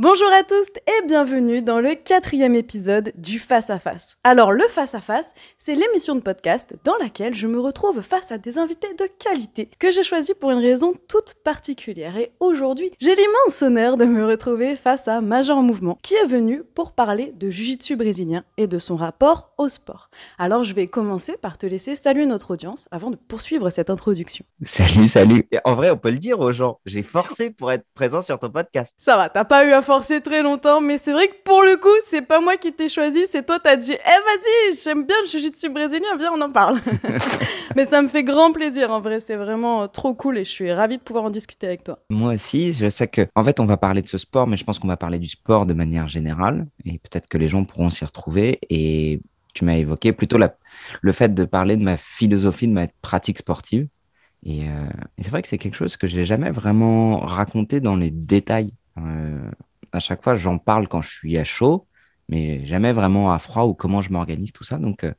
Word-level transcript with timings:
Bonjour 0.00 0.28
à 0.32 0.44
tous 0.44 0.68
et 0.86 1.06
bienvenue 1.08 1.60
dans 1.60 1.80
le 1.80 1.96
quatrième 1.96 2.54
épisode 2.54 3.12
du 3.16 3.40
Face 3.40 3.68
à 3.68 3.80
Face. 3.80 4.16
Alors 4.22 4.52
le 4.52 4.62
Face 4.68 4.94
à 4.94 5.00
Face, 5.00 5.34
c'est 5.58 5.74
l'émission 5.74 6.14
de 6.14 6.20
podcast 6.20 6.76
dans 6.84 6.96
laquelle 6.98 7.34
je 7.34 7.48
me 7.48 7.58
retrouve 7.58 8.00
face 8.00 8.30
à 8.30 8.38
des 8.38 8.58
invités 8.58 8.94
de 8.94 9.08
qualité 9.18 9.68
que 9.80 9.90
j'ai 9.90 10.04
choisi 10.04 10.34
pour 10.34 10.52
une 10.52 10.60
raison 10.60 10.94
toute 11.08 11.34
particulière. 11.42 12.16
Et 12.16 12.30
aujourd'hui, 12.38 12.92
j'ai 13.00 13.16
l'immense 13.16 13.60
honneur 13.60 13.96
de 13.96 14.04
me 14.04 14.24
retrouver 14.24 14.76
face 14.76 15.08
à 15.08 15.20
Major 15.20 15.60
Mouvement, 15.62 15.98
qui 16.00 16.14
est 16.14 16.28
venu 16.28 16.62
pour 16.62 16.92
parler 16.92 17.32
de 17.34 17.50
Jiu-Jitsu 17.50 17.96
brésilien 17.96 18.44
et 18.56 18.68
de 18.68 18.78
son 18.78 18.94
rapport 18.94 19.50
au 19.58 19.68
sport. 19.68 20.10
Alors 20.38 20.62
je 20.62 20.74
vais 20.74 20.86
commencer 20.86 21.36
par 21.36 21.58
te 21.58 21.66
laisser 21.66 21.96
saluer 21.96 22.26
notre 22.26 22.52
audience 22.52 22.86
avant 22.92 23.10
de 23.10 23.16
poursuivre 23.16 23.68
cette 23.70 23.90
introduction. 23.90 24.44
Salut, 24.62 25.08
salut. 25.08 25.48
En 25.64 25.74
vrai, 25.74 25.90
on 25.90 25.96
peut 25.96 26.12
le 26.12 26.18
dire 26.18 26.38
aux 26.38 26.52
gens. 26.52 26.78
J'ai 26.86 27.02
forcé 27.02 27.50
pour 27.50 27.72
être 27.72 27.84
présent 27.94 28.22
sur 28.22 28.38
ton 28.38 28.48
podcast. 28.48 28.94
Ça 29.00 29.16
va, 29.16 29.28
t'as 29.28 29.42
pas 29.42 29.64
eu 29.64 29.72
à 29.72 29.82
forcer 29.88 30.20
très 30.20 30.42
longtemps, 30.42 30.82
mais 30.82 30.98
c'est 30.98 31.12
vrai 31.12 31.28
que 31.28 31.42
pour 31.46 31.62
le 31.62 31.78
coup, 31.78 31.88
c'est 32.08 32.20
pas 32.20 32.40
moi 32.40 32.58
qui 32.58 32.74
t'ai 32.74 32.90
choisi, 32.90 33.20
c'est 33.26 33.46
toi, 33.46 33.58
t'as 33.58 33.76
dit, 33.76 33.94
eh 33.94 33.94
vas-y, 33.94 34.78
j'aime 34.84 35.06
bien 35.06 35.16
le 35.22 35.26
jiu-jitsu 35.26 35.70
brésilien, 35.70 36.14
viens, 36.18 36.30
on 36.36 36.40
en 36.42 36.52
parle. 36.52 36.78
mais 37.76 37.86
ça 37.86 38.02
me 38.02 38.08
fait 38.08 38.22
grand 38.22 38.52
plaisir, 38.52 38.90
en 38.90 39.00
vrai, 39.00 39.18
c'est 39.18 39.36
vraiment 39.36 39.88
trop 39.88 40.12
cool 40.12 40.36
et 40.36 40.44
je 40.44 40.50
suis 40.50 40.70
ravie 40.70 40.98
de 40.98 41.02
pouvoir 41.02 41.24
en 41.24 41.30
discuter 41.30 41.66
avec 41.66 41.84
toi. 41.84 42.00
Moi 42.10 42.34
aussi, 42.34 42.74
je 42.74 42.90
sais 42.90 43.08
que, 43.08 43.26
en 43.34 43.42
fait, 43.42 43.60
on 43.60 43.64
va 43.64 43.78
parler 43.78 44.02
de 44.02 44.08
ce 44.08 44.18
sport, 44.18 44.46
mais 44.46 44.58
je 44.58 44.64
pense 44.64 44.78
qu'on 44.78 44.88
va 44.88 44.98
parler 44.98 45.18
du 45.18 45.28
sport 45.28 45.64
de 45.64 45.72
manière 45.72 46.06
générale 46.06 46.66
et 46.84 46.98
peut-être 46.98 47.26
que 47.26 47.38
les 47.38 47.48
gens 47.48 47.64
pourront 47.64 47.88
s'y 47.88 48.04
retrouver. 48.04 48.58
Et 48.68 49.22
tu 49.54 49.64
m'as 49.64 49.76
évoqué 49.76 50.12
plutôt 50.12 50.36
la, 50.36 50.54
le 51.00 51.12
fait 51.12 51.32
de 51.32 51.44
parler 51.44 51.78
de 51.78 51.82
ma 51.82 51.96
philosophie, 51.96 52.68
de 52.68 52.74
ma 52.74 52.88
pratique 53.00 53.38
sportive. 53.38 53.88
Et, 54.42 54.68
euh, 54.68 54.86
et 55.16 55.22
c'est 55.22 55.30
vrai 55.30 55.40
que 55.40 55.48
c'est 55.48 55.56
quelque 55.56 55.76
chose 55.76 55.96
que 55.96 56.06
j'ai 56.06 56.26
jamais 56.26 56.50
vraiment 56.50 57.20
raconté 57.20 57.80
dans 57.80 57.96
les 57.96 58.10
détails. 58.10 58.74
Euh, 58.98 59.50
à 59.92 60.00
chaque 60.00 60.22
fois, 60.22 60.34
j'en 60.34 60.58
parle 60.58 60.88
quand 60.88 61.02
je 61.02 61.10
suis 61.10 61.38
à 61.38 61.44
chaud, 61.44 61.86
mais 62.28 62.64
jamais 62.66 62.92
vraiment 62.92 63.32
à 63.32 63.38
froid 63.38 63.64
ou 63.64 63.74
comment 63.74 64.02
je 64.02 64.10
m'organise, 64.10 64.52
tout 64.52 64.64
ça. 64.64 64.76
Donc, 64.76 65.04
euh, 65.04 65.12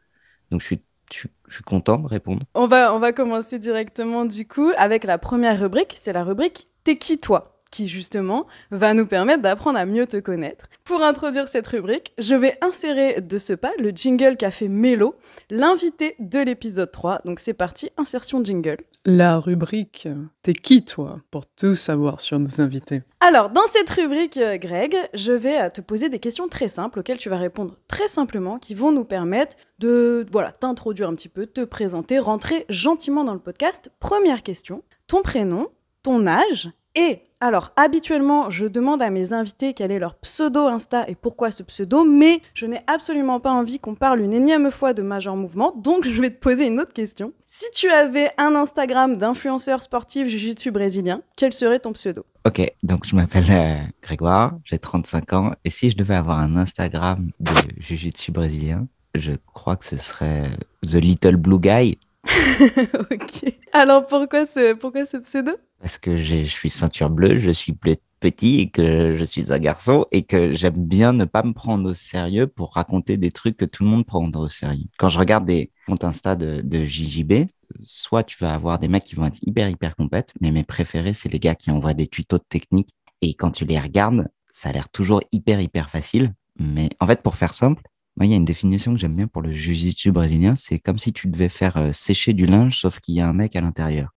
donc 0.51 0.61
je, 0.61 0.65
suis, 0.65 0.81
je, 1.11 1.27
suis 1.49 1.63
content 1.63 1.97
de 1.97 2.07
répondre. 2.07 2.43
On 2.53 2.67
va, 2.67 2.93
on 2.93 2.99
va 2.99 3.13
commencer 3.13 3.59
directement 3.59 4.25
du 4.25 4.47
coup 4.47 4.71
avec 4.77 5.03
la 5.03 5.17
première 5.17 5.59
rubrique, 5.59 5.95
c'est 5.97 6.13
la 6.13 6.23
rubrique 6.23 6.67
T'es 6.83 6.97
qui 6.97 7.19
toi? 7.19 7.58
Qui 7.71 7.87
justement 7.87 8.47
va 8.71 8.93
nous 8.93 9.05
permettre 9.05 9.41
d'apprendre 9.41 9.79
à 9.79 9.85
mieux 9.85 10.07
te 10.07 10.17
connaître. 10.17 10.65
Pour 10.83 11.03
introduire 11.03 11.47
cette 11.47 11.67
rubrique, 11.67 12.13
je 12.17 12.35
vais 12.35 12.57
insérer 12.61 13.21
de 13.21 13.37
ce 13.37 13.53
pas 13.53 13.71
le 13.77 13.91
jingle 13.91 14.37
qu'a 14.37 14.51
fait 14.51 14.67
Mélo, 14.67 15.15
l'invité 15.49 16.15
de 16.19 16.39
l'épisode 16.39 16.91
3. 16.91 17.21
Donc 17.25 17.39
c'est 17.39 17.53
parti, 17.53 17.89
insertion 17.97 18.43
jingle. 18.43 18.77
La 19.05 19.39
rubrique 19.39 20.07
T'es 20.43 20.53
qui 20.53 20.83
toi 20.83 21.19
pour 21.31 21.45
tout 21.45 21.75
savoir 21.75 22.21
sur 22.21 22.39
nos 22.39 22.61
invités? 22.61 23.01
Alors, 23.21 23.49
dans 23.49 23.67
cette 23.67 23.89
rubrique, 23.89 24.37
euh, 24.37 24.57
Greg, 24.57 24.95
je 25.13 25.31
vais 25.31 25.61
euh, 25.61 25.69
te 25.69 25.81
poser 25.81 26.09
des 26.09 26.19
questions 26.19 26.47
très 26.47 26.67
simples 26.67 26.99
auxquelles 26.99 27.17
tu 27.17 27.29
vas 27.29 27.37
répondre 27.37 27.75
très 27.87 28.07
simplement, 28.07 28.59
qui 28.59 28.73
vont 28.73 28.91
nous 28.91 29.03
permettre 29.03 29.55
de 29.79 30.25
voilà, 30.31 30.51
t'introduire 30.51 31.09
un 31.09 31.15
petit 31.15 31.29
peu, 31.29 31.45
te 31.45 31.61
présenter, 31.61 32.19
rentrer 32.19 32.65
gentiment 32.69 33.23
dans 33.23 33.33
le 33.33 33.39
podcast. 33.39 33.91
Première 33.99 34.43
question, 34.43 34.83
ton 35.07 35.21
prénom, 35.21 35.67
ton 36.03 36.27
âge 36.27 36.69
et 36.95 37.21
alors, 37.41 37.71
habituellement, 37.77 38.49
je 38.49 38.67
demande 38.67 39.01
à 39.01 39.09
mes 39.09 39.31
invités 39.31 39.73
quel 39.73 39.91
est 39.91 39.99
leur 39.99 40.15
pseudo 40.15 40.67
Insta 40.67 41.05
et 41.07 41.15
pourquoi 41.15 41.51
ce 41.51 41.63
pseudo, 41.63 42.03
mais 42.03 42.41
je 42.53 42.65
n'ai 42.65 42.81
absolument 42.87 43.39
pas 43.39 43.51
envie 43.51 43.79
qu'on 43.79 43.95
parle 43.95 44.19
une 44.19 44.33
énième 44.33 44.71
fois 44.71 44.93
de 44.93 45.01
Major 45.01 45.37
Mouvement, 45.37 45.71
donc 45.77 46.05
je 46.05 46.21
vais 46.21 46.31
te 46.31 46.39
poser 46.39 46.65
une 46.65 46.81
autre 46.81 46.91
question. 46.91 47.31
Si 47.45 47.63
tu 47.73 47.89
avais 47.89 48.29
un 48.37 48.55
Instagram 48.55 49.15
d'influenceur 49.15 49.81
sportif 49.81 50.27
jiu-jitsu 50.27 50.71
brésilien, 50.71 51.21
quel 51.37 51.53
serait 51.53 51.79
ton 51.79 51.93
pseudo? 51.93 52.25
Ok, 52.45 52.61
donc 52.83 53.05
je 53.05 53.15
m'appelle 53.15 53.45
euh, 53.49 53.75
Grégoire, 54.01 54.57
j'ai 54.65 54.77
35 54.77 55.33
ans, 55.33 55.53
et 55.63 55.69
si 55.69 55.89
je 55.89 55.95
devais 55.95 56.15
avoir 56.15 56.39
un 56.39 56.57
Instagram 56.57 57.31
de 57.39 57.51
Jiu-Jitsu 57.77 58.33
brésilien, 58.33 58.85
je 59.15 59.31
crois 59.53 59.77
que 59.77 59.85
ce 59.85 59.95
serait 59.95 60.49
The 60.81 60.95
Little 60.95 61.37
Blue 61.37 61.59
Guy, 61.59 61.97
ok. 63.11 63.53
Alors 63.71 64.05
pourquoi 64.05 64.45
ce, 64.45 64.73
pourquoi 64.73 65.05
ce 65.05 65.17
pseudo? 65.17 65.53
Parce 65.79 65.97
que 65.97 66.17
je 66.17 66.43
suis 66.45 66.69
ceinture 66.69 67.09
bleue, 67.09 67.37
je 67.37 67.51
suis 67.51 67.73
ple- 67.73 67.97
petit 68.19 68.59
et 68.59 68.69
que 68.69 69.15
je 69.15 69.23
suis 69.23 69.53
un 69.53 69.59
garçon 69.59 70.05
et 70.11 70.23
que 70.23 70.51
j'aime 70.53 70.85
bien 70.85 71.13
ne 71.13 71.23
pas 71.25 71.41
me 71.43 71.53
prendre 71.53 71.89
au 71.89 71.93
sérieux 71.93 72.47
pour 72.47 72.73
raconter 72.73 73.15
des 73.17 73.31
trucs 73.31 73.55
que 73.57 73.65
tout 73.65 73.83
le 73.83 73.89
monde 73.89 74.05
prend 74.05 74.29
au 74.31 74.47
sérieux. 74.49 74.85
Quand 74.97 75.07
je 75.07 75.17
regarde 75.19 75.45
des 75.45 75.71
comptes 75.87 76.03
Insta 76.03 76.35
de, 76.35 76.61
de 76.61 76.83
JJB, 76.83 77.47
soit 77.81 78.23
tu 78.23 78.37
vas 78.39 78.53
avoir 78.53 78.79
des 78.79 78.87
mecs 78.89 79.03
qui 79.03 79.15
vont 79.15 79.25
être 79.25 79.39
hyper 79.43 79.69
hyper 79.69 79.95
compètes, 79.95 80.33
mais 80.41 80.51
mes 80.51 80.63
préférés 80.63 81.13
c'est 81.13 81.29
les 81.31 81.39
gars 81.39 81.55
qui 81.55 81.71
envoient 81.71 81.93
des 81.93 82.07
tutos 82.07 82.37
de 82.39 82.43
technique 82.49 82.89
et 83.21 83.33
quand 83.33 83.51
tu 83.51 83.65
les 83.65 83.79
regardes, 83.79 84.27
ça 84.51 84.69
a 84.69 84.71
l'air 84.73 84.89
toujours 84.89 85.21
hyper 85.31 85.61
hyper 85.61 85.89
facile. 85.89 86.33
Mais 86.57 86.89
en 86.99 87.07
fait, 87.07 87.21
pour 87.21 87.35
faire 87.35 87.53
simple, 87.53 87.81
moi, 88.19 88.25
il 88.25 88.31
y 88.31 88.33
a 88.33 88.37
une 88.37 88.45
définition 88.45 88.93
que 88.93 88.99
j'aime 88.99 89.15
bien 89.15 89.27
pour 89.27 89.41
le 89.41 89.51
jiu-jitsu 89.51 90.11
brésilien, 90.11 90.55
c'est 90.55 90.79
comme 90.79 90.99
si 90.99 91.13
tu 91.13 91.27
devais 91.29 91.49
faire 91.49 91.77
euh, 91.77 91.93
sécher 91.93 92.33
du 92.33 92.45
linge, 92.45 92.77
sauf 92.77 92.99
qu'il 92.99 93.15
y 93.15 93.21
a 93.21 93.27
un 93.27 93.33
mec 93.33 93.55
à 93.55 93.61
l'intérieur. 93.61 94.09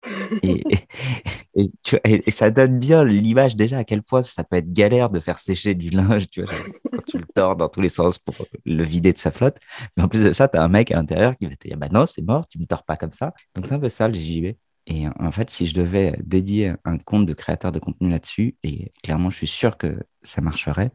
Et, 0.42 0.66
et, 0.70 0.78
et 1.54 1.70
tu- 1.84 1.96
et- 2.04 2.22
et 2.28 2.30
ça 2.30 2.50
donne 2.50 2.78
bien 2.78 3.04
l'image 3.04 3.56
déjà 3.56 3.78
à 3.78 3.84
quel 3.84 4.02
point 4.02 4.22
ça 4.22 4.44
peut 4.44 4.56
être 4.56 4.72
galère 4.72 5.10
de 5.10 5.20
faire 5.20 5.38
sécher 5.38 5.74
du 5.74 5.90
linge, 5.90 6.28
tu 6.30 6.42
vois, 6.42 6.50
quand 6.94 7.02
tu 7.06 7.18
le 7.18 7.26
tords 7.34 7.56
dans 7.56 7.68
tous 7.68 7.80
les 7.80 7.88
sens 7.88 8.18
pour 8.18 8.46
le 8.64 8.84
vider 8.84 9.12
de 9.12 9.18
sa 9.18 9.30
flotte. 9.30 9.58
Mais 9.96 10.02
en 10.02 10.08
plus 10.08 10.24
de 10.24 10.32
ça, 10.32 10.48
tu 10.48 10.58
as 10.58 10.62
un 10.62 10.68
mec 10.68 10.90
à 10.90 10.96
l'intérieur 10.96 11.36
qui 11.36 11.46
va 11.46 11.56
te 11.56 11.68
dire, 11.68 11.76
bah 11.76 11.88
non, 11.90 12.06
c'est 12.06 12.22
mort, 12.22 12.46
tu 12.48 12.58
me 12.58 12.66
tords 12.66 12.84
pas 12.84 12.96
comme 12.96 13.12
ça. 13.12 13.32
Donc 13.54 13.66
c'est 13.66 13.74
un 13.74 13.80
peu 13.80 13.88
ça 13.88 14.08
le 14.08 14.14
JJB. 14.14 14.56
Et 14.88 15.06
en 15.20 15.30
fait, 15.30 15.48
si 15.50 15.66
je 15.68 15.74
devais 15.74 16.16
dédier 16.24 16.72
un 16.84 16.98
compte 16.98 17.24
de 17.26 17.34
créateur 17.34 17.70
de 17.70 17.78
contenu 17.78 18.08
là-dessus, 18.10 18.56
et 18.64 18.92
clairement, 19.04 19.30
je 19.30 19.36
suis 19.36 19.46
sûr 19.46 19.78
que 19.78 19.96
ça 20.22 20.40
marcherait, 20.40 20.90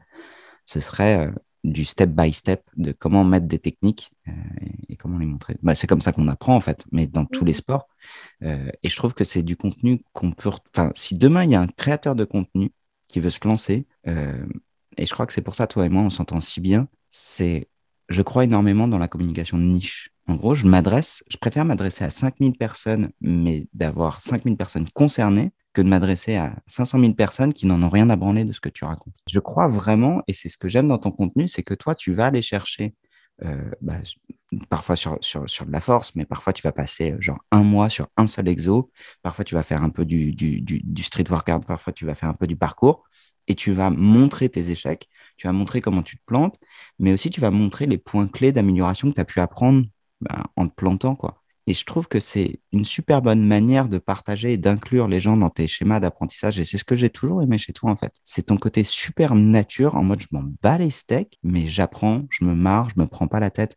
ce 0.65 0.79
serait 0.79 1.27
euh, 1.27 1.31
du 1.71 1.85
step 1.85 2.09
by 2.09 2.33
step 2.33 2.63
de 2.77 2.91
comment 2.91 3.23
mettre 3.23 3.47
des 3.47 3.59
techniques 3.59 4.11
euh, 4.27 4.31
et, 4.89 4.95
comment 4.95 5.17
les 5.19 5.25
montrer. 5.25 5.57
Bah, 5.61 5.75
c'est 5.75 5.87
comme 5.87 6.01
ça 6.01 6.11
qu'on 6.11 6.27
apprend 6.27 6.55
en 6.55 6.61
fait, 6.61 6.85
mais 6.91 7.07
dans 7.07 7.25
tous 7.25 7.45
les 7.45 7.51
Mhm. 7.51 7.57
sports. 7.57 7.87
Euh, 8.43 8.69
et 8.83 8.89
je 8.89 8.95
trouve 8.95 9.13
que 9.13 9.23
c'est 9.23 9.43
du 9.43 9.57
contenu 9.57 10.01
qu'on 10.13 10.31
peut. 10.31 10.49
Enfin, 10.73 10.91
si 10.95 11.17
demain 11.17 11.43
il 11.43 11.51
y 11.51 11.55
a 11.55 11.61
un 11.61 11.67
créateur 11.67 12.15
de 12.15 12.25
contenu 12.25 12.71
qui 13.07 13.19
veut 13.19 13.29
se 13.29 13.39
lancer, 13.47 13.87
euh, 14.07 14.45
et 14.97 15.05
je 15.05 15.13
crois 15.13 15.25
que 15.27 15.33
c'est 15.33 15.41
pour 15.41 15.55
ça, 15.55 15.67
toi 15.67 15.85
et 15.85 15.89
moi, 15.89 16.01
on 16.03 16.09
s'entend 16.09 16.39
si 16.39 16.61
bien, 16.61 16.87
c'est. 17.09 17.69
Je 18.09 18.21
crois 18.21 18.45
énormément 18.45 18.87
dans 18.87 18.97
la 18.97 19.07
communication 19.07 19.57
de 19.57 19.63
niche. 19.63 20.11
En 20.27 20.35
gros, 20.35 20.55
je 20.55 20.65
m'adresse, 20.65 21.23
je 21.29 21.37
préfère 21.37 21.65
m'adresser 21.65 22.03
à 22.03 22.09
5000 22.09 22.57
personnes, 22.57 23.11
mais 23.21 23.67
d'avoir 23.73 24.21
5000 24.21 24.57
personnes 24.57 24.87
concernées 24.93 25.51
que 25.77 25.81
de 25.83 25.89
m'adresser 25.89 26.35
à 26.35 26.55
500 26.65 26.99
000 26.99 27.13
personnes 27.13 27.53
qui 27.53 27.67
n'en 27.67 27.81
ont 27.83 27.89
rien 27.89 28.09
à 28.09 28.15
branler 28.15 28.43
de 28.43 28.51
ce 28.51 28.59
que 28.59 28.69
tu 28.69 28.83
racontes. 28.83 29.13
Je 29.29 29.39
crois 29.39 29.67
vraiment, 29.67 30.23
et 30.27 30.33
c'est 30.33 30.49
ce 30.49 30.57
que 30.57 30.67
j'aime 30.67 30.87
dans 30.87 30.97
ton 30.97 31.11
contenu, 31.11 31.47
c'est 31.47 31.61
que 31.61 31.75
toi, 31.75 31.93
tu 31.93 32.13
vas 32.13 32.25
aller 32.25 32.41
chercher, 32.41 32.95
euh, 33.45 33.69
bah, 33.81 33.99
parfois 34.69 34.95
sur, 34.95 35.19
sur, 35.21 35.47
sur 35.47 35.67
de 35.67 35.71
la 35.71 35.79
force, 35.79 36.15
mais 36.15 36.25
parfois 36.25 36.51
tu 36.51 36.63
vas 36.63 36.71
passer 36.71 37.11
euh, 37.11 37.21
genre 37.21 37.37
un 37.51 37.61
mois 37.61 37.89
sur 37.89 38.07
un 38.17 38.25
seul 38.25 38.47
exo, 38.47 38.89
parfois 39.21 39.45
tu 39.45 39.53
vas 39.53 39.61
faire 39.61 39.83
un 39.83 39.91
peu 39.91 40.03
du, 40.03 40.33
du, 40.33 40.61
du, 40.61 41.03
street 41.03 41.29
workout, 41.29 41.63
parfois 41.65 41.93
tu 41.93 42.05
vas 42.05 42.15
faire 42.15 42.29
un 42.29 42.33
peu 42.33 42.47
du 42.47 42.55
parcours, 42.55 43.03
et 43.47 43.53
tu 43.53 43.71
vas 43.71 43.91
montrer 43.91 44.49
tes 44.49 44.71
échecs, 44.71 45.07
tu 45.37 45.47
vas 45.47 45.53
montrer 45.53 45.81
comment 45.81 46.03
tu 46.03 46.17
te 46.17 46.23
plantes, 46.25 46.59
mais 46.99 47.13
aussi 47.13 47.29
tu 47.29 47.41
vas 47.41 47.51
montrer 47.51 47.85
les 47.85 47.97
points 47.97 48.27
clés 48.27 48.51
d'amélioration 48.51 49.09
que 49.09 49.15
tu 49.15 49.21
as 49.21 49.25
pu 49.25 49.39
apprendre 49.39 49.85
bah, 50.21 50.45
en 50.55 50.67
te 50.67 50.73
plantant, 50.75 51.15
quoi. 51.15 51.43
Et 51.69 51.73
je 51.73 51.83
trouve 51.85 52.07
que 52.07 52.21
c'est 52.21 52.61
une 52.71 52.85
super 52.85 53.21
bonne 53.21 53.45
manière 53.45 53.89
de 53.89 53.97
partager 53.97 54.53
et 54.53 54.57
d'inclure 54.57 55.09
les 55.09 55.19
gens 55.19 55.35
dans 55.35 55.49
tes 55.49 55.67
schémas 55.67 55.99
d'apprentissage. 55.99 56.57
Et 56.59 56.63
c'est 56.63 56.77
ce 56.77 56.85
que 56.85 56.95
j'ai 56.95 57.09
toujours 57.09 57.41
aimé 57.41 57.57
chez 57.57 57.73
toi, 57.73 57.91
en 57.91 57.97
fait. 57.97 58.13
C'est 58.23 58.43
ton 58.43 58.57
côté 58.57 58.85
super 58.85 59.35
nature, 59.35 59.95
en 59.95 60.03
mode 60.03 60.21
je 60.21 60.27
m'en 60.31 60.43
bats 60.61 60.77
les 60.77 60.89
steaks, 60.89 61.37
mais 61.43 61.67
j'apprends, 61.67 62.23
je 62.29 62.45
me 62.45 62.55
marre, 62.55 62.89
je 62.89 63.01
me 63.01 63.05
prends 63.07 63.27
pas 63.27 63.41
la 63.41 63.49
tête. 63.51 63.75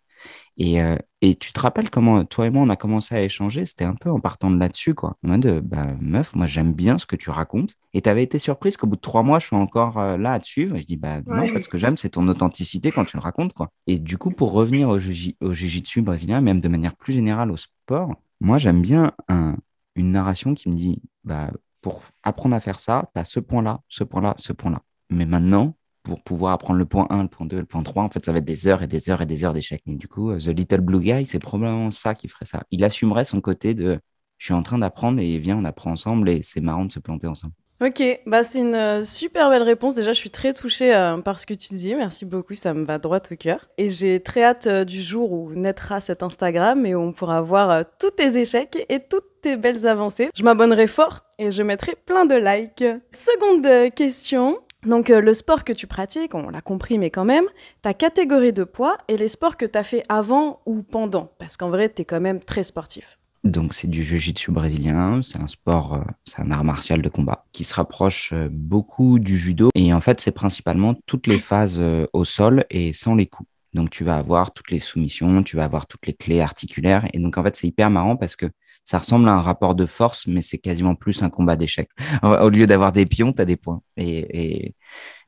Et, 0.57 0.83
euh, 0.83 0.97
et 1.23 1.35
tu 1.35 1.53
te 1.53 1.61
rappelles 1.61 1.91
comment 1.91 2.25
toi 2.25 2.47
et 2.47 2.51
moi 2.51 2.63
on 2.63 2.69
a 2.69 2.77
commencé 2.77 3.15
à 3.15 3.23
échanger? 3.23 3.65
C'était 3.67 3.85
un 3.85 3.95
peu 3.95 4.11
en 4.11 4.21
partant 4.21 4.51
de 4.51 4.59
là-dessus, 4.59 4.95
quoi. 4.95 5.17
En 5.25 5.29
mode, 5.29 5.47
euh, 5.47 5.61
bah, 5.63 5.87
meuf, 6.01 6.35
moi 6.35 6.47
j'aime 6.47 6.73
bien 6.73 6.99
ce 6.99 7.07
que 7.07 7.17
tu 7.17 7.31
racontes. 7.31 7.75
Et 7.95 8.03
tu 8.03 8.09
avais 8.09 8.23
été 8.23 8.39
surprise 8.39 8.77
qu'au 8.77 8.87
bout 8.87 8.97
de 8.97 9.01
trois 9.01 9.23
mois, 9.23 9.39
je 9.39 9.47
suis 9.47 9.57
encore 9.57 9.99
euh, 9.99 10.17
là 10.17 10.33
à 10.33 10.39
te 10.41 10.47
suivre. 10.47 10.77
Et 10.77 10.81
je 10.81 10.87
dis, 10.87 10.97
bah 10.97 11.21
non, 11.27 11.45
en 11.45 11.47
Ouais. 11.47 11.49
fait, 11.49 11.63
ce 11.63 11.69
que 11.69 11.79
j'aime, 11.79 11.97
c'est 11.97 12.11
ton 12.11 12.27
authenticité 12.29 12.93
quand 12.93 13.05
tu 13.05 13.17
le 13.17 13.23
racontes, 13.23 13.53
quoi. 13.53 13.69
Et 13.87 13.99
du 13.99 14.19
coup, 14.19 14.31
pour 14.31 14.53
revenir 14.53 14.89
au, 14.89 14.99
juji- 14.99 15.37
au 15.41 15.53
jiu-jitsu 15.53 16.03
brésilien, 16.03 16.41
même 16.41 16.61
de 16.61 16.69
manière 16.69 16.95
plus 16.97 17.13
générale 17.15 17.51
au 17.51 17.57
sport, 17.57 18.15
moi 18.41 18.59
j'aime 18.59 18.81
bien 18.83 19.13
un- 19.29 19.57
une 19.97 20.13
narration 20.13 20.55
qui 20.55 20.69
me 20.69 20.75
dit, 20.75 21.03
bah, 21.25 21.51
pour 21.81 22.03
apprendre 22.23 22.55
à 22.55 22.61
faire 22.61 22.81
ça, 22.81 23.11
tu 23.15 23.21
as 23.21 23.25
ce 23.25 23.41
point-là, 23.41 23.81
ce 23.89 24.05
point-là, 24.05 24.35
ce 24.39 24.53
point-là. 24.53 24.83
Mais 25.11 25.27
maintenant, 25.27 25.77
pour 26.03 26.23
pouvoir 26.23 26.53
apprendre 26.53 26.79
le 26.79 26.87
point 26.87 27.07
1, 27.11 27.23
le 27.23 27.29
point 27.29 27.47
2, 27.47 27.59
le 27.59 27.65
point 27.65 27.83
3, 27.83 28.03
en 28.03 28.11
fait, 28.11 28.25
ça 28.25 28.33
va 28.33 28.39
être 28.39 28.45
des 28.45 28.69
heures 28.69 28.83
et 28.83 28.87
des 28.87 29.11
heures 29.11 29.23
et 29.23 29.27
des 29.27 29.45
heures 29.45 29.53
d'échecs. 29.53 29.83
Et 29.87 29.95
du 29.95 30.09
coup, 30.09 30.31
euh, 30.31 30.39
The 30.39 30.49
Little 30.49 30.81
Blue 30.81 31.01
Guy, 31.01 31.27
c'est 31.27 31.39
probablement 31.39 31.91
ça 31.91 32.15
qui 32.15 32.29
ferait 32.29 32.47
ça. 32.47 32.63
Il 32.71 32.85
assumerait 32.85 33.25
son 33.25 33.41
côté 33.41 33.75
de 33.75 33.99
je 34.39 34.47
suis 34.47 34.55
en 34.55 34.63
train 34.63 34.79
d'apprendre 34.79 35.21
et 35.21 35.37
viens, 35.37 35.59
on 35.59 35.67
apprend 35.67 35.93
ensemble 35.93 36.31
et 36.31 36.41
c'est 36.43 36.63
marrant 36.63 36.87
de 36.87 36.93
se 36.93 36.99
planter 36.99 37.27
ensemble. 37.27 37.53
Ok, 37.83 38.03
bah 38.27 38.43
c'est 38.43 38.59
une 38.59 38.75
euh, 38.75 39.03
super 39.03 39.49
belle 39.51 39.63
réponse. 39.63 39.95
Déjà, 39.95 40.13
je 40.13 40.19
suis 40.19 40.31
très 40.31 40.53
touchée 40.55 40.95
euh, 40.95 41.19
par 41.19 41.39
ce 41.39 41.47
que 41.47 41.55
tu 41.55 41.75
dis. 41.75 41.95
Merci 41.95 42.25
beaucoup, 42.25 42.55
ça 42.55 42.73
me 42.73 42.85
va 42.85 42.99
droit 42.99 43.21
au 43.31 43.37
cœur. 43.37 43.69
Et 43.77 43.91
j'ai 43.91 44.21
très 44.21 44.43
hâte 44.43 44.69
du 44.87 45.03
jour 45.03 45.33
où 45.33 45.53
naîtra 45.53 46.01
cet 46.01 46.23
Instagram 46.23 46.85
et 46.87 46.95
où 46.95 47.01
on 47.01 47.13
pourra 47.13 47.43
voir 47.43 47.85
tous 47.99 48.11
tes 48.11 48.39
échecs 48.39 48.85
et 48.89 49.01
toutes 49.01 49.41
tes 49.43 49.57
belles 49.57 49.87
avancées. 49.87 50.31
Je 50.35 50.43
m'abonnerai 50.43 50.87
fort 50.87 51.21
et 51.39 51.51
je 51.51 51.63
mettrai 51.63 51.95
plein 52.07 52.27
de 52.27 52.35
likes. 52.35 52.85
Seconde 53.13 53.95
question. 53.95 54.59
Donc 54.85 55.11
euh, 55.11 55.21
le 55.21 55.35
sport 55.35 55.65
que 55.65 55.75
tu 55.75 55.87
pratiques, 55.87 56.35
on 56.35 56.49
l'a 56.49 56.63
compris, 56.63 56.99
mais 56.99 57.11
quand 57.11 57.27
même, 57.27 57.45
ta 57.83 57.93
catégorie 57.93 58.55
de 58.55 58.65
poids 58.65 58.97
et 59.09 59.19
les 59.19 59.29
sports 59.29 59.59
que 59.59 59.67
tu 59.67 59.77
as 59.77 59.83
fait 59.83 60.03
avant 60.09 60.61
ou 60.65 60.83
pendant, 60.83 61.31
parce 61.39 61.59
qu'en 61.59 61.69
vrai, 61.69 61.93
tu 61.93 62.03
es 62.03 62.05
quand 62.07 62.21
même 62.21 62.41
très 62.41 62.63
sportif. 62.63 63.19
Donc 63.45 63.73
c'est 63.75 63.89
du 63.89 64.03
jiu-jitsu 64.03 64.53
brésilien, 64.53 65.21
c'est 65.23 65.41
un 65.41 65.49
sport, 65.49 65.95
euh, 65.95 66.03
c'est 66.25 66.41
un 66.41 66.51
art 66.51 66.65
martial 66.65 67.03
de 67.03 67.09
combat 67.09 67.47
qui 67.53 67.65
se 67.65 67.75
rapproche 67.75 68.33
euh, 68.33 68.49
beaucoup 68.51 69.19
du 69.19 69.37
judo 69.39 69.71
et 69.75 69.95
en 69.95 70.01
fait 70.01 70.21
c'est 70.21 70.31
principalement 70.31 70.95
toutes 71.07 71.27
les 71.27 71.39
phases 71.39 71.83
au 72.13 72.25
sol 72.27 72.65
et 72.71 72.93
sans 72.93 73.15
les 73.15 73.27
coups. 73.27 73.49
Donc 73.73 73.89
tu 73.89 74.05
vas 74.05 74.17
avoir 74.17 74.53
toutes 74.53 74.71
les 74.71 74.79
soumissions, 74.79 75.43
tu 75.43 75.57
vas 75.57 75.65
avoir 75.65 75.87
toutes 75.87 76.07
les 76.07 76.13
clés 76.13 76.41
articulaires 76.41 77.09
et 77.15 77.19
donc 77.19 77.39
en 77.39 77.43
fait 77.43 77.57
c'est 77.57 77.67
hyper 77.67 77.89
marrant 77.89 78.17
parce 78.17 78.37
que 78.37 78.47
ça 78.85 78.99
ressemble 78.99 79.29
à 79.29 79.33
un 79.33 79.41
rapport 79.41 79.75
de 79.75 79.87
force, 79.87 80.27
mais 80.27 80.43
c'est 80.43 80.59
quasiment 80.59 80.95
plus 80.95 81.23
un 81.23 81.31
combat 81.31 81.57
d'échecs. 81.57 81.91
Au 82.23 82.49
lieu 82.49 82.67
d'avoir 82.67 82.93
des 82.93 83.07
pions, 83.07 83.33
tu 83.33 83.43
as 83.43 83.45
des 83.45 83.57
points. 83.57 83.83
Et, 83.97 84.75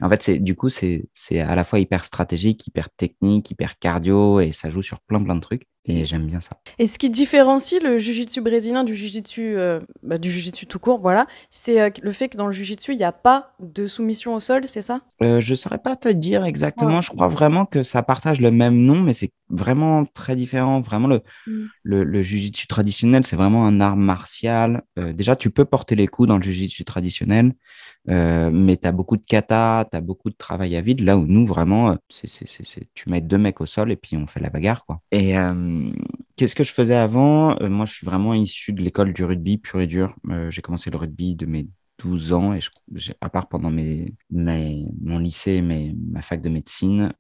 en 0.00 0.08
fait, 0.08 0.22
c'est 0.22 0.38
du 0.38 0.56
coup, 0.56 0.68
c'est 0.68 1.08
à 1.38 1.54
la 1.54 1.64
fois 1.64 1.78
hyper 1.78 2.04
stratégique, 2.04 2.66
hyper 2.66 2.90
technique, 2.90 3.50
hyper 3.50 3.78
cardio, 3.78 4.40
et 4.40 4.52
ça 4.52 4.70
joue 4.70 4.82
sur 4.82 5.00
plein 5.00 5.22
plein 5.22 5.36
de 5.36 5.40
trucs. 5.40 5.66
Et 5.84 6.04
j'aime 6.04 6.26
bien 6.26 6.40
ça. 6.40 6.50
Et 6.78 6.86
ce 6.86 6.96
qui 6.96 7.10
différencie 7.10 7.82
le 7.82 7.98
jujitsu 7.98 8.40
brésilien 8.40 8.84
du 8.84 8.94
jujitsu 8.94 9.56
euh, 9.56 9.80
bah, 10.04 10.16
du 10.16 10.30
jujitsu 10.30 10.66
tout 10.66 10.78
court, 10.78 11.00
voilà, 11.00 11.26
c'est 11.50 11.80
euh, 11.80 11.90
le 12.02 12.12
fait 12.12 12.28
que 12.28 12.36
dans 12.36 12.46
le 12.46 12.52
jujitsu, 12.52 12.92
il 12.92 12.98
n'y 12.98 13.04
a 13.04 13.10
pas 13.10 13.52
de 13.58 13.88
soumission 13.88 14.34
au 14.34 14.40
sol, 14.40 14.62
c'est 14.66 14.82
ça? 14.82 15.00
Euh, 15.22 15.40
Je 15.40 15.50
ne 15.50 15.56
saurais 15.56 15.78
pas 15.78 15.96
te 15.96 16.08
dire 16.08 16.44
exactement. 16.44 17.00
Je 17.00 17.10
crois 17.10 17.26
vraiment 17.26 17.64
que 17.64 17.82
ça 17.82 18.02
partage 18.02 18.40
le 18.40 18.52
même 18.52 18.76
nom, 18.76 19.00
mais 19.00 19.12
c'est 19.12 19.32
vraiment 19.52 20.04
très 20.04 20.34
différent. 20.34 20.80
Vraiment, 20.80 21.06
le, 21.08 21.22
mm. 21.46 21.66
le, 21.84 22.04
le 22.04 22.22
jujitsu 22.22 22.66
traditionnel, 22.66 23.24
c'est 23.24 23.36
vraiment 23.36 23.66
un 23.66 23.80
art 23.80 23.96
martial. 23.96 24.82
déjà, 24.96 25.36
tu 25.36 25.50
peux 25.50 25.64
porter 25.64 25.94
les 25.94 26.08
coups 26.08 26.28
dans 26.28 26.36
le 26.36 26.42
jujitsu 26.42 26.84
traditionnel. 26.84 27.54
Euh, 28.08 28.50
mais 28.50 28.76
tu 28.76 28.86
as 28.86 28.92
beaucoup 28.92 29.16
de 29.16 29.24
kata, 29.24 29.86
tu 29.90 29.96
as 29.96 30.00
beaucoup 30.00 30.30
de 30.30 30.34
travail 30.34 30.74
à 30.76 30.80
vide, 30.80 31.00
là 31.00 31.16
où 31.16 31.26
nous, 31.26 31.46
vraiment, 31.46 31.92
euh, 31.92 31.94
c'est, 32.08 32.26
c'est, 32.26 32.46
c'est, 32.46 32.88
tu 32.94 33.08
mets 33.08 33.20
deux 33.20 33.38
mecs 33.38 33.60
au 33.60 33.66
sol 33.66 33.92
et 33.92 33.96
puis 33.96 34.16
on 34.16 34.26
fait 34.26 34.40
la 34.40 34.50
bagarre. 34.50 34.84
Quoi. 34.84 35.00
Et 35.12 35.38
euh, 35.38 35.90
qu'est-ce 36.36 36.54
que 36.54 36.64
je 36.64 36.72
faisais 36.72 36.96
avant? 36.96 37.56
Moi, 37.60 37.86
je 37.86 37.92
suis 37.92 38.06
vraiment 38.06 38.34
issu 38.34 38.72
de 38.72 38.82
l'école 38.82 39.12
du 39.12 39.24
rugby 39.24 39.58
pur 39.58 39.80
et 39.80 39.86
dur. 39.86 40.16
j'ai 40.50 40.62
commencé 40.62 40.90
le 40.90 40.98
rugby 40.98 41.34
de 41.36 41.46
mes 41.46 41.66
12 42.02 42.32
ans, 42.32 42.54
et 42.54 42.60
je, 42.60 43.12
à 43.20 43.28
part 43.28 43.48
pendant 43.48 43.70
mes, 43.70 44.14
mes, 44.30 44.86
mon 45.00 45.18
lycée 45.18 45.54
et 45.54 45.62
ma 45.62 46.22
fac 46.22 46.40
de 46.40 46.48
médecine, 46.48 47.12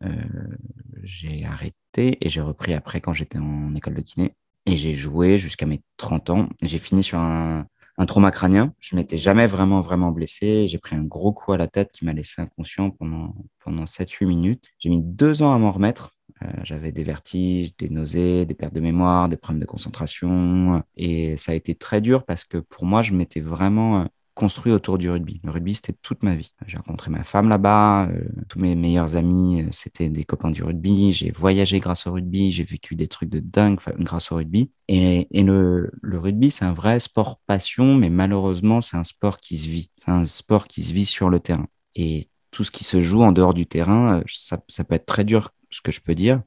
j'ai 1.02 1.44
arrêté 1.44 2.18
et 2.20 2.28
j'ai 2.28 2.40
repris 2.40 2.74
après 2.74 3.00
quand 3.00 3.12
j'étais 3.12 3.38
en 3.38 3.74
école 3.74 3.94
de 3.94 4.02
kiné. 4.02 4.34
Et 4.66 4.76
j'ai 4.76 4.94
joué 4.94 5.38
jusqu'à 5.38 5.66
mes 5.66 5.82
30 5.96 6.30
ans. 6.30 6.48
J'ai 6.62 6.78
fini 6.78 7.02
sur 7.02 7.18
un, 7.18 7.66
un 7.98 8.06
trauma 8.06 8.30
crânien. 8.30 8.74
Je 8.80 8.96
m'étais 8.96 9.16
jamais 9.16 9.46
vraiment, 9.46 9.80
vraiment 9.80 10.10
blessé. 10.10 10.66
J'ai 10.66 10.78
pris 10.78 10.96
un 10.96 11.02
gros 11.02 11.32
coup 11.32 11.52
à 11.52 11.58
la 11.58 11.68
tête 11.68 11.90
qui 11.92 12.04
m'a 12.04 12.12
laissé 12.12 12.40
inconscient 12.40 12.90
pendant, 12.90 13.34
pendant 13.64 13.84
7-8 13.84 14.26
minutes. 14.26 14.68
J'ai 14.78 14.88
mis 14.88 15.02
deux 15.02 15.42
ans 15.42 15.52
à 15.52 15.58
m'en 15.58 15.72
remettre. 15.72 16.14
Euh, 16.42 16.46
j'avais 16.64 16.92
des 16.92 17.04
vertiges, 17.04 17.76
des 17.76 17.88
nausées, 17.88 18.46
des 18.46 18.54
pertes 18.54 18.74
de 18.74 18.80
mémoire, 18.80 19.28
des 19.28 19.36
problèmes 19.36 19.60
de 19.60 19.66
concentration. 19.66 20.82
Et 20.96 21.36
ça 21.36 21.52
a 21.52 21.54
été 21.54 21.74
très 21.74 22.00
dur 22.00 22.24
parce 22.24 22.44
que 22.44 22.58
pour 22.58 22.84
moi, 22.84 23.02
je 23.02 23.12
m'étais 23.12 23.40
vraiment 23.40 24.00
euh, 24.00 24.04
construit 24.34 24.72
autour 24.72 24.98
du 24.98 25.10
rugby. 25.10 25.40
Le 25.44 25.50
rugby, 25.50 25.74
c'était 25.74 25.94
toute 26.00 26.22
ma 26.22 26.34
vie. 26.34 26.54
J'ai 26.66 26.78
rencontré 26.78 27.10
ma 27.10 27.22
femme 27.22 27.48
là-bas, 27.48 28.08
euh, 28.08 28.24
tous 28.48 28.58
mes 28.58 28.74
meilleurs 28.74 29.16
amis, 29.16 29.62
euh, 29.62 29.68
c'était 29.72 30.08
des 30.08 30.24
copains 30.24 30.50
du 30.50 30.62
rugby. 30.62 31.12
J'ai 31.12 31.30
voyagé 31.30 31.80
grâce 31.80 32.06
au 32.06 32.12
rugby, 32.12 32.50
j'ai 32.50 32.64
vécu 32.64 32.94
des 32.94 33.08
trucs 33.08 33.28
de 33.28 33.40
dingue 33.40 33.78
grâce 33.98 34.32
au 34.32 34.36
rugby. 34.36 34.70
Et, 34.88 35.28
et 35.30 35.42
le, 35.42 35.90
le, 36.00 36.18
rugby, 36.18 36.50
c'est 36.50 36.64
un 36.64 36.72
vrai 36.72 36.98
sport 37.00 37.40
passion, 37.46 37.94
mais 37.94 38.08
malheureusement, 38.10 38.80
c'est 38.80 38.96
un 38.96 39.04
sport 39.04 39.38
qui 39.38 39.58
se 39.58 39.68
vit. 39.68 39.90
C'est 39.96 40.10
un 40.10 40.24
sport 40.24 40.66
qui 40.66 40.82
se 40.82 40.92
vit 40.92 41.06
sur 41.06 41.28
le 41.28 41.40
terrain. 41.40 41.66
Et 41.94 42.28
tout 42.50 42.64
ce 42.64 42.70
qui 42.70 42.84
se 42.84 43.00
joue 43.00 43.22
en 43.22 43.32
dehors 43.32 43.54
du 43.54 43.66
terrain, 43.66 44.20
euh, 44.20 44.22
ça, 44.26 44.58
ça 44.68 44.84
peut 44.84 44.94
être 44.94 45.06
très 45.06 45.24
dur, 45.24 45.50
ce 45.70 45.82
que 45.82 45.92
je 45.92 46.00
peux 46.00 46.14
dire, 46.14 46.42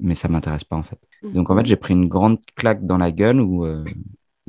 mais 0.00 0.16
ça 0.16 0.28
m'intéresse 0.28 0.64
pas 0.64 0.76
en 0.76 0.82
fait. 0.82 0.98
Mmh. 1.22 1.32
Donc 1.32 1.50
en 1.50 1.56
fait, 1.56 1.66
j'ai 1.66 1.76
pris 1.76 1.94
une 1.94 2.08
grande 2.08 2.38
claque 2.56 2.84
dans 2.86 2.98
la 2.98 3.12
gueule 3.12 3.40
où 3.40 3.64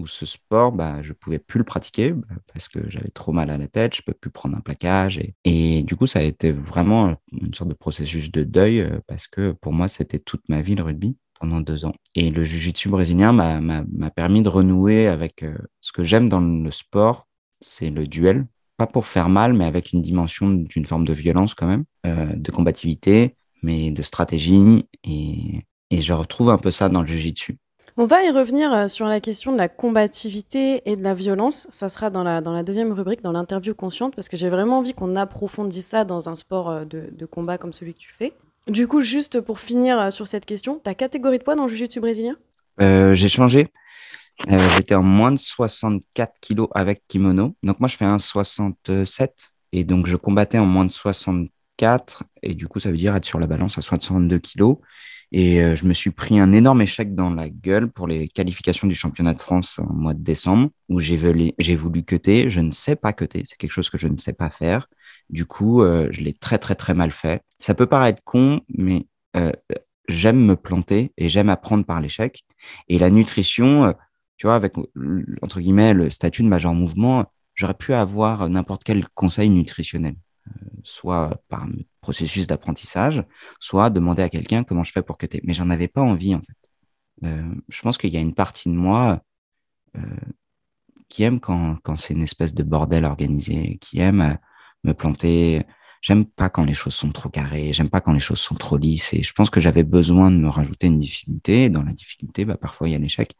ce 0.07 0.25
sport, 0.25 0.71
bah, 0.71 1.01
je 1.01 1.13
pouvais 1.13 1.39
plus 1.39 1.57
le 1.57 1.63
pratiquer 1.63 2.11
bah, 2.11 2.27
parce 2.53 2.67
que 2.67 2.89
j'avais 2.89 3.09
trop 3.09 3.31
mal 3.31 3.49
à 3.49 3.57
la 3.57 3.67
tête, 3.67 3.95
je 3.95 4.01
peux 4.01 4.13
plus 4.13 4.29
prendre 4.29 4.57
un 4.57 4.61
plaquage. 4.61 5.19
Et, 5.43 5.83
du 5.83 5.95
coup, 5.95 6.07
ça 6.07 6.19
a 6.19 6.23
été 6.23 6.51
vraiment 6.51 7.15
une 7.31 7.53
sorte 7.53 7.69
de 7.69 7.75
processus 7.75 8.31
de 8.31 8.43
deuil 8.43 8.81
euh, 8.81 8.99
parce 9.07 9.27
que 9.27 9.51
pour 9.51 9.73
moi, 9.73 9.87
c'était 9.87 10.19
toute 10.19 10.47
ma 10.49 10.61
vie 10.61 10.75
le 10.75 10.83
rugby 10.83 11.17
pendant 11.39 11.59
deux 11.59 11.85
ans. 11.85 11.93
Et 12.15 12.29
le 12.29 12.43
jiu-jitsu 12.43 12.89
brésilien 12.89 13.33
m'a 13.33 14.11
permis 14.11 14.41
de 14.41 14.49
renouer 14.49 15.07
avec 15.07 15.43
euh, 15.43 15.57
ce 15.81 15.91
que 15.91 16.03
j'aime 16.03 16.29
dans 16.29 16.39
le 16.39 16.71
sport, 16.71 17.27
c'est 17.59 17.89
le 17.89 18.07
duel. 18.07 18.47
Pas 18.77 18.87
pour 18.87 19.05
faire 19.05 19.29
mal, 19.29 19.53
mais 19.53 19.65
avec 19.65 19.91
une 19.91 20.01
dimension 20.01 20.49
d'une 20.49 20.85
forme 20.85 21.05
de 21.05 21.13
violence 21.13 21.53
quand 21.53 21.67
même, 21.67 21.83
euh, 22.05 22.35
de 22.35 22.51
combativité, 22.51 23.35
mais 23.63 23.91
de 23.91 24.01
stratégie. 24.01 24.85
Et, 25.03 25.65
et 25.91 26.01
je 26.01 26.13
retrouve 26.13 26.49
un 26.49 26.57
peu 26.57 26.71
ça 26.71 26.89
dans 26.89 27.01
le 27.01 27.07
jiu-jitsu. 27.07 27.57
On 27.97 28.05
va 28.05 28.23
y 28.23 28.29
revenir 28.29 28.71
euh, 28.71 28.87
sur 28.87 29.05
la 29.05 29.19
question 29.19 29.51
de 29.51 29.57
la 29.57 29.67
combativité 29.67 30.81
et 30.89 30.95
de 30.95 31.03
la 31.03 31.13
violence. 31.13 31.67
Ça 31.71 31.89
sera 31.89 32.09
dans 32.09 32.23
la, 32.23 32.63
deuxième 32.63 32.93
rubrique, 32.93 33.21
dans 33.21 33.33
l'interview 33.33 33.73
consciente, 33.73 34.15
parce 34.15 34.29
que 34.29 34.37
j'ai 34.37 34.49
vraiment 34.49 34.77
envie 34.77 34.93
qu'on 34.93 35.15
approfondisse 35.15 35.87
ça 35.87 36.05
dans 36.05 36.29
un 36.29 36.35
sport 36.35 36.69
euh, 36.69 36.85
de, 36.85 37.25
combat 37.25 37.57
comme 37.57 37.73
celui 37.73 37.93
que 37.93 37.99
tu 37.99 38.13
fais. 38.17 38.33
Du 38.67 38.87
coup, 38.87 39.01
juste 39.01 39.41
pour 39.41 39.59
finir 39.59 39.99
euh, 39.99 40.11
sur 40.11 40.27
cette 40.27 40.45
question, 40.45 40.79
ta 40.79 40.95
catégorie 40.95 41.39
de 41.39 41.43
poids 41.43 41.55
dans 41.55 41.63
le 41.63 41.69
jiu-jitsu 41.69 41.99
brésilien? 41.99 42.37
J'ai 42.79 43.27
changé. 43.27 43.67
J'étais 44.47 44.95
en 44.95 45.03
moins 45.03 45.31
de 45.31 45.37
64 45.37 46.33
kilos 46.41 46.67
avec 46.73 47.03
kimono. 47.07 47.53
Donc 47.61 47.79
moi, 47.79 47.87
je 47.87 47.95
fais 47.95 48.05
un 48.05 48.17
67 48.17 49.51
et 49.71 49.83
donc 49.83 50.07
je 50.07 50.15
combattais 50.15 50.57
en 50.57 50.65
moins 50.65 50.85
de 50.85 50.91
64 50.91 52.23
et 52.41 52.55
du 52.55 52.67
coup, 52.67 52.79
ça 52.79 52.89
veut 52.89 52.97
dire 52.97 53.15
être 53.15 53.25
sur 53.25 53.37
la 53.37 53.45
balance 53.45 53.77
à 53.77 53.81
62 53.81 54.39
kilos. 54.39 54.77
Et 55.33 55.61
euh, 55.61 55.75
je 55.75 55.85
me 55.85 55.93
suis 55.93 56.11
pris 56.11 56.39
un 56.39 56.51
énorme 56.51 56.81
échec 56.81 57.15
dans 57.15 57.29
la 57.29 57.49
gueule 57.49 57.89
pour 57.89 58.07
les 58.07 58.27
qualifications 58.27 58.87
du 58.87 58.95
championnat 58.95 59.33
de 59.33 59.41
France 59.41 59.79
en 59.79 59.93
mois 59.93 60.13
de 60.13 60.21
décembre, 60.21 60.69
où 60.89 60.99
j'ai 60.99 61.15
voulu, 61.15 61.53
j'ai 61.57 61.75
voulu 61.75 62.03
cutter. 62.03 62.49
Je 62.49 62.59
ne 62.59 62.71
sais 62.71 62.97
pas 62.97 63.13
cutter, 63.13 63.43
c'est 63.45 63.57
quelque 63.57 63.71
chose 63.71 63.89
que 63.89 63.97
je 63.97 64.07
ne 64.07 64.17
sais 64.17 64.33
pas 64.33 64.49
faire. 64.49 64.87
Du 65.29 65.45
coup, 65.45 65.81
euh, 65.83 66.09
je 66.11 66.21
l'ai 66.21 66.33
très, 66.33 66.57
très, 66.57 66.75
très 66.75 66.93
mal 66.93 67.11
fait. 67.11 67.41
Ça 67.57 67.73
peut 67.73 67.85
paraître 67.87 68.21
con, 68.25 68.61
mais 68.77 69.07
euh, 69.37 69.53
j'aime 70.09 70.45
me 70.45 70.57
planter 70.57 71.13
et 71.17 71.29
j'aime 71.29 71.49
apprendre 71.49 71.85
par 71.85 72.01
l'échec. 72.01 72.43
Et 72.89 72.97
la 72.97 73.09
nutrition, 73.09 73.93
tu 74.37 74.47
vois, 74.47 74.55
avec, 74.55 74.73
entre 75.41 75.61
guillemets, 75.61 75.93
le 75.93 76.09
statut 76.09 76.43
de 76.43 76.47
major 76.49 76.73
mouvement, 76.73 77.25
j'aurais 77.55 77.73
pu 77.73 77.93
avoir 77.93 78.49
n'importe 78.49 78.83
quel 78.83 79.07
conseil 79.09 79.49
nutritionnel 79.49 80.15
soit 80.83 81.41
par 81.47 81.67
processus 82.01 82.47
d'apprentissage, 82.47 83.23
soit 83.59 83.89
demander 83.89 84.23
à 84.23 84.29
quelqu'un 84.29 84.63
comment 84.63 84.83
je 84.83 84.91
fais 84.91 85.03
pour 85.03 85.17
cutter. 85.17 85.41
Mais 85.43 85.53
j'en 85.53 85.69
avais 85.69 85.87
pas 85.87 86.01
envie, 86.01 86.35
en 86.35 86.41
fait. 86.41 86.71
Euh, 87.23 87.53
je 87.69 87.81
pense 87.81 87.97
qu'il 87.97 88.11
y 88.11 88.17
a 88.17 88.21
une 88.21 88.33
partie 88.33 88.69
de 88.69 88.73
moi 88.73 89.21
euh, 89.95 90.01
qui 91.09 91.23
aime 91.23 91.39
quand, 91.39 91.75
quand 91.83 91.97
c'est 91.97 92.13
une 92.13 92.23
espèce 92.23 92.53
de 92.53 92.63
bordel 92.63 93.05
organisé, 93.05 93.77
qui 93.79 93.99
aime 93.99 94.21
euh, 94.21 94.33
me 94.83 94.93
planter, 94.93 95.63
J'aime 96.01 96.25
pas 96.25 96.49
quand 96.49 96.63
les 96.63 96.73
choses 96.73 96.95
sont 96.95 97.11
trop 97.11 97.29
carrées, 97.29 97.73
j'aime 97.73 97.89
pas 97.89 98.01
quand 98.01 98.11
les 98.11 98.19
choses 98.19 98.39
sont 98.39 98.55
trop 98.55 98.77
lisses. 98.77 99.13
Et 99.13 99.21
je 99.23 99.33
pense 99.33 99.51
que 99.51 99.59
j'avais 99.59 99.83
besoin 99.83 100.31
de 100.31 100.37
me 100.37 100.49
rajouter 100.49 100.87
une 100.87 100.97
difficulté. 100.99 101.69
dans 101.69 101.83
la 101.83 101.93
difficulté, 101.93 102.43
bah, 102.43 102.57
parfois 102.57 102.89
il 102.89 102.93
y 102.93 102.95
a 102.95 102.97
l'échec. 102.97 103.35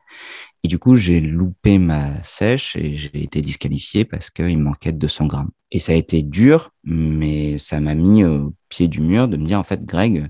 Et 0.64 0.68
du 0.68 0.80
coup, 0.80 0.96
j'ai 0.96 1.20
loupé 1.20 1.80
ma 1.80 2.24
sèche 2.24 2.76
et 2.76 2.96
j'ai 2.96 3.24
été 3.24 3.42
disqualifié 3.42 4.06
parce 4.06 4.30
qu'il 4.30 4.60
manquait 4.60 4.92
200 4.92 5.26
grammes. 5.28 5.52
Et 5.72 5.80
ça 5.80 5.94
a 5.94 5.96
été 5.96 6.24
dur, 6.24 6.72
mais 6.84 7.58
ça 7.58 7.80
m'a 7.80 7.96
mis 7.96 8.24
au 8.26 8.54
pied 8.70 8.88
du 8.88 9.02
mur 9.02 9.28
de 9.28 9.38
me 9.38 9.46
dire, 9.46 9.60
en 9.60 9.64
fait, 9.64 9.86
Greg, 9.86 10.30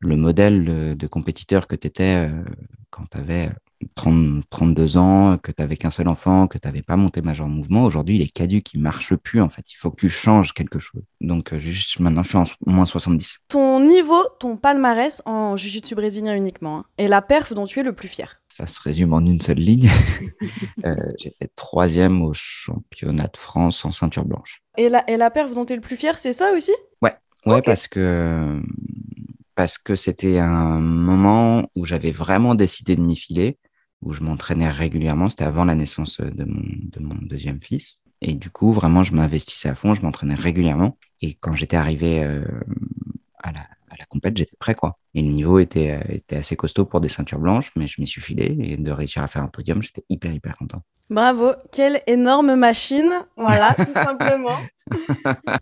le 0.00 0.16
modèle 0.16 0.96
de, 0.96 1.06
compétiteur 1.06 1.68
que 1.68 1.76
tu 1.76 1.86
étais 1.86 2.28
euh, 2.28 2.44
quand 2.90 3.06
tu 3.10 3.18
avais 3.18 3.50
30, 3.94 4.42
32 4.50 4.96
ans, 4.96 5.38
que 5.38 5.52
tu 5.52 5.60
n'avais 5.62 5.76
qu'un 5.76 5.90
seul 5.90 6.08
enfant, 6.08 6.46
que 6.46 6.58
tu 6.58 6.66
n'avais 6.66 6.82
pas 6.82 6.96
monté 6.96 7.22
Major 7.22 7.48
Mouvement, 7.48 7.84
aujourd'hui, 7.84 8.16
il 8.16 8.22
est 8.22 8.32
caduque, 8.32 8.74
il 8.74 8.80
marche 8.80 9.14
plus, 9.16 9.40
en 9.40 9.48
fait. 9.48 9.70
Il 9.72 9.76
faut 9.76 9.90
que 9.90 10.00
tu 10.00 10.08
changes 10.08 10.52
quelque 10.52 10.78
chose. 10.78 11.02
Donc, 11.20 11.52
euh, 11.52 11.58
juste 11.58 12.00
maintenant, 12.00 12.22
je 12.22 12.28
suis 12.28 12.38
en 12.38 12.44
moins 12.66 12.84
70. 12.84 13.40
Ton 13.48 13.80
niveau, 13.80 14.22
ton 14.38 14.56
palmarès 14.56 15.22
en 15.24 15.56
jiu-jitsu 15.56 15.94
brésilien 15.94 16.34
uniquement, 16.34 16.78
hein, 16.78 16.84
et 16.98 17.08
la 17.08 17.22
perf 17.22 17.52
dont 17.54 17.66
tu 17.66 17.80
es 17.80 17.82
le 17.82 17.92
plus 17.92 18.08
fier 18.08 18.40
Ça 18.48 18.66
se 18.66 18.80
résume 18.80 19.12
en 19.12 19.20
une 19.20 19.40
seule 19.40 19.58
ligne. 19.58 19.90
Euh, 20.84 20.96
j'ai 21.16 21.30
fait 21.30 21.48
troisième 21.54 22.22
au 22.22 22.32
championnat 22.32 23.28
de 23.28 23.36
France 23.36 23.84
en 23.84 23.92
ceinture 23.92 24.24
blanche. 24.24 24.62
Et 24.76 24.88
la, 24.88 25.08
et 25.08 25.16
la 25.16 25.30
perf 25.30 25.52
dont 25.52 25.64
tu 25.64 25.74
es 25.74 25.76
le 25.76 25.82
plus 25.82 25.96
fier, 25.96 26.18
c'est 26.18 26.32
ça 26.32 26.52
aussi? 26.52 26.72
Ouais, 27.00 27.14
ouais 27.46 27.62
parce 27.62 27.86
que 27.86 28.60
parce 29.54 29.78
que 29.78 29.96
c'était 29.96 30.38
un 30.38 30.80
moment 30.80 31.70
où 31.76 31.84
j'avais 31.84 32.10
vraiment 32.10 32.54
décidé 32.54 32.96
de 32.96 33.02
m'y 33.02 33.16
filer 33.16 33.58
où 34.02 34.12
je 34.12 34.22
m'entraînais 34.22 34.68
régulièrement. 34.68 35.30
C'était 35.30 35.44
avant 35.44 35.64
la 35.64 35.74
naissance 35.74 36.20
de 36.20 36.44
mon, 36.44 36.62
de 36.62 37.00
mon 37.00 37.14
deuxième 37.22 37.60
fils. 37.60 38.02
Et 38.20 38.34
du 38.34 38.50
coup, 38.50 38.72
vraiment, 38.72 39.02
je 39.02 39.14
m'investissais 39.14 39.68
à 39.68 39.74
fond, 39.74 39.94
je 39.94 40.02
m'entraînais 40.02 40.34
régulièrement. 40.34 40.96
Et 41.20 41.34
quand 41.34 41.52
j'étais 41.52 41.76
arrivé 41.76 42.22
euh, 42.22 42.44
à, 43.38 43.50
la, 43.52 43.60
à 43.60 43.96
la 43.98 44.04
compète, 44.06 44.36
j'étais 44.36 44.56
prêt, 44.56 44.74
quoi. 44.74 44.96
Et 45.14 45.22
le 45.22 45.28
niveau 45.28 45.58
était, 45.58 45.90
euh, 45.90 46.14
était 46.14 46.36
assez 46.36 46.54
costaud 46.54 46.84
pour 46.84 47.00
des 47.00 47.08
ceintures 47.08 47.40
blanches, 47.40 47.72
mais 47.74 47.88
je 47.88 48.00
m'y 48.00 48.06
suis 48.06 48.20
filé 48.20 48.56
et 48.60 48.76
de 48.76 48.90
réussir 48.92 49.22
à 49.22 49.28
faire 49.28 49.42
un 49.42 49.48
podium, 49.48 49.82
j'étais 49.82 50.04
hyper, 50.08 50.32
hyper 50.32 50.56
content. 50.56 50.82
Bravo, 51.10 51.52
quelle 51.72 52.00
énorme 52.06 52.54
machine. 52.54 53.12
Voilà, 53.36 53.74
tout 53.74 53.92
simplement. 53.92 54.56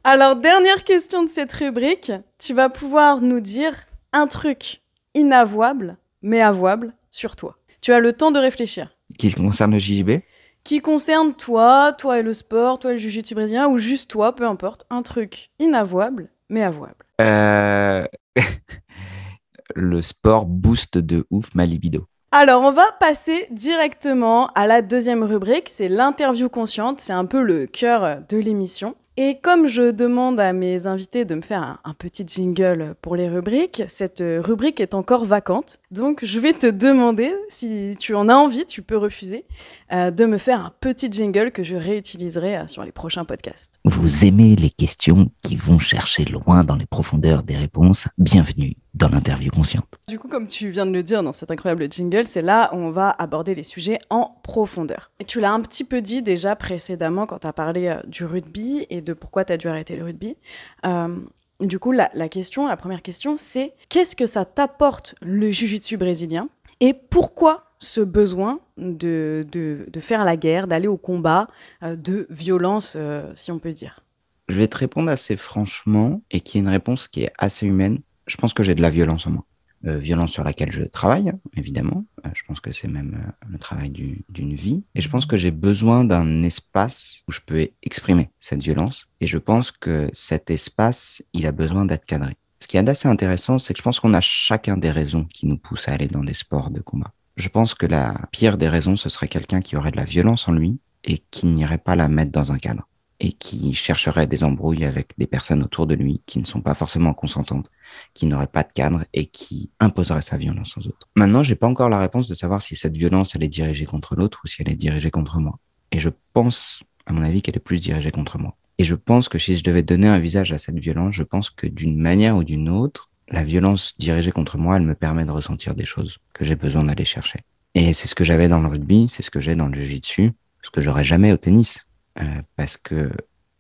Alors, 0.05 0.37
dernière 0.37 0.85
question 0.85 1.25
de 1.25 1.29
cette 1.29 1.53
rubrique. 1.53 2.13
Tu 2.39 2.53
vas 2.53 2.69
pouvoir 2.69 3.21
nous 3.21 3.41
dire 3.41 3.75
un 4.13 4.27
truc 4.27 4.83
inavouable, 5.15 5.97
mais 6.23 6.41
avouable 6.41 6.93
sur 7.11 7.37
toi. 7.37 7.57
Tu 7.81 7.93
as 7.93 8.01
le 8.01 8.13
temps 8.13 8.31
de 8.31 8.39
réfléchir. 8.39 8.97
Qui 9.19 9.33
concerne 9.33 9.73
le 9.73 9.79
JJB 9.79 10.21
Qui 10.65 10.81
concerne 10.81 11.35
toi, 11.35 11.93
toi 11.93 12.19
et 12.19 12.23
le 12.23 12.35
sport, 12.35 12.79
toi 12.79 12.91
et 12.91 12.95
le 12.95 13.01
jiu-jitsu 13.01 13.35
brésilien, 13.35 13.69
ou 13.69 13.79
juste 13.79 14.11
toi, 14.11 14.35
peu 14.35 14.47
importe. 14.47 14.85
Un 14.91 15.03
truc 15.03 15.51
inavouable, 15.59 16.31
mais 16.49 16.63
avouable. 16.63 17.05
Euh, 17.21 18.07
le 19.75 20.03
sport 20.03 20.47
booste 20.47 20.99
de 20.99 21.27
ouf 21.31 21.55
ma 21.55 21.67
libido. 21.67 22.07
Alors, 22.33 22.63
on 22.63 22.71
va 22.71 22.87
passer 23.01 23.49
directement 23.51 24.49
à 24.55 24.67
la 24.67 24.83
deuxième 24.83 25.25
rubrique, 25.25 25.69
c'est 25.69 25.89
l'interview 25.89 26.49
consciente, 26.49 27.01
c'est 27.01 27.13
un 27.13 27.25
peu 27.25 27.43
le 27.43 27.67
cœur 27.67 28.21
de 28.29 28.37
l'émission. 28.37 28.95
Et 29.23 29.37
comme 29.39 29.67
je 29.67 29.91
demande 29.91 30.41
à 30.41 30.55
mes 30.55 30.87
invités 30.87 31.27
de 31.27 31.35
me 31.35 31.43
faire 31.43 31.79
un, 31.85 31.93
petit 31.93 32.25
jingle 32.27 32.95
pour 33.03 33.17
les 33.17 33.29
rubriques, 33.29 33.83
cette 33.87 34.25
rubrique 34.25 34.81
est 34.81 34.95
encore 34.95 35.27
vacante. 35.27 35.79
Donc 35.91 36.25
je 36.25 36.41
vais 36.41 36.55
te 36.55 36.67
demander, 36.67 37.31
si 37.51 37.97
tu 37.99 38.15
en 38.15 38.31
as 38.31 38.35
envie, 38.35 38.65
tu 38.65 38.81
peux 38.81 38.97
refuser, 38.97 39.45
euh, 39.93 40.11
de 40.11 40.25
me 40.25 40.39
faire 40.39 40.65
un 40.65 40.73
petit 40.81 41.13
jingle 41.13 41.51
que 41.51 41.63
je 41.63 41.77
réutiliserai 41.77 42.57
euh, 42.57 42.67
sur 42.67 42.83
les 42.83 42.93
prochains 42.93 43.27
podcasts. 43.27 43.75
Vous 43.85 44.25
aimez 44.25 44.57
les 44.57 44.71
questions 44.71 45.31
qui 45.43 45.55
vont 45.57 45.79
chercher 45.79 46.25
loin 46.25 46.65
dans 46.65 46.77
les 46.77 46.87
profondeurs 46.87 47.43
des 47.43 47.57
réponses 47.57 48.09
Bienvenue 48.17 48.79
dans 48.95 49.09
l'interview 49.09 49.51
consciente. 49.51 49.87
Du 50.09 50.19
coup, 50.19 50.29
comme 50.29 50.47
tu 50.47 50.71
viens 50.71 50.87
de 50.87 50.93
le 50.93 51.03
dire 51.03 51.23
dans 51.23 51.33
cet 51.33 51.51
incroyable 51.51 51.91
jingle, 51.91 52.27
c'est 52.27 52.43
là 52.43 52.71
où 52.73 52.77
on 52.77 52.91
va 52.91 53.11
aborder 53.11 53.55
les 53.55 53.63
sujets 53.63 53.99
en 54.11 54.37
profondeur. 54.43 55.11
Et 55.21 55.25
tu 55.25 55.41
l'as 55.41 55.53
un 55.53 55.61
petit 55.61 55.85
peu 55.85 56.03
dit 56.03 56.23
déjà 56.23 56.57
précédemment 56.57 57.27
quand 57.27 57.41
tu 57.41 57.47
as 57.47 57.53
parlé 57.53 57.89
euh, 57.89 58.01
du 58.07 58.25
rugby 58.25 58.87
et 58.91 59.01
de 59.01 59.13
pourquoi 59.13 59.45
tu 59.45 59.53
as 59.53 59.57
dû 59.57 59.69
arrêter 59.69 59.97
le 59.97 60.05
rugby. 60.05 60.37
Euh, 60.85 61.17
du 61.61 61.79
coup, 61.79 61.93
la, 61.93 62.11
la, 62.15 62.29
question, 62.29 62.67
la 62.67 62.77
première 62.77 63.03
question, 63.03 63.37
c'est 63.37 63.75
qu'est-ce 63.89 64.17
que 64.17 64.27
ça 64.27 64.45
t'apporte 64.45 65.15
le 65.21 65.51
jiu-jitsu 65.51 65.97
brésilien? 65.97 66.49
Et 66.81 66.95
pourquoi 66.95 67.65
ce 67.79 68.01
besoin 68.01 68.61
de, 68.77 69.47
de, 69.53 69.87
de 69.91 70.01
faire 70.01 70.25
la 70.25 70.37
guerre, 70.37 70.67
d'aller 70.67 70.89
au 70.89 70.97
combat, 70.97 71.49
euh, 71.83 71.97
de 71.97 72.27
violence, 72.31 72.95
euh, 72.97 73.31
si 73.35 73.53
on 73.53 73.59
peut 73.59 73.73
dire? 73.73 74.05
Je 74.49 74.57
vais 74.57 74.69
te 74.69 74.77
répondre 74.77 75.11
assez 75.11 75.37
franchement 75.37 76.23
et 76.31 76.41
qui 76.41 76.59
est 76.59 76.61
une 76.61 76.69
réponse 76.69 77.09
qui 77.09 77.23
est 77.23 77.33
assez 77.39 77.67
humaine. 77.67 78.01
Je 78.31 78.37
pense 78.37 78.55
que 78.55 78.63
j'ai 78.63 78.77
de 78.77 78.83
la 78.83 78.91
violence 78.91 79.27
en 79.27 79.31
moi. 79.31 79.45
Euh, 79.87 79.99
violence 79.99 80.31
sur 80.31 80.45
laquelle 80.45 80.71
je 80.71 80.83
travaille, 80.83 81.33
évidemment. 81.57 82.05
Euh, 82.25 82.29
je 82.33 82.43
pense 82.47 82.61
que 82.61 82.73
c'est 82.73 82.87
même 82.87 83.27
euh, 83.27 83.49
le 83.49 83.59
travail 83.59 83.91
d'une 84.29 84.55
vie. 84.55 84.85
Et 84.95 85.01
je 85.01 85.09
pense 85.09 85.27
que 85.27 85.37
j'ai 85.37 85.51
besoin 85.51 86.05
d'un 86.05 86.45
espace 86.45 87.23
où 87.27 87.33
je 87.33 87.41
peux 87.45 87.67
exprimer 87.83 88.31
cette 88.39 88.63
violence. 88.63 89.09
Et 89.21 89.27
je 89.27 89.39
pense 89.39 89.73
que 89.73 90.09
cet 90.13 90.49
espace, 90.51 91.25
il 91.33 91.45
a 91.45 91.51
besoin 91.51 91.87
d'être 91.87 92.07
cadré. 92.07 92.37
Ce 92.61 92.69
qui 92.69 92.77
est 92.77 92.89
assez 92.89 93.09
intéressant, 93.09 93.59
c'est 93.59 93.75
que 93.75 93.79
je 93.79 93.83
pense 93.83 93.99
qu'on 93.99 94.15
a 94.15 94.21
chacun 94.21 94.77
des 94.77 94.91
raisons 94.93 95.25
qui 95.25 95.47
nous 95.47 95.59
poussent 95.59 95.89
à 95.89 95.95
aller 95.95 96.09
dans 96.09 96.23
des 96.23 96.35
sports 96.35 96.71
de 96.71 96.81
combat. 96.81 97.13
Je 97.37 97.49
pense 97.49 97.75
que 97.75 97.87
la 97.87 98.15
pire 98.31 98.59
des 98.59 98.69
raisons, 98.69 98.95
ce 98.95 99.09
serait 99.09 99.29
quelqu'un 99.29 99.61
qui 99.61 99.77
aurait 99.77 99.91
de 99.91 99.97
la 99.97 100.05
violence 100.05 100.47
en 100.47 100.53
lui 100.53 100.79
et 101.03 101.19
qui 101.33 101.47
n'irait 101.47 101.79
pas 101.79 101.97
la 101.97 102.09
mettre 102.09 102.31
dans 102.31 102.53
un 102.53 102.59
cadre 102.59 102.87
et 103.21 103.33
qui 103.33 103.75
chercherait 103.75 104.27
des 104.27 104.43
embrouilles 104.43 104.85
avec 104.85 105.13
des 105.19 105.27
personnes 105.27 105.63
autour 105.63 105.87
de 105.87 105.95
lui 105.95 106.23
qui 106.27 106.39
ne 106.39 106.45
sont 106.45 106.63
pas 106.63 106.75
forcément 106.75 107.13
consentantes, 107.13 107.71
qui 108.15 108.27
n'auraient 108.27 108.47
pas 108.47 108.63
de 108.63 108.73
cadre 108.73 109.05
et 109.13 109.27
qui 109.27 109.71
imposeraient 109.79 110.23
sa 110.23 110.39
violence 110.39 110.77
aux 110.79 110.87
autres. 110.89 111.09
Maintenant, 111.17 111.43
j'ai 111.43 111.55
pas 111.55 111.67
encore 111.67 111.91
la 111.91 112.01
réponse 112.01 112.29
de 112.29 112.35
savoir 112.35 112.63
si 112.63 112.77
cette 112.77 112.97
violence 112.97 113.35
elle 113.35 113.45
est 113.45 113.49
dirigée 113.49 113.85
contre 113.85 114.17
l'autre 114.17 114.41
ou 114.45 114.49
si 114.49 114.63
elle 114.63 114.71
est 114.71 114.77
dirigée 114.77 115.11
contre 115.11 115.39
moi. 115.39 115.59
Et 115.93 115.99
je 115.99 116.09
pense, 116.33 116.83
à 117.07 117.13
mon 117.13 117.23
avis, 117.23 117.43
qu'elle 117.43 117.57
est 117.57 117.61
plus 117.61 117.81
dirigée 117.81 118.11
contre 118.11 118.39
moi. 118.39 118.57
Et 118.79 118.85
je 118.85 118.95
pense 118.95 119.29
que 119.29 119.39
si 119.39 119.57
je 119.57 119.63
devais 119.63 119.83
donner 119.83 120.09
un 120.09 120.19
visage 120.19 120.53
à 120.53 120.59
cette 120.59 120.79
violence, 120.79 121.15
je 121.15 121.23
pense 121.23 121.51
que 121.51 121.67
d'une 121.67 121.99
manière 121.99 122.37
ou 122.37 122.45
d'une 122.45 122.71
autre, 122.71 123.11
la 123.29 123.45
violence 123.45 123.95
dirigée 123.99 124.33
contre 124.33 124.57
moi, 124.57 124.77
elle 124.77 124.83
me 124.83 124.95
permet 124.95 125.27
de 125.27 125.31
ressentir 125.31 125.75
des 125.75 125.85
choses 125.85 126.19
que 126.33 126.47
j'ai 126.47 126.57
besoin 126.57 126.85
d'aller 126.85 127.05
chercher. 127.05 127.41
Et 127.75 127.93
c'est 127.93 128.09
ce 128.09 128.15
que 128.15 128.25
j'avais 128.25 128.49
dans 128.49 128.61
le 128.61 128.69
rugby, 128.69 129.09
c'est 129.09 129.23
ce 129.23 129.31
que 129.31 129.41
j'ai 129.41 129.55
dans 129.55 129.67
le 129.67 129.75
jiu-jitsu, 129.75 130.33
ce 130.63 130.71
que 130.71 130.81
j'aurais 130.81 131.05
jamais 131.05 131.31
au 131.33 131.37
tennis. 131.37 131.87
Euh, 132.19 132.43
parce 132.57 132.77
que 132.77 133.11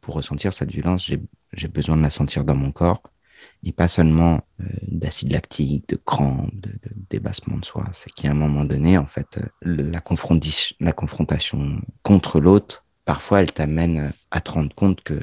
pour 0.00 0.14
ressentir 0.14 0.52
cette 0.52 0.70
violence, 0.70 1.10
j'ai 1.52 1.68
besoin 1.68 1.96
de 1.96 2.02
la 2.02 2.10
sentir 2.10 2.44
dans 2.44 2.54
mon 2.54 2.72
corps 2.72 3.02
et 3.62 3.72
pas 3.72 3.88
seulement 3.88 4.40
euh, 4.60 4.64
d'acide 4.82 5.32
lactique, 5.32 5.88
de 5.88 5.96
crampes, 5.96 6.54
de, 6.54 6.70
de 6.70 6.94
débassement 7.10 7.58
de 7.58 7.64
soi. 7.64 7.86
C'est 7.92 8.12
qu'à 8.12 8.30
un 8.30 8.34
moment 8.34 8.64
donné, 8.64 8.98
en 8.98 9.06
fait, 9.06 9.40
la, 9.62 10.00
confrontation 10.00 11.80
contre 12.02 12.40
l'autre, 12.40 12.84
parfois, 13.04 13.40
elle 13.40 13.52
t'amène 13.52 14.12
à 14.30 14.40
te 14.40 14.50
rendre 14.50 14.74
compte 14.74 15.02
que 15.02 15.18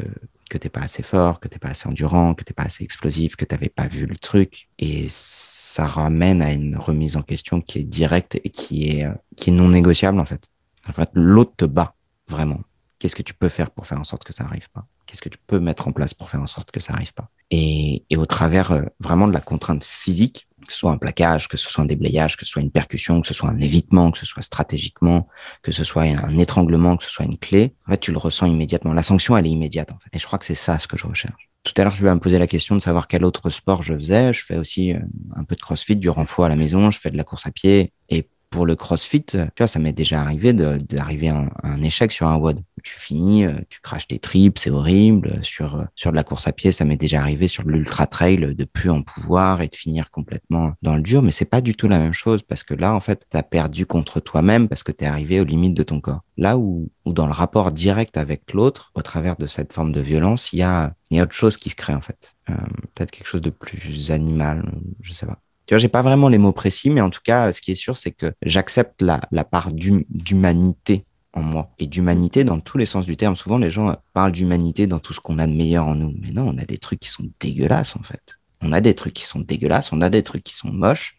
que 0.49 0.57
t'es 0.57 0.69
pas 0.69 0.81
assez 0.81 1.03
fort, 1.03 1.39
que 1.39 1.47
t'es 1.47 1.59
pas 1.59 1.69
assez 1.69 1.87
endurant, 1.87 2.33
que 2.33 2.43
t'es 2.43 2.53
pas 2.53 2.63
assez 2.63 2.83
explosif, 2.83 3.35
que 3.35 3.45
t'avais 3.45 3.69
pas 3.69 3.87
vu 3.87 4.05
le 4.05 4.15
truc. 4.15 4.69
Et 4.79 5.05
ça 5.09 5.85
ramène 5.85 6.41
à 6.41 6.53
une 6.53 6.77
remise 6.77 7.17
en 7.17 7.21
question 7.21 7.61
qui 7.61 7.79
est 7.79 7.83
directe 7.83 8.39
et 8.43 8.49
qui 8.49 8.89
est, 8.89 9.07
qui 9.35 9.49
est 9.49 9.53
non 9.53 9.69
négociable, 9.69 10.19
en 10.19 10.25
fait. 10.25 10.49
En 10.87 10.93
fait, 10.93 11.09
l'autre 11.13 11.53
te 11.57 11.65
bat, 11.65 11.95
vraiment. 12.29 12.61
Qu'est-ce 12.99 13.15
que 13.15 13.23
tu 13.23 13.33
peux 13.33 13.49
faire 13.49 13.71
pour 13.71 13.85
faire 13.85 13.99
en 13.99 14.03
sorte 14.03 14.23
que 14.23 14.33
ça 14.33 14.43
arrive 14.43 14.69
pas? 14.71 14.85
Qu'est-ce 15.05 15.21
que 15.21 15.29
tu 15.29 15.37
peux 15.45 15.59
mettre 15.59 15.87
en 15.87 15.91
place 15.91 16.13
pour 16.13 16.29
faire 16.29 16.41
en 16.41 16.47
sorte 16.47 16.71
que 16.71 16.79
ça 16.79 16.93
arrive 16.93 17.13
pas? 17.13 17.29
Et, 17.51 18.03
au 18.15 18.25
travers 18.25 18.71
euh, 18.71 18.81
vraiment 18.99 19.27
de 19.27 19.33
la 19.33 19.39
contrainte 19.39 19.83
physique, 19.83 20.47
que 20.65 20.73
ce 20.73 20.79
soit 20.79 20.91
un 20.91 20.97
plaquage, 20.97 21.47
que 21.47 21.57
ce 21.57 21.69
soit 21.69 21.83
un 21.83 21.87
déblayage, 21.87 22.35
que 22.35 22.45
ce 22.45 22.51
soit 22.51 22.61
une 22.61 22.71
percussion, 22.71 23.21
que 23.21 23.27
ce 23.27 23.33
soit 23.33 23.49
un 23.49 23.59
évitement, 23.59 24.11
que 24.11 24.17
ce 24.17 24.25
soit 24.25 24.41
stratégiquement, 24.41 25.27
que 25.61 25.71
ce 25.71 25.83
soit 25.83 26.03
un 26.03 26.37
étranglement, 26.37 26.97
que 26.97 27.03
ce 27.03 27.11
soit 27.11 27.25
une 27.25 27.37
clé, 27.37 27.75
en 27.85 27.91
fait, 27.91 27.99
tu 27.99 28.11
le 28.11 28.17
ressens 28.17 28.47
immédiatement. 28.47 28.93
La 28.93 29.03
sanction, 29.03 29.37
elle 29.37 29.45
est 29.45 29.51
immédiate, 29.51 29.91
en 29.91 29.99
fait. 29.99 30.09
Et 30.13 30.19
je 30.19 30.25
crois 30.25 30.39
que 30.39 30.45
c'est 30.45 30.55
ça 30.55 30.79
ce 30.79 30.87
que 30.87 30.97
je 30.97 31.05
recherche. 31.05 31.49
Tout 31.63 31.73
à 31.77 31.83
l'heure, 31.83 31.95
je 31.95 32.03
vais 32.03 32.13
me 32.13 32.19
poser 32.19 32.39
la 32.39 32.47
question 32.47 32.75
de 32.75 32.81
savoir 32.81 33.07
quel 33.07 33.23
autre 33.23 33.49
sport 33.49 33.81
je 33.81 33.93
faisais. 33.93 34.33
Je 34.33 34.43
fais 34.43 34.57
aussi 34.57 34.93
euh, 34.93 34.99
un 35.35 35.43
peu 35.43 35.55
de 35.55 35.61
crossfit, 35.61 35.95
du 35.95 36.09
renfort 36.09 36.45
à 36.45 36.49
la 36.49 36.55
maison, 36.55 36.91
je 36.91 36.99
fais 36.99 37.11
de 37.11 37.17
la 37.17 37.23
course 37.23 37.45
à 37.45 37.51
pied. 37.51 37.93
Et 38.09 38.29
pour 38.49 38.65
le 38.65 38.75
crossfit, 38.75 39.23
tu 39.23 39.37
vois, 39.57 39.67
ça 39.67 39.79
m'est 39.79 39.93
déjà 39.93 40.21
arrivé 40.21 40.53
d'arriver 40.53 41.29
à, 41.29 41.49
un 41.63 41.81
échec 41.81 42.11
sur 42.11 42.27
un 42.27 42.37
WOD. 42.37 42.61
Tu 42.83 42.93
finis, 42.97 43.45
tu 43.69 43.79
craches 43.81 44.07
tes 44.07 44.19
tripes, 44.19 44.57
c'est 44.57 44.69
horrible. 44.69 45.39
Sur, 45.43 45.85
sur 45.95 46.11
de 46.11 46.15
la 46.15 46.23
course 46.23 46.47
à 46.47 46.53
pied, 46.53 46.71
ça 46.71 46.85
m'est 46.85 46.97
déjà 46.97 47.19
arrivé 47.19 47.47
sur 47.47 47.63
l'ultra 47.63 48.07
trail 48.07 48.55
de 48.55 48.65
plus 48.65 48.89
en 48.89 49.01
pouvoir 49.01 49.61
et 49.61 49.67
de 49.67 49.75
finir 49.75 50.11
complètement 50.11 50.73
dans 50.81 50.95
le 50.95 51.01
dur. 51.01 51.21
Mais 51.21 51.31
c'est 51.31 51.45
pas 51.45 51.61
du 51.61 51.75
tout 51.75 51.87
la 51.87 51.99
même 51.99 52.13
chose 52.13 52.41
parce 52.41 52.63
que 52.63 52.73
là, 52.73 52.93
en 52.93 53.01
fait, 53.01 53.25
tu 53.29 53.37
as 53.37 53.43
perdu 53.43 53.85
contre 53.85 54.19
toi-même 54.19 54.67
parce 54.67 54.83
que 54.83 54.91
tu 54.91 55.03
es 55.03 55.07
arrivé 55.07 55.39
aux 55.39 55.45
limites 55.45 55.75
de 55.75 55.83
ton 55.83 55.99
corps. 55.99 56.21
Là 56.37 56.57
où, 56.57 56.89
où 57.05 57.13
dans 57.13 57.25
le 57.25 57.33
rapport 57.33 57.71
direct 57.71 58.17
avec 58.17 58.53
l'autre, 58.53 58.91
au 58.95 59.01
travers 59.01 59.35
de 59.37 59.47
cette 59.47 59.73
forme 59.73 59.91
de 59.91 60.01
violence, 60.01 60.53
il 60.53 60.59
y 60.59 60.63
a, 60.63 60.93
il 61.09 61.17
y 61.17 61.19
a 61.19 61.23
autre 61.23 61.33
chose 61.33 61.57
qui 61.57 61.69
se 61.69 61.75
crée, 61.75 61.93
en 61.93 62.01
fait. 62.01 62.35
Euh, 62.49 62.53
Peut-être 62.93 63.11
quelque 63.11 63.27
chose 63.27 63.41
de 63.41 63.49
plus 63.49 64.11
animal, 64.11 64.71
je 65.01 65.13
sais 65.13 65.25
pas. 65.25 65.39
Tu 65.67 65.73
vois, 65.73 65.79
j'ai 65.79 65.89
pas 65.89 66.01
vraiment 66.01 66.29
les 66.29 66.37
mots 66.37 66.53
précis, 66.53 66.89
mais 66.89 67.01
en 67.01 67.09
tout 67.09 67.19
cas, 67.23 67.51
ce 67.51 67.61
qui 67.61 67.73
est 67.73 67.75
sûr, 67.75 67.97
c'est 67.97 68.11
que 68.11 68.33
j'accepte 68.41 69.01
la, 69.01 69.19
la 69.31 69.43
part 69.43 69.71
d'humanité 69.73 71.05
en 71.33 71.41
moi 71.41 71.69
et 71.77 71.87
d'humanité 71.87 72.45
dans 72.45 72.61
tous 72.61 72.77
les 72.77 72.85
sens 72.85 73.05
du 73.05 73.17
terme. 73.17 73.35
Souvent, 73.35 73.57
les 73.57 73.69
gens 73.69 73.95
parlent 74.13 74.31
d'humanité 74.31 74.87
dans 74.87 74.99
tout 74.99 75.13
ce 75.13 75.19
qu'on 75.19 75.39
a 75.39 75.45
de 75.45 75.51
meilleur 75.51 75.85
en 75.85 75.95
nous, 75.95 76.13
mais 76.21 76.31
non, 76.31 76.47
on 76.47 76.57
a 76.57 76.63
des 76.63 76.77
trucs 76.77 77.01
qui 77.01 77.09
sont 77.09 77.29
dégueulasses 77.41 77.97
en 77.97 78.01
fait. 78.01 78.37
On 78.61 78.71
a 78.71 78.79
des 78.79 78.95
trucs 78.95 79.13
qui 79.13 79.25
sont 79.25 79.41
dégueulasses, 79.41 79.91
on 79.91 80.01
a 80.01 80.09
des 80.09 80.23
trucs 80.23 80.43
qui 80.43 80.53
sont 80.53 80.69
moches. 80.69 81.17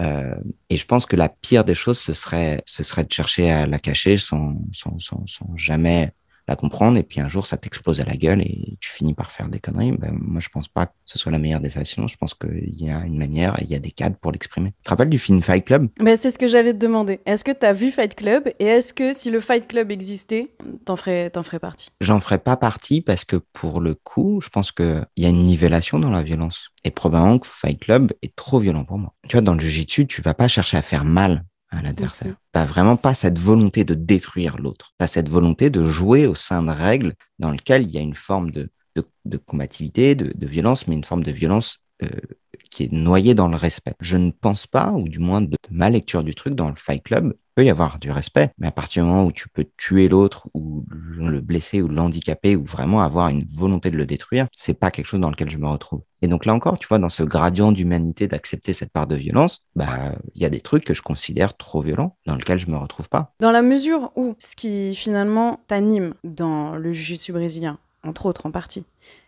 Euh, 0.00 0.34
et 0.70 0.76
je 0.76 0.86
pense 0.86 1.04
que 1.04 1.16
la 1.16 1.28
pire 1.28 1.64
des 1.64 1.74
choses, 1.74 1.98
ce 1.98 2.14
serait, 2.14 2.62
ce 2.66 2.84
serait 2.84 3.04
de 3.04 3.12
chercher 3.12 3.50
à 3.50 3.66
la 3.66 3.80
cacher 3.80 4.16
sans, 4.16 4.56
sans, 4.72 4.98
sans, 5.00 5.26
sans 5.26 5.56
jamais 5.56 6.12
la 6.48 6.56
comprendre 6.56 6.98
et 6.98 7.02
puis 7.02 7.20
un 7.20 7.28
jour 7.28 7.46
ça 7.46 7.56
t'explose 7.56 8.00
à 8.00 8.04
la 8.04 8.16
gueule 8.16 8.40
et 8.42 8.76
tu 8.80 8.90
finis 8.90 9.14
par 9.14 9.30
faire 9.30 9.48
des 9.48 9.60
conneries. 9.60 9.92
Ben, 9.92 10.16
moi 10.20 10.40
je 10.40 10.48
pense 10.48 10.68
pas 10.68 10.86
que 10.86 10.92
ce 11.04 11.18
soit 11.18 11.32
la 11.32 11.38
meilleure 11.38 11.60
des 11.60 11.70
façons. 11.70 12.06
Je 12.06 12.16
pense 12.16 12.34
qu'il 12.34 12.74
y 12.74 12.90
a 12.90 13.04
une 13.04 13.18
manière 13.18 13.60
et 13.60 13.64
il 13.64 13.70
y 13.70 13.74
a 13.74 13.78
des 13.78 13.90
cadres 13.90 14.16
pour 14.16 14.32
l'exprimer. 14.32 14.70
Tu 14.78 14.84
te 14.84 14.90
rappelles 14.90 15.10
du 15.10 15.18
film 15.18 15.42
Fight 15.42 15.64
Club? 15.64 15.88
Ben, 16.00 16.16
C'est 16.16 16.30
ce 16.30 16.38
que 16.38 16.48
j'allais 16.48 16.72
te 16.72 16.78
demander. 16.78 17.20
Est-ce 17.26 17.44
que 17.44 17.52
tu 17.52 17.64
as 17.64 17.72
vu 17.72 17.90
Fight 17.90 18.14
Club? 18.14 18.48
Et 18.58 18.66
est-ce 18.66 18.92
que 18.92 19.12
si 19.12 19.30
le 19.30 19.40
Fight 19.40 19.66
Club 19.66 19.90
existait, 19.90 20.54
t'en 20.84 20.96
ferais, 20.96 21.30
t'en 21.30 21.42
ferais 21.42 21.58
partie? 21.58 21.88
J'en 22.00 22.20
ferais 22.20 22.38
pas 22.38 22.56
partie 22.56 23.00
parce 23.00 23.24
que 23.24 23.36
pour 23.52 23.80
le 23.80 23.94
coup, 23.94 24.40
je 24.42 24.48
pense 24.48 24.72
qu'il 24.72 25.06
y 25.16 25.26
a 25.26 25.28
une 25.28 25.44
nivellation 25.44 25.98
dans 25.98 26.10
la 26.10 26.22
violence. 26.22 26.70
Et 26.84 26.90
probablement 26.90 27.38
que 27.38 27.46
Fight 27.46 27.78
Club 27.80 28.12
est 28.22 28.34
trop 28.34 28.58
violent 28.58 28.84
pour 28.84 28.98
moi. 28.98 29.14
Tu 29.28 29.36
vois, 29.36 29.42
dans 29.42 29.54
le 29.54 29.60
Jiu-Jitsu, 29.60 30.06
tu 30.06 30.22
vas 30.22 30.34
pas 30.34 30.48
chercher 30.48 30.76
à 30.76 30.82
faire 30.82 31.04
mal 31.04 31.44
à 31.72 31.82
l'adversaire. 31.82 32.28
Mhm. 32.28 32.36
T'as 32.52 32.64
vraiment 32.64 32.96
pas 32.96 33.14
cette 33.14 33.38
volonté 33.38 33.84
de 33.84 33.94
détruire 33.94 34.58
l'autre. 34.58 34.92
T'as 34.98 35.06
cette 35.06 35.28
volonté 35.28 35.70
de 35.70 35.84
jouer 35.88 36.26
au 36.26 36.34
sein 36.34 36.62
de 36.62 36.70
règles 36.70 37.14
dans 37.38 37.50
lesquelles 37.50 37.82
il 37.84 37.90
y 37.90 37.98
a 37.98 38.02
une 38.02 38.14
forme 38.14 38.50
de, 38.50 38.70
de, 38.94 39.04
de 39.24 39.36
combativité, 39.38 40.14
de, 40.14 40.32
de, 40.34 40.46
violence, 40.46 40.86
mais 40.86 40.94
une 40.94 41.04
forme 41.04 41.24
de 41.24 41.32
violence 41.32 41.78
euh, 42.02 42.08
qui 42.72 42.84
est 42.84 42.92
noyé 42.92 43.34
dans 43.34 43.48
le 43.48 43.56
respect. 43.56 43.92
Je 44.00 44.16
ne 44.16 44.30
pense 44.30 44.66
pas, 44.66 44.90
ou 44.92 45.08
du 45.08 45.18
moins 45.18 45.42
de 45.42 45.56
ma 45.70 45.90
lecture 45.90 46.24
du 46.24 46.34
truc 46.34 46.54
dans 46.54 46.68
le 46.68 46.74
Fight 46.76 47.02
Club, 47.02 47.34
peut 47.54 47.64
y 47.64 47.70
avoir 47.70 47.98
du 47.98 48.10
respect, 48.10 48.50
mais 48.56 48.68
à 48.68 48.72
partir 48.72 49.04
du 49.04 49.10
moment 49.10 49.26
où 49.26 49.32
tu 49.32 49.46
peux 49.50 49.66
tuer 49.76 50.08
l'autre 50.08 50.48
ou 50.54 50.86
le 50.88 51.40
blesser 51.42 51.82
ou 51.82 51.88
l'handicaper 51.88 52.56
ou 52.56 52.64
vraiment 52.64 53.02
avoir 53.02 53.28
une 53.28 53.44
volonté 53.44 53.90
de 53.90 53.96
le 53.98 54.06
détruire, 54.06 54.46
c'est 54.52 54.72
pas 54.72 54.90
quelque 54.90 55.06
chose 55.06 55.20
dans 55.20 55.28
lequel 55.28 55.50
je 55.50 55.58
me 55.58 55.68
retrouve. 55.68 56.00
Et 56.22 56.28
donc 56.28 56.46
là 56.46 56.54
encore, 56.54 56.78
tu 56.78 56.88
vois, 56.88 56.98
dans 56.98 57.10
ce 57.10 57.22
gradient 57.22 57.70
d'humanité 57.70 58.26
d'accepter 58.26 58.72
cette 58.72 58.90
part 58.90 59.06
de 59.06 59.16
violence, 59.16 59.66
bah 59.76 60.14
il 60.34 60.40
y 60.40 60.46
a 60.46 60.50
des 60.50 60.62
trucs 60.62 60.84
que 60.84 60.94
je 60.94 61.02
considère 61.02 61.54
trop 61.56 61.82
violents 61.82 62.16
dans 62.26 62.36
lesquels 62.36 62.58
je 62.58 62.70
me 62.70 62.78
retrouve 62.78 63.10
pas. 63.10 63.34
Dans 63.40 63.52
la 63.52 63.60
mesure 63.60 64.12
où 64.16 64.34
ce 64.38 64.56
qui 64.56 64.94
finalement 64.94 65.60
t'anime 65.66 66.14
dans 66.24 66.74
le 66.76 66.92
jiu-jitsu 66.94 67.32
brésilien, 67.32 67.78
entre 68.02 68.24
autres 68.24 68.46
en 68.46 68.50
partie, 68.50 68.84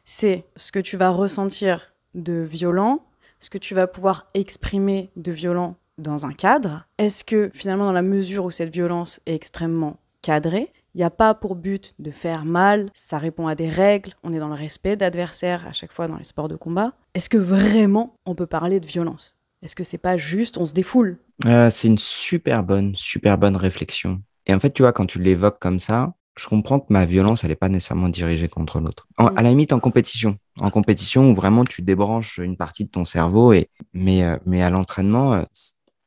c'est 0.06 0.44
ce 0.56 0.72
que 0.72 0.78
tu 0.78 0.96
vas 0.96 1.10
ressentir 1.10 1.92
de 2.14 2.42
violent, 2.42 3.02
ce 3.38 3.50
que 3.50 3.58
tu 3.58 3.74
vas 3.74 3.86
pouvoir 3.86 4.28
exprimer 4.34 5.10
de 5.16 5.32
violent 5.32 5.76
dans 5.98 6.26
un 6.26 6.32
cadre 6.32 6.86
Est-ce 6.98 7.24
que 7.24 7.50
finalement, 7.54 7.86
dans 7.86 7.92
la 7.92 8.02
mesure 8.02 8.44
où 8.44 8.50
cette 8.50 8.72
violence 8.72 9.20
est 9.26 9.34
extrêmement 9.34 9.98
cadrée, 10.22 10.72
il 10.94 10.98
n'y 10.98 11.04
a 11.04 11.10
pas 11.10 11.34
pour 11.34 11.56
but 11.56 11.94
de 11.98 12.10
faire 12.10 12.44
mal, 12.44 12.88
ça 12.94 13.18
répond 13.18 13.48
à 13.48 13.54
des 13.54 13.68
règles, 13.68 14.12
on 14.22 14.32
est 14.32 14.38
dans 14.38 14.48
le 14.48 14.54
respect 14.54 14.96
d'adversaire 14.96 15.66
à 15.66 15.72
chaque 15.72 15.92
fois 15.92 16.06
dans 16.06 16.16
les 16.16 16.24
sports 16.24 16.48
de 16.48 16.56
combat. 16.56 16.92
Est-ce 17.14 17.28
que 17.28 17.36
vraiment 17.36 18.16
on 18.26 18.34
peut 18.34 18.46
parler 18.46 18.78
de 18.78 18.86
violence? 18.86 19.34
Est-ce 19.62 19.74
que 19.74 19.82
c'est 19.84 19.98
pas 19.98 20.16
juste 20.16 20.56
on 20.56 20.64
se 20.64 20.72
défoule? 20.74 21.18
Euh, 21.46 21.70
C'est 21.70 21.88
une 21.88 21.98
super 21.98 22.62
bonne, 22.62 22.94
super 22.94 23.38
bonne 23.38 23.56
réflexion. 23.56 24.22
Et 24.46 24.54
en 24.54 24.60
fait, 24.60 24.70
tu 24.70 24.82
vois, 24.82 24.92
quand 24.92 25.06
tu 25.06 25.18
l'évoques 25.18 25.58
comme 25.58 25.80
ça, 25.80 26.14
je 26.36 26.48
comprends 26.48 26.80
que 26.80 26.86
ma 26.90 27.04
violence, 27.04 27.44
elle 27.44 27.50
n'est 27.50 27.56
pas 27.56 27.68
nécessairement 27.68 28.08
dirigée 28.08 28.48
contre 28.48 28.80
l'autre. 28.80 29.06
À 29.18 29.42
la 29.42 29.50
limite, 29.50 29.72
en 29.72 29.78
compétition. 29.78 30.36
En 30.58 30.70
compétition 30.70 31.30
où 31.30 31.34
vraiment 31.34 31.64
tu 31.64 31.82
débranches 31.82 32.38
une 32.38 32.56
partie 32.56 32.84
de 32.84 32.90
ton 32.90 33.04
cerveau. 33.04 33.52
Et... 33.52 33.70
Mais, 33.92 34.24
euh, 34.24 34.36
mais 34.44 34.62
à 34.62 34.70
l'entraînement, 34.70 35.34
euh, 35.34 35.42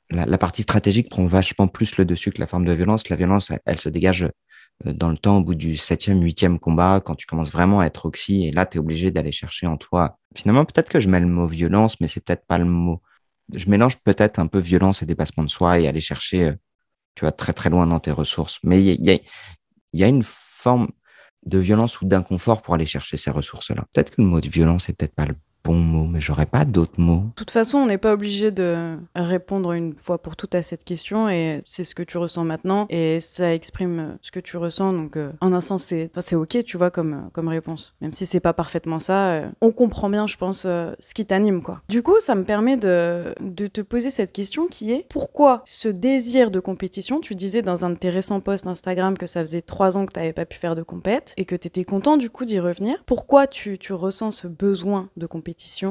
la, 0.10 0.38
partie 0.38 0.64
stratégique 0.64 1.10
prend 1.10 1.26
vachement 1.26 1.68
plus 1.68 1.98
le 1.98 2.06
dessus 2.06 2.32
que 2.32 2.40
la 2.40 2.48
forme 2.48 2.66
de 2.66 2.74
violence. 2.74 3.08
La 3.10 3.16
violence, 3.16 3.52
elle, 3.66 3.80
se 3.80 3.88
dégage 3.88 4.24
euh, 4.24 4.94
dans 4.94 5.10
le 5.10 5.18
temps 5.18 5.38
au 5.38 5.42
bout 5.42 5.56
du 5.56 5.78
septième, 5.78 6.22
huitième 6.22 6.60
combat, 6.60 7.00
quand 7.00 7.16
tu 7.16 7.26
commences 7.26 7.52
vraiment 7.52 7.80
à 7.80 7.86
être 7.86 8.06
oxy. 8.06 8.48
Et 8.48 8.52
là, 8.52 8.66
tu 8.66 8.78
es 8.78 8.80
obligé 8.80 9.12
d'aller 9.12 9.32
chercher 9.32 9.66
en 9.66 9.78
toi. 9.78 10.18
Finalement, 10.36 10.66
peut-être 10.66 10.90
que 10.90 11.00
je 11.00 11.08
mets 11.08 11.22
le 11.22 11.28
mot 11.28 11.48
violence, 11.48 12.02
mais 12.02 12.10
c'est 12.10 12.20
peut-être 12.20 12.46
pas 12.46 12.58
le 12.58 12.66
mot. 12.66 13.02
Je 13.56 13.70
mélange 13.70 13.96
peut-être 14.00 14.40
un 14.40 14.48
peu 14.48 14.60
violence 14.60 15.02
et 15.02 15.06
dépassement 15.06 15.46
de 15.46 15.50
soi 15.50 15.80
et 15.80 15.88
aller 15.88 16.02
chercher, 16.02 16.52
tu 17.16 17.22
vois, 17.22 17.32
très 17.32 17.54
très 17.54 17.70
loin 17.70 17.88
dans 17.88 18.02
tes 18.02 18.12
ressources. 18.12 18.60
Mais 18.64 18.84
il 18.84 19.06
y 19.06 19.12
a, 19.12 19.18
il 19.94 20.00
y 20.00 20.04
a 20.04 20.08
une 20.08 20.24
forme 20.24 20.90
de 21.46 21.58
violence 21.60 22.02
ou 22.02 22.06
d'inconfort 22.06 22.62
pour 22.62 22.74
aller 22.74 22.86
chercher 22.86 23.18
ces 23.18 23.32
ressources-là. 23.32 23.86
Peut-être 23.94 24.12
que 24.12 24.22
le 24.22 24.28
mot 24.28 24.42
de 24.42 24.50
violence 24.50 24.90
est 24.90 24.94
peut-être 24.94 25.16
pas 25.16 25.26
le 25.26 25.36
bon 25.64 25.76
mot, 25.76 26.08
mais 26.08 26.22
j'aurais 26.22 26.46
pas 26.46 26.66
d'autres 26.66 27.00
mots. 27.00 27.24
De 27.28 27.34
toute 27.36 27.52
façon, 27.52 27.80
on 27.80 27.86
n'est 27.86 27.98
pas 27.98 28.14
obligé 28.14 28.52
de 28.52 28.98
répondre 29.16 29.74
une 29.74 29.96
fois 29.98 30.22
pour 30.22 30.36
toutes 30.36 30.56
à 30.56 30.62
cette 30.62 30.84
question 30.84 31.30
et 31.30 31.62
c'est 31.66 31.84
ce 31.84 31.94
que 31.94 32.04
tu 32.04 32.18
ressens 32.18 32.46
maintenant 32.46 32.86
et 32.90 33.20
ça 33.20 33.54
exprime 33.54 34.18
ce 34.22 34.32
que 34.32 34.40
tu 34.40 34.58
ressens. 34.58 34.94
Donc, 34.94 35.18
euh, 35.18 35.32
en 35.42 35.54
un 35.54 35.62
sens, 35.62 35.84
c'est 35.84 36.10
c'est 36.20 36.36
ok, 36.36 36.64
tu 36.64 36.78
vois, 36.78 36.92
comme, 36.92 37.30
comme 37.34 37.48
réponse. 37.48 37.96
Même 38.02 38.14
si 38.14 38.26
c'est 38.26 38.40
pas 38.40 38.54
parfaitement 38.54 39.00
ça, 39.00 39.30
euh, 39.30 39.50
on 39.62 39.72
comprend 39.72 40.10
bien, 40.10 40.28
je 40.28 40.38
pense, 40.38 40.64
euh, 40.66 40.94
ce 41.00 41.14
qui 41.14 41.26
t'anime, 41.26 41.62
quoi. 41.62 41.82
Du 41.90 42.02
coup, 42.02 42.20
ça 42.20 42.36
me 42.36 42.44
permet 42.44 42.78
de, 42.78 43.36
de 43.42 43.68
te 43.68 43.82
poser 43.82 44.10
cette 44.10 44.32
question 44.32 44.68
qui 44.68 44.92
est 44.92 45.06
pourquoi 45.10 45.62
ce 45.66 45.90
désir 45.90 46.52
de 46.52 46.60
compétition 46.60 47.20
Tu 47.20 47.36
disais 47.36 47.62
dans 47.62 47.86
un 47.86 47.90
de 47.92 47.96
tes 47.96 48.10
récents 48.10 48.40
posts 48.40 48.68
Instagram 48.68 49.18
que 49.18 49.26
ça 49.26 49.42
faisait 49.42 49.62
trois 49.62 49.98
ans 49.98 50.06
que 50.06 50.14
tu 50.14 50.20
n'avais 50.20 50.34
pas 50.34 50.46
pu 50.46 50.58
faire 50.58 50.76
de 50.76 50.84
compète 50.84 51.34
et 51.38 51.46
que 51.46 51.56
tu 51.56 51.68
étais 51.68 51.84
content 51.84 52.18
du 52.18 52.30
coup 52.30 52.46
d'y 52.46 52.60
revenir. 52.60 52.98
Pourquoi 53.06 53.48
tu, 53.48 53.78
tu 53.78 53.94
ressens 53.94 54.32
ce 54.32 54.48
besoin 54.48 55.10
de 55.18 55.26
compétition? 55.26 55.47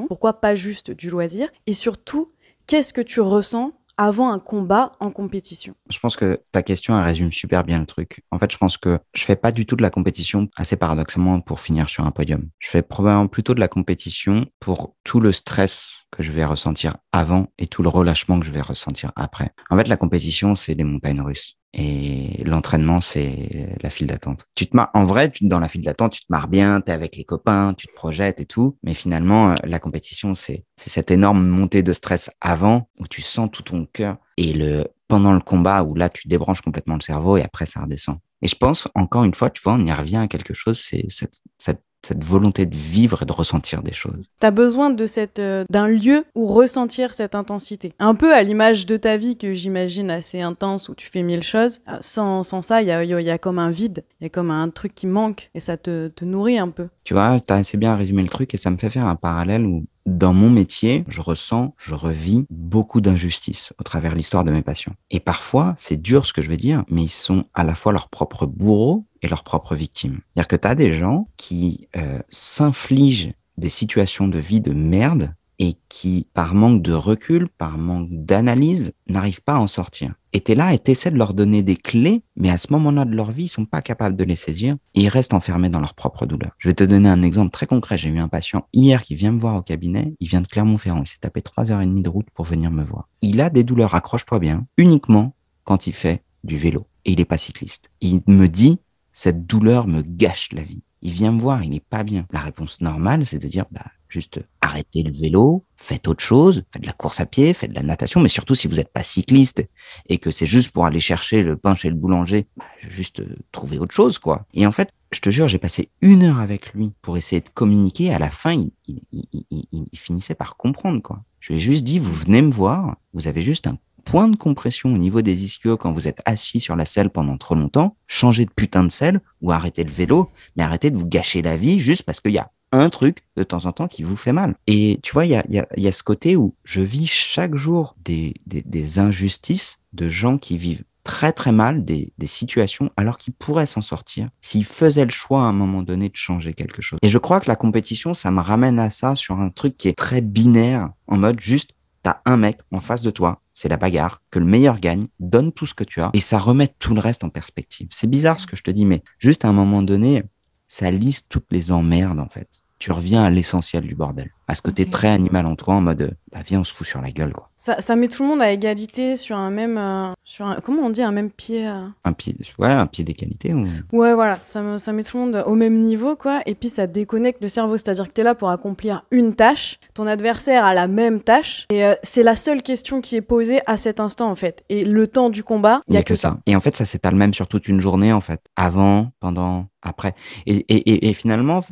Pourquoi 0.09 0.41
pas 0.41 0.55
juste 0.55 0.91
du 0.91 1.11
loisir 1.11 1.49
Et 1.67 1.75
surtout, 1.75 2.33
qu'est-ce 2.67 2.93
que 2.93 3.01
tu 3.01 3.21
ressens 3.21 3.73
avant 3.97 4.31
un 4.31 4.39
combat 4.39 4.93
en 5.01 5.11
compétition? 5.11 5.75
Je 5.91 5.99
pense 5.99 6.17
que 6.17 6.41
ta 6.53 6.63
question 6.63 6.97
elle 6.97 7.05
résume 7.05 7.33
super 7.33 7.65
bien 7.65 7.81
le 7.81 7.87
truc. 7.87 8.23
En 8.31 8.39
fait, 8.39 8.51
je 8.53 8.59
pense 8.59 8.77
que 8.77 8.99
je 9.15 9.23
fais 9.23 9.37
pas 9.37 9.53
du 9.53 9.67
tout 9.67 9.77
de 9.77 9.83
la 9.83 9.91
compétition 9.91 10.49
assez 10.57 10.77
paradoxalement 10.77 11.41
pour 11.41 11.61
finir 11.61 11.89
sur 11.89 12.05
un 12.05 12.11
podium. 12.11 12.49
Je 12.59 12.69
fais 12.69 12.83
probablement 12.83 13.29
plutôt 13.29 13.55
de 13.55 13.61
la 13.61 13.69
compétition 13.69 14.47
pour 14.61 14.95
tout 15.05 15.21
le 15.21 15.33
stress 15.33 16.06
que 16.11 16.23
je 16.23 16.33
vais 16.33 16.45
ressentir 16.45 16.97
avant 17.13 17.49
et 17.59 17.67
tout 17.67 17.83
le 17.83 17.89
relâchement 17.89 18.41
que 18.41 18.47
je 18.47 18.51
vais 18.51 18.61
ressentir 18.61 19.13
après. 19.17 19.51
En 19.71 19.77
fait, 19.77 19.89
la 19.89 19.97
compétition, 19.97 20.55
c'est 20.55 20.75
des 20.75 20.85
montagnes 20.85 21.21
russes. 21.21 21.57
Et 21.79 22.43
l'entraînement, 22.45 23.03
c'est 23.03 23.77
la 23.83 23.91
file 23.91 24.07
d'attente. 24.07 24.47
Tu 24.55 24.67
te 24.67 24.75
marres, 24.75 24.91
en 24.95 25.05
vrai, 25.05 25.31
dans 25.43 25.59
la 25.59 25.69
file 25.69 25.83
d'attente, 25.83 26.13
tu 26.13 26.21
te 26.21 26.27
marres 26.31 26.49
bien, 26.49 26.81
tu 26.81 26.91
es 26.91 26.95
avec 26.95 27.17
les 27.17 27.25
copains, 27.25 27.75
tu 27.77 27.87
te 27.87 27.93
projettes 27.93 28.41
et 28.41 28.47
tout. 28.47 28.79
Mais 28.83 28.95
finalement, 28.95 29.51
euh, 29.51 29.55
la 29.65 29.79
compétition, 29.79 30.33
c'est 30.33 30.65
cette 30.77 31.11
énorme 31.11 31.47
montée 31.47 31.83
de 31.83 31.93
stress 31.93 32.31
avant 32.41 32.89
où 32.99 33.07
tu 33.07 33.21
sens 33.21 33.51
tout 33.53 33.63
ton 33.63 33.85
cœur 33.85 34.17
et 34.39 34.55
le 34.55 34.87
pendant 35.09 35.33
le 35.33 35.41
combat 35.41 35.83
où 35.85 35.95
là, 35.95 36.09
tu 36.09 36.29
débranches 36.29 36.63
complètement 36.63 36.95
le 36.95 37.01
cerveau 37.01 37.37
et 37.37 37.43
après, 37.43 37.67
ça 37.67 37.81
redescend. 37.81 38.19
Et 38.43 38.49
je 38.49 38.57
pense, 38.57 38.89
encore 38.95 39.25
une 39.25 39.35
fois, 39.35 39.51
tu 39.51 39.63
vois, 39.63 39.75
on 39.75 39.87
y 39.87 39.93
revient 39.93 40.17
à 40.17 40.29
quelque 40.29 40.53
chose, 40.53 40.81
c'est 40.81 41.07
cette, 41.09 41.41
cette 41.59 41.83
cette 42.07 42.25
volonté 42.25 42.67
de 42.67 42.77
vivre 42.77 43.23
et 43.23 43.27
de 43.27 43.33
ressentir 43.33 43.83
des 43.83 43.93
choses. 43.93 44.23
Tu 44.41 44.47
as 44.47 44.51
besoin 44.51 44.91
de 44.91 45.07
cette 45.07 45.39
euh, 45.39 45.65
d'un 45.71 45.89
lieu 45.89 46.25
où 46.35 46.47
ressentir 46.47 47.15
cette 47.15 47.35
intensité. 47.35 47.93
Un 47.99 48.15
peu 48.15 48.33
à 48.33 48.43
l'image 48.43 48.87
de 48.87 48.97
ta 48.97 49.17
vie 49.17 49.37
que 49.37 49.53
j'imagine 49.53 50.11
assez 50.11 50.41
intense 50.41 50.89
où 50.89 50.95
tu 50.95 51.09
fais 51.09 51.23
mille 51.23 51.43
choses. 51.43 51.81
Euh, 51.89 51.97
sans, 52.01 52.43
sans 52.43 52.63
ça, 52.63 52.83
il 52.83 52.89
y 52.89 52.93
a, 52.93 53.03
y 53.05 53.31
a, 53.31 53.39
comme 53.39 53.59
un 53.59 53.71
vide, 53.71 54.05
il 54.21 54.25
y 54.25 54.27
a 54.27 54.31
comme 54.31 54.51
un 54.51 54.71
truc 54.71 54.95
qui 54.95 55.07
manque 55.07 55.51
et 55.55 55.61
ça 55.61 55.77
te, 55.77 56.09
te 56.09 56.25
nourrit 56.25 56.59
un 56.59 56.69
peu. 56.69 56.89
Tu 57.05 57.15
vois, 57.15 57.39
tu 57.41 57.53
as 57.53 57.57
assez 57.57 57.77
bien 57.77 57.97
résumé 57.97 58.23
le 58.23 58.29
truc 58.29 58.55
et 58.55 58.57
ça 58.57 58.71
me 58.71 58.77
fait 58.77 58.91
faire 58.91 59.07
un 59.07 59.17
parallèle 59.17 59.65
où 59.65 59.85
dans 60.07 60.33
mon 60.33 60.51
métier, 60.51 61.05
je 61.09 61.21
ressens, 61.21 61.75
je 61.79 61.95
revis 61.95 62.47
beaucoup 62.49 63.01
d'injustices 63.01 63.73
au 63.79 63.83
travers 63.83 64.15
l'histoire 64.15 64.45
de 64.45 64.53
mes 64.53 64.63
patients. 64.63 64.95
Et 65.11 65.21
parfois, 65.21 65.75
c'est 65.79 66.01
dur 66.01 66.25
ce 66.27 66.33
que 66.33 66.43
je 66.43 66.49
vais 66.49 66.57
dire, 66.57 66.85
mais 66.89 67.03
ils 67.03 67.09
sont 67.09 67.45
à 67.55 67.65
la 67.65 67.75
fois 67.75 67.93
leurs 67.93 68.09
propres 68.09 68.47
bourreaux 68.47 69.05
et 69.23 69.29
leurs 69.29 69.43
propres 69.43 69.75
victimes. 69.75 70.21
C'est-à-dire 70.33 70.49
que 70.49 70.57
tu 70.57 70.69
as 70.69 70.75
des 70.77 70.93
gens 70.93 71.29
qui 71.37 71.89
euh, 71.97 72.21
s'infligent 72.31 73.33
des 73.59 73.69
situations 73.69 74.29
de 74.29 74.39
vie 74.39 74.61
de 74.61 74.73
merde 74.73 75.35
et 75.59 75.77
qui, 75.89 76.29
par 76.35 76.55
manque 76.55 76.83
de 76.83 76.93
recul, 76.93 77.49
par 77.49 77.79
manque 77.79 78.09
d'analyse, 78.11 78.93
n'arrivent 79.09 79.43
pas 79.43 79.55
à 79.55 79.59
en 79.59 79.67
sortir. 79.67 80.15
Et 80.37 80.55
là 80.55 80.75
et 80.75 80.79
t'essaies 80.79 81.11
de 81.11 81.17
leur 81.17 81.33
donner 81.33 81.63
des 81.63 81.77
clés, 81.77 82.23
mais 82.37 82.51
à 82.51 82.59
ce 82.59 82.71
moment-là 82.73 83.07
de 83.07 83.15
leur 83.15 83.31
vie, 83.31 83.45
ils 83.45 83.49
sont 83.49 83.65
pas 83.65 83.81
capables 83.81 84.17
de 84.17 84.25
les 84.25 84.37
saisir 84.37 84.77
et 84.95 85.03
ils 85.03 85.09
restent 85.09 85.33
enfermés 85.33 85.71
dans 85.71 85.81
leur 85.81 85.95
propre 85.95 86.27
douleur. 86.27 86.53
Je 86.59 86.69
vais 86.69 86.75
te 86.75 86.85
donner 86.85 87.09
un 87.09 87.23
exemple 87.23 87.51
très 87.51 87.67
concret. 87.67 87.97
J'ai 87.97 88.11
eu 88.11 88.19
un 88.19 88.29
patient 88.29 88.67
hier 88.75 89.03
qui 89.03 89.15
vient 89.15 89.33
me 89.33 89.41
voir 89.41 89.57
au 89.57 89.63
cabinet. 89.63 90.15
Il 90.21 90.29
vient 90.29 90.43
de 90.43 90.47
Clermont-Ferrand. 90.47 91.03
Il 91.03 91.07
s'est 91.07 91.17
tapé 91.21 91.41
trois 91.41 91.73
heures 91.73 91.81
et 91.81 91.87
demie 91.87 92.03
de 92.03 92.11
route 92.11 92.29
pour 92.35 92.45
venir 92.45 92.71
me 92.71 92.85
voir. 92.85 93.09
Il 93.23 93.41
a 93.41 93.49
des 93.49 93.65
douleurs, 93.65 93.95
accroche-toi 93.95 94.39
bien, 94.39 94.67
uniquement 94.77 95.35
quand 95.65 95.87
il 95.87 95.95
fait 95.95 96.23
du 96.45 96.59
vélo. 96.59 96.87
Et 97.07 97.13
il 97.13 97.19
n'est 97.19 97.25
pas 97.25 97.39
cycliste. 97.39 97.89
Il 98.03 98.21
me 98.27 98.47
dit, 98.47 98.79
cette 99.15 99.47
douleur 99.47 99.89
me 99.89 100.03
gâche 100.03 100.51
la 100.53 100.63
vie. 100.63 100.83
Il 101.01 101.13
vient 101.13 101.33
me 101.33 101.41
voir, 101.41 101.63
il 101.65 101.71
n'est 101.71 101.81
pas 101.81 102.05
bien. 102.05 102.27
La 102.31 102.41
réponse 102.41 102.83
normale, 102.83 103.25
c'est 103.25 103.39
de 103.39 103.49
dire, 103.49 103.65
bah, 103.71 103.87
juste 104.09 104.41
arrêtez 104.61 105.03
le 105.03 105.13
vélo, 105.13 105.65
faites 105.77 106.09
autre 106.09 106.23
chose, 106.23 106.65
faites 106.73 106.83
de 106.83 106.87
la 106.87 106.93
course 106.93 107.21
à 107.21 107.27
pied, 107.27 107.53
faites 107.55 107.71
de 107.71 107.77
la 107.77 107.83
natation, 107.83 108.21
mais 108.21 108.29
surtout 108.29 108.55
si 108.55 108.69
vous 108.69 108.77
n'êtes 108.77 108.93
pas 108.93 109.03
cycliste 109.03 109.67
et 110.09 110.19
que 110.19 110.31
c'est 110.31 110.47
juste 110.47 110.71
pour 110.71 110.87
aller 110.87 111.01
chercher 111.01 111.43
le 111.43 111.57
pain 111.57 111.75
chez 111.75 111.89
le 111.89 111.97
boulanger, 111.97 112.47
bah, 112.57 112.65
juste 112.89 113.21
euh, 113.21 113.37
trouver 113.53 113.79
autre 113.79 113.95
chose, 113.95 114.19
quoi. 114.19 114.47
Et 114.55 114.67
en 114.67 114.73
fait, 114.73 114.93
je 115.13 115.21
te 115.21 115.31
jure, 115.31 115.49
j'ai 115.49 115.59
passé 115.59 115.91
une 116.01 116.23
heure 116.23 116.39
avec 116.39 116.73
lui 116.73 116.93
pour 117.03 117.17
essayer 117.17 117.41
de 117.41 117.49
communiquer. 117.49 118.13
À 118.13 118.19
la 118.19 118.31
fin, 118.31 118.53
il, 118.53 119.03
il 119.13 119.99
finissait 119.99 120.35
par 120.35 120.57
comprendre, 120.57 121.01
quoi. 121.03 121.23
Je 121.41 121.53
lui 121.53 121.61
ai 121.61 121.63
juste 121.63 121.85
dit, 121.85 121.99
vous 121.99 122.13
venez 122.13 122.43
me 122.43 122.51
voir, 122.51 122.97
vous 123.15 123.29
avez 123.29 123.43
juste 123.43 123.67
un 123.67 123.79
point 124.07 124.29
de 124.29 124.37
compression 124.37 124.95
au 124.95 124.99
niveau 124.99 125.21
des 125.21 125.45
ischios 125.45 125.77
quand 125.77 125.93
vous 125.93 126.09
êtes 126.09 126.23
assis 126.25 126.61
sur 126.61 126.77
la 126.77 126.87
selle 126.87 127.11
pendant 127.11 127.37
trop 127.37 127.55
longtemps, 127.55 127.97
changez 128.07 128.47
de 128.47 128.51
putain 128.51 128.85
de 128.85 128.89
selle 128.89 129.21
ou 129.43 129.51
arrêtez 129.51 129.85
le 129.85 129.91
vélo, 129.91 130.31
mais 130.57 130.63
arrêtez 130.63 130.91
de 130.91 130.97
vous 130.97 131.07
gâcher 131.07 131.43
la 131.43 131.57
vie 131.57 131.81
juste 131.81 132.05
parce 132.05 132.21
qu'il 132.21 132.33
y 132.33 132.39
a 132.39 132.51
un 132.79 132.91
truc 132.91 133.19
de 133.37 133.43
temps 133.43 133.67
en 133.67 133.73
temps 133.73 133.89
qui 133.89 134.03
vous 134.03 134.17
fait 134.17 134.33
mal. 134.33 134.57
Et 134.67 135.01
tu 135.03 135.13
vois, 135.13 135.27
il 135.27 135.33
y 135.33 135.89
a, 135.89 135.93
ce 135.93 136.03
côté 136.03 136.37
où 136.37 136.55
je 136.65 136.81
vis 136.81 137.07
chaque 137.07 137.55
jour 137.55 137.97
des, 138.05 138.35
des, 138.47 138.99
injustices 138.99 139.79
de 139.93 140.09
gens 140.09 140.39
qui 140.39 140.57
vivent 140.59 140.85
très 141.05 141.33
très 141.33 141.53
mal 141.53 141.85
des, 141.85 142.13
des 142.19 142.27
situations 142.27 142.91
alors 142.97 143.17
qu'ils 143.17 143.33
pourraient 143.33 143.67
s'en 143.67 143.81
sortir 143.81 144.29
s'ils 144.41 144.65
faisaient 144.65 145.05
le 145.05 145.11
choix 145.11 145.43
à 145.43 145.45
un 145.45 145.53
moment 145.53 145.83
donné 145.83 146.09
de 146.09 146.17
changer 146.17 146.53
quelque 146.53 146.83
chose. 146.83 146.99
Et 147.03 147.09
je 147.09 147.19
crois 147.19 147.41
que 147.41 147.49
la 147.49 147.57
compétition, 147.57 148.15
ça 148.15 148.31
me 148.31 148.41
ramène 148.41 148.79
à 148.81 148.91
ça 148.91 149.15
sur 149.15 149.39
un 149.39 149.51
truc 149.51 149.77
qui 149.77 149.89
est 149.89 149.97
très 149.97 150.21
binaire, 150.21 150.91
en 151.07 151.17
mode 151.17 151.41
juste, 151.41 151.71
t'as 152.03 152.21
un 152.25 152.37
mec 152.37 152.59
en 152.73 152.81
face 152.81 153.03
de 153.03 153.11
toi, 153.11 153.41
c'est 153.53 153.69
la 153.69 153.77
bagarre, 153.77 154.23
que 154.31 154.39
le 154.39 154.45
meilleur 154.45 154.79
gagne, 154.79 155.07
donne 155.19 155.51
tout 155.51 155.67
ce 155.67 155.75
que 155.75 155.83
tu 155.83 156.01
as, 156.01 156.11
et 156.13 156.21
ça 156.21 156.39
remet 156.39 156.69
tout 156.79 156.95
le 156.95 157.01
reste 157.01 157.25
en 157.25 157.31
perspective. 157.31 157.89
C'est 157.91 158.09
bizarre 158.09 158.39
ce 158.39 158.47
que 158.47 158.57
je 158.57 158.63
te 158.63 158.71
dis, 158.71 158.85
mais 158.85 159.03
juste 159.19 159.45
à 159.45 159.49
un 159.49 159.53
moment 159.53 159.83
donné, 159.83 160.23
ça 160.69 160.91
lisse 160.91 161.29
toutes 161.29 161.51
les 161.51 161.73
emmerdes, 161.73 162.21
en 162.21 162.29
fait. 162.29 162.65
Tu 162.79 162.93
reviens 162.93 163.25
à 163.25 163.31
l'essentiel 163.31 163.87
du 163.87 163.95
bordel, 163.95 164.33
à 164.49 164.55
ce 164.55 164.63
côté 164.63 164.89
très 164.89 165.09
animal 165.09 165.45
en 165.47 165.57
toi, 165.57 165.75
en 165.75 165.81
mode, 165.81 166.17
bah, 166.33 166.39
viens, 166.47 166.61
on 166.61 166.65
se 166.65 166.73
fout 166.73 166.87
sur 166.87 167.01
la 167.01 167.11
gueule, 167.11 167.33
quoi. 167.33 167.51
Ça, 167.57 167.81
ça 167.81 167.97
met 167.97 168.07
tout 168.07 168.23
le 168.23 168.29
monde 168.29 168.43
à 168.43 168.53
égalité 168.53 169.17
sur 169.17 169.37
un 169.37 169.51
même, 169.51 169.77
euh, 169.79 170.13
sur 170.23 170.47
un, 170.47 170.61
comment 170.63 170.83
on 170.83 170.91
dit, 170.91 171.03
un 171.03 171.11
même 171.11 171.31
pied. 171.31 171.67
euh. 171.67 171.87
Un 172.05 172.13
pied, 172.13 172.37
ouais, 172.59 172.69
un 172.71 172.87
pied 172.87 173.03
d'égalité. 173.03 173.53
ou- 173.55 173.67
Ouais, 173.93 174.15
voilà, 174.15 174.39
ça, 174.45 174.63
me- 174.63 174.79
ça 174.79 174.93
met 174.93 175.03
tout 175.03 175.17
le 175.19 175.25
monde 175.25 175.43
au 175.47 175.55
même 175.55 175.81
niveau, 175.81 176.15
quoi. 176.17 176.43
Et 176.47 176.55
puis 176.55 176.69
ça 176.69 176.87
déconnecte 176.87 177.43
le 177.43 177.49
cerveau, 177.49 177.77
c'est-à-dire 177.77 178.05
que 178.07 178.13
t'es 178.13 178.23
là 178.23 178.35
pour 178.37 178.51
accomplir 178.51 179.03
une 179.11 179.35
tâche, 179.35 179.79
ton 179.95 180.07
adversaire 180.07 180.65
a 180.65 180.75
la 180.75 180.87
même 180.87 181.21
tâche, 181.23 181.67
et 181.71 181.85
euh, 181.85 181.95
c'est 182.05 182.23
la 182.23 182.37
seule 182.37 182.63
question 182.63 183.01
qui 183.01 183.17
est 183.17 183.23
posée 183.23 183.61
à 183.67 183.77
cet 183.77 183.99
instant, 183.99 184.31
en 184.31 184.37
fait. 184.37 184.63
Et 184.69 184.85
le 184.85 185.07
temps 185.09 185.31
du 185.31 185.43
combat, 185.43 185.81
il 185.89 185.95
y 185.95 185.99
a 185.99 186.03
que 186.05 186.15
ça. 186.15 186.39
Et 186.47 186.55
en 186.55 186.61
fait, 186.61 186.77
ça 186.77 186.85
s'étale 186.85 187.15
même 187.17 187.35
sur 187.35 187.49
toute 187.49 187.67
une 187.67 187.81
journée, 187.81 188.13
en 188.13 188.21
fait. 188.21 188.43
Avant, 188.55 189.11
pendant, 189.19 189.67
après. 189.83 190.15
Et, 190.47 190.57
et, 190.69 190.77
et, 190.91 191.09
et 191.09 191.15
finalement, 191.15 191.65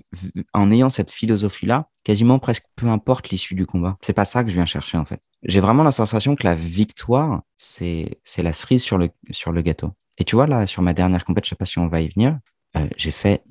en 0.54 0.70
ayant 0.72 0.88
cette 0.90 1.10
philosophie-là, 1.12 1.88
quasiment 2.04 2.38
presque 2.38 2.64
peu 2.76 2.86
importe 2.86 3.30
l'issue 3.30 3.54
du 3.54 3.66
combat. 3.66 3.96
C'est 4.02 4.12
pas 4.12 4.24
ça 4.24 4.44
que 4.44 4.50
je 4.50 4.54
viens 4.54 4.66
chercher, 4.66 4.98
en 4.98 5.04
fait. 5.04 5.20
J'ai 5.42 5.60
vraiment 5.60 5.82
la 5.82 5.92
sensation 5.92 6.36
que 6.36 6.46
la 6.46 6.54
victoire, 6.54 7.42
c'est, 7.56 8.20
c'est 8.24 8.42
la 8.42 8.52
cerise 8.52 8.82
sur 8.82 8.98
le, 8.98 9.08
sur 9.30 9.52
le 9.52 9.62
gâteau. 9.62 9.92
Et 10.18 10.24
tu 10.24 10.36
vois, 10.36 10.46
là, 10.46 10.66
sur 10.66 10.82
ma 10.82 10.94
dernière 10.94 11.24
compète, 11.24 11.44
je 11.44 11.50
sais 11.50 11.56
pas 11.56 11.66
si 11.66 11.78
on 11.78 11.88
va 11.88 12.00
y 12.00 12.08
venir, 12.08 12.38
euh, 12.76 12.86
j'ai 12.96 13.10
fait 13.10 13.42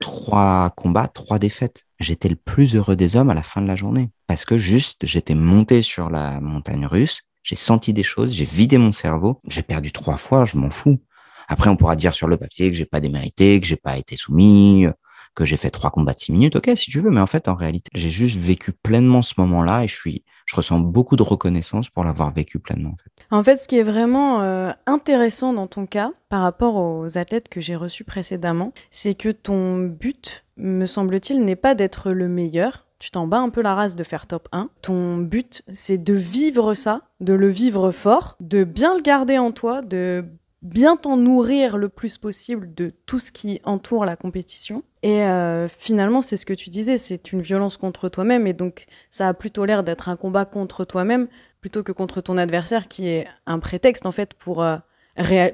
trois 0.00 0.70
combats, 0.76 1.08
trois 1.08 1.38
défaites. 1.38 1.84
J'étais 1.98 2.28
le 2.28 2.36
plus 2.36 2.74
heureux 2.74 2.96
des 2.96 3.16
hommes 3.16 3.30
à 3.30 3.34
la 3.34 3.42
fin 3.42 3.62
de 3.62 3.66
la 3.66 3.76
journée. 3.76 4.10
Parce 4.26 4.44
que 4.44 4.58
juste, 4.58 5.06
j'étais 5.06 5.34
monté 5.34 5.82
sur 5.82 6.10
la 6.10 6.40
montagne 6.40 6.86
russe, 6.86 7.22
j'ai 7.42 7.56
senti 7.56 7.92
des 7.92 8.02
choses, 8.02 8.34
j'ai 8.34 8.44
vidé 8.44 8.78
mon 8.78 8.92
cerveau, 8.92 9.40
j'ai 9.48 9.62
perdu 9.62 9.92
trois 9.92 10.16
fois, 10.16 10.44
je 10.44 10.56
m'en 10.56 10.70
fous. 10.70 11.00
Après, 11.48 11.68
on 11.68 11.76
pourra 11.76 11.96
dire 11.96 12.14
sur 12.14 12.28
le 12.28 12.36
papier 12.36 12.70
que 12.70 12.76
j'ai 12.76 12.84
pas 12.84 13.00
démérité, 13.00 13.60
que 13.60 13.66
j'ai 13.66 13.76
pas 13.76 13.98
été 13.98 14.16
soumis, 14.16 14.86
que 15.34 15.44
j'ai 15.44 15.56
fait 15.56 15.70
trois 15.70 15.90
combats 15.90 16.12
de 16.12 16.20
six 16.20 16.32
minutes. 16.32 16.56
Ok, 16.56 16.70
si 16.76 16.90
tu 16.90 17.00
veux, 17.00 17.10
mais 17.10 17.20
en 17.20 17.26
fait, 17.26 17.48
en 17.48 17.54
réalité, 17.54 17.90
j'ai 17.94 18.10
juste 18.10 18.36
vécu 18.36 18.72
pleinement 18.72 19.22
ce 19.22 19.34
moment-là 19.38 19.84
et 19.84 19.88
je 19.88 19.94
suis, 19.94 20.24
je 20.46 20.56
ressens 20.56 20.80
beaucoup 20.80 21.16
de 21.16 21.22
reconnaissance 21.22 21.88
pour 21.88 22.04
l'avoir 22.04 22.32
vécu 22.32 22.58
pleinement. 22.58 22.94
En 23.30 23.42
fait. 23.42 23.56
Ce 23.56 23.68
qui 23.68 23.78
est 23.78 23.84
vraiment 23.84 24.42
euh, 24.42 24.72
intéressant 24.86 25.52
dans 25.52 25.66
ton 25.66 25.86
cas, 25.86 26.12
par 26.28 26.42
rapport 26.42 26.76
aux 26.76 27.18
athlètes 27.18 27.48
que 27.48 27.60
j'ai 27.60 27.76
reçus 27.76 28.04
précédemment, 28.04 28.72
c'est 28.90 29.14
que 29.14 29.28
ton 29.28 29.78
but, 29.78 30.44
me 30.56 30.86
semble-t-il, 30.86 31.44
n'est 31.44 31.56
pas 31.56 31.74
d'être 31.74 32.10
le 32.10 32.28
meilleur. 32.28 32.86
Tu 32.98 33.10
t'en 33.10 33.26
bats 33.26 33.38
un 33.38 33.48
peu 33.48 33.62
la 33.62 33.74
race 33.74 33.96
de 33.96 34.04
faire 34.04 34.26
top 34.26 34.48
1. 34.52 34.68
Ton 34.82 35.16
but, 35.16 35.62
c'est 35.72 35.98
de 35.98 36.14
vivre 36.14 36.74
ça, 36.74 37.02
de 37.20 37.32
le 37.32 37.48
vivre 37.48 37.92
fort, 37.92 38.36
de 38.40 38.64
bien 38.64 38.94
le 38.94 39.02
garder 39.02 39.38
en 39.38 39.52
toi, 39.52 39.80
de 39.80 40.24
bien 40.62 40.96
t'en 40.96 41.16
nourrir 41.16 41.76
le 41.78 41.88
plus 41.88 42.18
possible 42.18 42.74
de 42.74 42.92
tout 43.06 43.18
ce 43.18 43.32
qui 43.32 43.60
entoure 43.64 44.04
la 44.04 44.16
compétition. 44.16 44.82
Et 45.02 45.22
euh, 45.22 45.68
finalement, 45.68 46.22
c'est 46.22 46.36
ce 46.36 46.44
que 46.44 46.52
tu 46.52 46.70
disais, 46.70 46.98
c'est 46.98 47.32
une 47.32 47.40
violence 47.40 47.76
contre 47.76 48.08
toi-même. 48.08 48.46
Et 48.46 48.52
donc, 48.52 48.86
ça 49.10 49.28
a 49.28 49.34
plutôt 49.34 49.64
l'air 49.64 49.82
d'être 49.82 50.08
un 50.08 50.16
combat 50.16 50.44
contre 50.44 50.84
toi-même 50.84 51.28
plutôt 51.60 51.82
que 51.82 51.92
contre 51.92 52.20
ton 52.20 52.38
adversaire 52.38 52.88
qui 52.88 53.08
est 53.08 53.26
un 53.46 53.58
prétexte 53.58 54.06
en 54.06 54.12
fait 54.12 54.34
pour, 54.34 54.62
euh, 54.62 54.76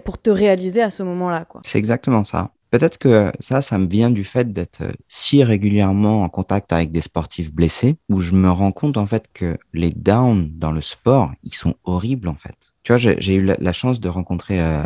pour 0.04 0.20
te 0.20 0.30
réaliser 0.30 0.82
à 0.82 0.90
ce 0.90 1.02
moment-là. 1.02 1.46
C'est 1.64 1.78
exactement 1.78 2.24
ça. 2.24 2.50
Peut-être 2.76 2.98
que 2.98 3.32
ça, 3.40 3.62
ça 3.62 3.78
me 3.78 3.86
vient 3.86 4.10
du 4.10 4.22
fait 4.22 4.52
d'être 4.52 4.82
si 5.08 5.42
régulièrement 5.42 6.22
en 6.24 6.28
contact 6.28 6.74
avec 6.74 6.92
des 6.92 7.00
sportifs 7.00 7.50
blessés, 7.50 7.96
où 8.10 8.20
je 8.20 8.34
me 8.34 8.50
rends 8.50 8.70
compte 8.70 8.98
en 8.98 9.06
fait 9.06 9.30
que 9.32 9.56
les 9.72 9.92
downs 9.92 10.50
dans 10.58 10.72
le 10.72 10.82
sport, 10.82 11.32
ils 11.42 11.54
sont 11.54 11.76
horribles 11.84 12.28
en 12.28 12.34
fait. 12.34 12.74
Tu 12.82 12.92
vois, 12.92 12.98
j'ai 12.98 13.34
eu 13.34 13.42
la, 13.42 13.72
chance 13.72 13.98
de 13.98 14.10
rencontrer 14.10 14.60
euh, 14.60 14.82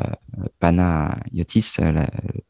Pana 0.60 1.18
Yotis 1.32 1.78
euh, 1.80 2.06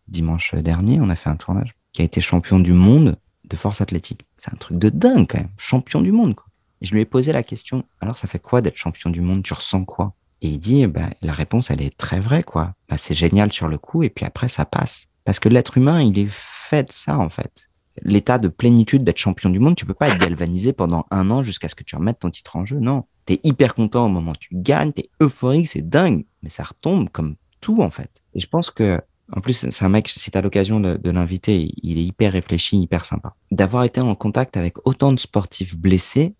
dimanche 0.09 0.55
dernier. 0.57 1.01
On 1.01 1.09
a 1.09 1.17
fait 1.17 1.31
un 1.31 1.37
tournage 1.37 1.75
qui 1.95 2.03
a 2.03 2.05
été 2.05 2.21
champion 2.21 2.59
du 2.59 2.75
monde 2.75 3.17
de 3.49 3.57
force 3.57 3.81
athlétique. 3.81 4.27
C'est 4.37 4.53
un 4.53 4.59
truc 4.59 4.79
de 4.79 4.91
dingue 4.91 5.27
quand 5.27 5.39
même, 5.39 5.49
champion 5.57 6.03
du 6.03 6.13
monde. 6.13 6.35
Quoi. 6.35 6.49
Et 6.83 6.85
je 6.85 6.93
lui 6.93 7.01
ai 7.01 7.07
posé 7.07 7.33
la 7.33 7.43
question. 7.43 7.85
Alors, 8.03 8.19
ça 8.19 8.29
fait 8.29 8.41
quoi 8.41 8.61
d'être 8.61 8.77
champion 8.77 9.09
du 9.09 9.23
monde? 9.23 9.43
Tu 9.43 9.55
ressens 9.55 9.87
quoi? 9.87 10.13
Et 10.43 10.49
il 10.49 10.59
dit, 10.59 10.87
bah, 10.87 11.09
la 11.23 11.33
réponse, 11.33 11.71
elle 11.71 11.83
est 11.83 11.97
très 11.97 12.21
vraie, 12.21 12.43
quoi. 12.43 12.75
Bah, 12.91 12.99
c'est 12.99 13.15
génial 13.15 13.53
sur 13.53 13.69
le 13.69 13.79
coup, 13.79 14.03
et 14.03 14.11
puis 14.11 14.27
après, 14.27 14.49
ça 14.49 14.67
passe. 14.67 15.10
Parce 15.25 15.41
que 15.41 15.49
l'être 15.49 15.77
humain, 15.77 16.03
il 16.03 16.19
est 16.19 16.31
fait 16.31 16.85
de 16.85 16.93
ça, 16.93 17.19
en 17.19 17.29
fait. 17.29 17.69
L'état 18.03 18.39
de 18.39 18.49
plénitude 18.49 19.05
d'être 19.05 19.19
champion 19.19 19.51
du 19.51 19.59
monde, 19.59 19.77
tu 19.77 19.85
peux 19.85 19.95
pas 19.95 20.09
être 20.09 20.19
galvanisé 20.19 20.73
pendant 20.73 21.07
un 21.11 21.31
an 21.31 21.43
jusqu'à 21.43 21.69
ce 21.69 21.75
que 21.75 21.85
tu 21.85 21.97
remettes 21.97 22.21
ton 22.21 22.31
titre 22.31 22.57
en 22.57 22.65
jeu. 22.65 22.79
Non. 22.79 23.05
T'es 23.27 23.41
hyper 23.43 23.75
content 23.75 24.07
au 24.07 24.09
moment 24.09 24.33
où 24.33 24.37
tu 24.37 24.49
gagnes, 24.53 24.93
t'es 24.93 25.11
euphorique, 25.21 25.69
c'est 25.69 25.89
dingue. 25.89 26.25
Mais 26.43 26.51
ça 26.51 26.63
retombe 26.63 27.11
comme 27.11 27.37
tout, 27.61 27.83
en 27.83 27.91
fait. 27.91 28.11
Et 28.35 28.41
je 28.41 28.47
pense 28.47 28.71
que, 28.71 29.01
en 29.33 29.41
plus, 29.41 29.69
c'est 29.69 29.85
un 29.85 29.89
mec, 29.89 30.09
si 30.09 30.31
t'as 30.31 30.41
l'occasion 30.41 30.81
de, 30.81 30.97
de 30.97 31.11
l'inviter, 31.11 31.73
il 31.83 31.99
est 31.99 32.05
hyper 32.05 32.33
réfléchi, 32.33 32.81
hyper 32.81 33.05
sympa. 33.05 33.35
D'avoir 33.51 33.85
été 33.85 34.01
en 34.01 34.15
contact 34.15 34.57
avec 34.57 34.87
autant 34.87 35.13
de 35.13 35.21
sportifs 35.21 35.77
blessés, 35.77 36.35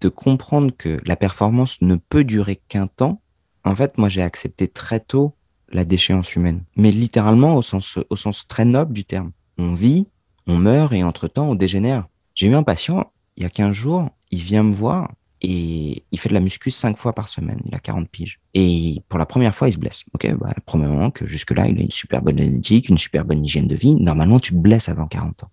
de 0.00 0.08
comprendre 0.08 0.70
que 0.76 1.00
la 1.04 1.16
performance 1.16 1.80
ne 1.80 1.96
peut 1.96 2.24
durer 2.24 2.56
qu'un 2.68 2.86
temps, 2.86 3.22
en 3.64 3.74
fait, 3.74 3.98
moi, 3.98 4.08
j'ai 4.08 4.22
accepté 4.22 4.68
très 4.68 5.00
tôt 5.00 5.34
la 5.70 5.84
déchéance 5.84 6.34
humaine. 6.34 6.64
Mais 6.76 6.90
littéralement 6.90 7.56
au 7.56 7.62
sens, 7.62 7.98
très 8.48 8.64
noble 8.64 8.92
du 8.92 9.04
terme. 9.04 9.32
On 9.58 9.74
vit, 9.74 10.06
on 10.46 10.56
meurt 10.56 10.92
et 10.92 11.02
entre-temps, 11.02 11.50
on 11.50 11.54
dégénère. 11.54 12.06
J'ai 12.34 12.46
eu 12.46 12.54
un 12.54 12.62
patient, 12.62 13.10
il 13.36 13.42
y 13.42 13.46
a 13.46 13.50
15 13.50 13.74
jours, 13.74 14.10
il 14.30 14.40
vient 14.40 14.62
me 14.62 14.72
voir 14.72 15.12
et 15.42 16.04
il 16.10 16.18
fait 16.18 16.28
de 16.28 16.34
la 16.34 16.40
muscu 16.40 16.70
5 16.70 16.96
fois 16.96 17.12
par 17.12 17.28
semaine. 17.28 17.60
Il 17.66 17.74
a 17.74 17.78
40 17.78 18.08
piges. 18.08 18.40
Et 18.54 19.02
pour 19.08 19.18
la 19.18 19.26
première 19.26 19.54
fois, 19.54 19.68
il 19.68 19.72
se 19.72 19.78
blesse. 19.78 20.04
Ok, 20.12 20.32
bah, 20.34 20.54
premièrement 20.66 21.10
que 21.10 21.26
jusque-là, 21.26 21.66
il 21.68 21.78
a 21.78 21.82
une 21.82 21.90
super 21.90 22.22
bonne 22.22 22.38
génétique, 22.38 22.88
une 22.88 22.98
super 22.98 23.24
bonne 23.24 23.44
hygiène 23.44 23.68
de 23.68 23.76
vie. 23.76 23.94
Normalement, 23.96 24.40
tu 24.40 24.52
te 24.52 24.58
blesses 24.58 24.88
avant 24.88 25.06
40 25.06 25.44
ans. 25.44 25.50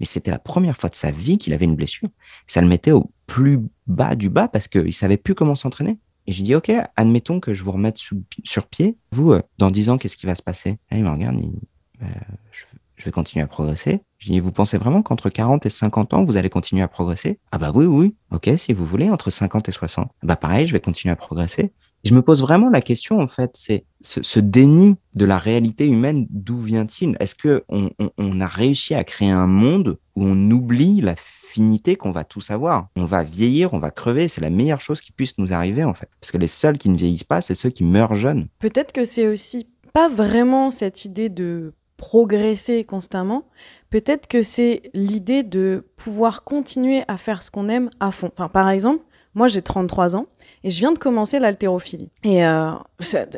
Mais 0.00 0.06
c'était 0.06 0.30
la 0.30 0.38
première 0.38 0.76
fois 0.76 0.90
de 0.90 0.94
sa 0.94 1.10
vie 1.10 1.38
qu'il 1.38 1.54
avait 1.54 1.64
une 1.64 1.76
blessure. 1.76 2.08
Ça 2.46 2.60
le 2.60 2.66
mettait 2.68 2.92
au 2.92 3.10
plus 3.26 3.60
bas 3.86 4.14
du 4.14 4.28
bas 4.28 4.48
parce 4.48 4.68
qu'il 4.68 4.92
savait 4.92 5.16
plus 5.16 5.34
comment 5.34 5.54
s'entraîner. 5.54 5.98
Et 6.26 6.32
j'ai 6.32 6.42
dit, 6.42 6.54
OK, 6.54 6.70
admettons 6.96 7.40
que 7.40 7.54
je 7.54 7.62
vous 7.62 7.72
remette 7.72 7.98
sur 8.44 8.66
pied. 8.66 8.96
Vous, 9.12 9.32
euh, 9.32 9.42
dans 9.58 9.70
10 9.70 9.90
ans, 9.90 9.98
qu'est-ce 9.98 10.16
qui 10.16 10.26
va 10.26 10.34
se 10.34 10.42
passer? 10.42 10.78
Il 10.92 11.04
me 11.04 11.10
regarde, 11.10 11.36
il 11.38 11.50
dit, 11.50 11.68
Euh, 12.02 12.06
je, 12.52 12.62
je 12.96 13.04
vais 13.04 13.10
continuer 13.10 13.42
à 13.42 13.46
progresser. 13.46 14.00
Je 14.18 14.32
dis, 14.32 14.40
vous 14.40 14.52
pensez 14.52 14.76
vraiment 14.78 15.02
qu'entre 15.02 15.28
40 15.30 15.64
et 15.66 15.70
50 15.70 16.14
ans, 16.14 16.24
vous 16.24 16.36
allez 16.36 16.50
continuer 16.50 16.82
à 16.82 16.88
progresser? 16.88 17.38
Ah 17.52 17.58
bah 17.58 17.70
oui, 17.74 17.86
oui. 17.86 18.14
OK, 18.32 18.50
si 18.56 18.72
vous 18.72 18.84
voulez, 18.86 19.08
entre 19.10 19.30
50 19.30 19.68
et 19.68 19.72
60. 19.72 20.10
Bah 20.22 20.36
pareil, 20.36 20.66
je 20.66 20.72
vais 20.72 20.80
continuer 20.80 21.12
à 21.12 21.16
progresser. 21.16 21.72
Je 22.06 22.14
me 22.14 22.22
pose 22.22 22.40
vraiment 22.40 22.68
la 22.68 22.80
question, 22.80 23.18
en 23.18 23.26
fait, 23.26 23.50
c'est 23.54 23.84
ce, 24.00 24.38
déni 24.38 24.94
de 25.14 25.24
la 25.24 25.38
réalité 25.38 25.86
humaine, 25.86 26.28
d'où 26.30 26.60
vient-il? 26.60 27.16
Est-ce 27.18 27.34
que 27.34 27.64
on, 27.68 28.40
a 28.40 28.46
réussi 28.46 28.94
à 28.94 29.02
créer 29.02 29.30
un 29.30 29.48
monde 29.48 29.98
où 30.14 30.24
on 30.24 30.50
oublie 30.52 31.00
la 31.00 31.16
finité 31.16 31.96
qu'on 31.96 32.12
va 32.12 32.22
tous 32.22 32.52
avoir? 32.52 32.88
On 32.94 33.06
va 33.06 33.24
vieillir, 33.24 33.74
on 33.74 33.80
va 33.80 33.90
crever, 33.90 34.28
c'est 34.28 34.40
la 34.40 34.50
meilleure 34.50 34.80
chose 34.80 35.00
qui 35.00 35.10
puisse 35.10 35.36
nous 35.38 35.52
arriver, 35.52 35.82
en 35.82 35.94
fait. 35.94 36.08
Parce 36.20 36.30
que 36.30 36.38
les 36.38 36.46
seuls 36.46 36.78
qui 36.78 36.90
ne 36.90 36.96
vieillissent 36.96 37.24
pas, 37.24 37.40
c'est 37.40 37.56
ceux 37.56 37.70
qui 37.70 37.82
meurent 37.82 38.14
jeunes. 38.14 38.46
Peut-être 38.60 38.92
que 38.92 39.04
c'est 39.04 39.26
aussi 39.26 39.66
pas 39.92 40.08
vraiment 40.08 40.70
cette 40.70 41.04
idée 41.04 41.28
de 41.28 41.74
progresser 41.96 42.84
constamment. 42.84 43.48
Peut-être 43.90 44.28
que 44.28 44.42
c'est 44.42 44.82
l'idée 44.94 45.42
de 45.42 45.88
pouvoir 45.96 46.44
continuer 46.44 47.02
à 47.08 47.16
faire 47.16 47.42
ce 47.42 47.50
qu'on 47.50 47.68
aime 47.68 47.90
à 47.98 48.12
fond. 48.12 48.30
Enfin, 48.32 48.48
par 48.48 48.68
exemple, 48.68 49.02
moi 49.36 49.46
j'ai 49.46 49.62
33 49.62 50.16
ans 50.16 50.26
et 50.64 50.70
je 50.70 50.78
viens 50.80 50.90
de 50.90 50.98
commencer 50.98 51.38
l'haltérophilie. 51.38 52.10
Et 52.24 52.44
euh, 52.44 52.72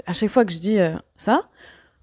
à 0.06 0.12
chaque 0.14 0.30
fois 0.30 0.46
que 0.46 0.52
je 0.52 0.58
dis 0.58 0.78
euh, 0.78 0.94
ça, 1.16 1.42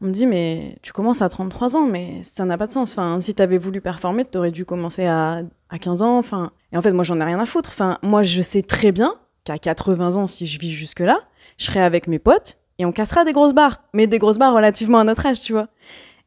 on 0.02 0.08
me 0.08 0.12
dit 0.12 0.28
mais 0.28 0.78
tu 0.84 0.94
commences 0.94 1.24
à 1.24 1.30
33 1.30 1.78
ans, 1.78 1.88
mais 1.88 2.22
ça 2.22 2.46
n'a 2.46 2.58
pas 2.58 2.68
de 2.68 2.74
sens. 2.74 2.92
Enfin, 2.92 3.20
si 3.22 3.34
t'avais 3.34 3.58
voulu 3.58 3.82
performer, 3.82 4.26
t'aurais 4.26 4.52
dû 4.52 4.66
commencer 4.66 5.06
à, 5.06 5.42
à 5.70 5.80
15 5.80 6.04
ans. 6.04 6.20
Enfin, 6.20 6.52
et 6.72 6.78
en 6.78 6.82
fait, 6.84 6.92
moi 6.92 7.04
j'en 7.04 7.20
ai 7.20 7.24
rien 7.24 7.40
à 7.40 7.46
foutre. 7.48 7.70
Enfin, 7.70 7.98
moi 8.04 8.22
je 8.22 8.42
sais 8.42 8.62
très 8.62 8.92
bien 8.92 9.16
qu'à 9.46 9.58
80 9.58 10.18
ans, 10.18 10.28
si 10.28 10.46
je 10.46 10.60
vis 10.60 10.72
jusque 10.72 11.00
là, 11.00 11.18
je 11.58 11.66
serai 11.66 11.82
avec 11.82 12.08
mes 12.08 12.20
potes 12.20 12.58
et 12.78 12.86
on 12.86 12.92
cassera 12.92 13.24
des 13.24 13.32
grosses 13.32 13.54
barres, 13.54 13.82
mais 13.94 14.08
des 14.08 14.20
grosses 14.20 14.38
barres 14.38 14.54
relativement 14.54 15.00
à 15.00 15.06
notre 15.06 15.26
âge, 15.26 15.42
tu 15.42 15.54
vois. 15.54 15.70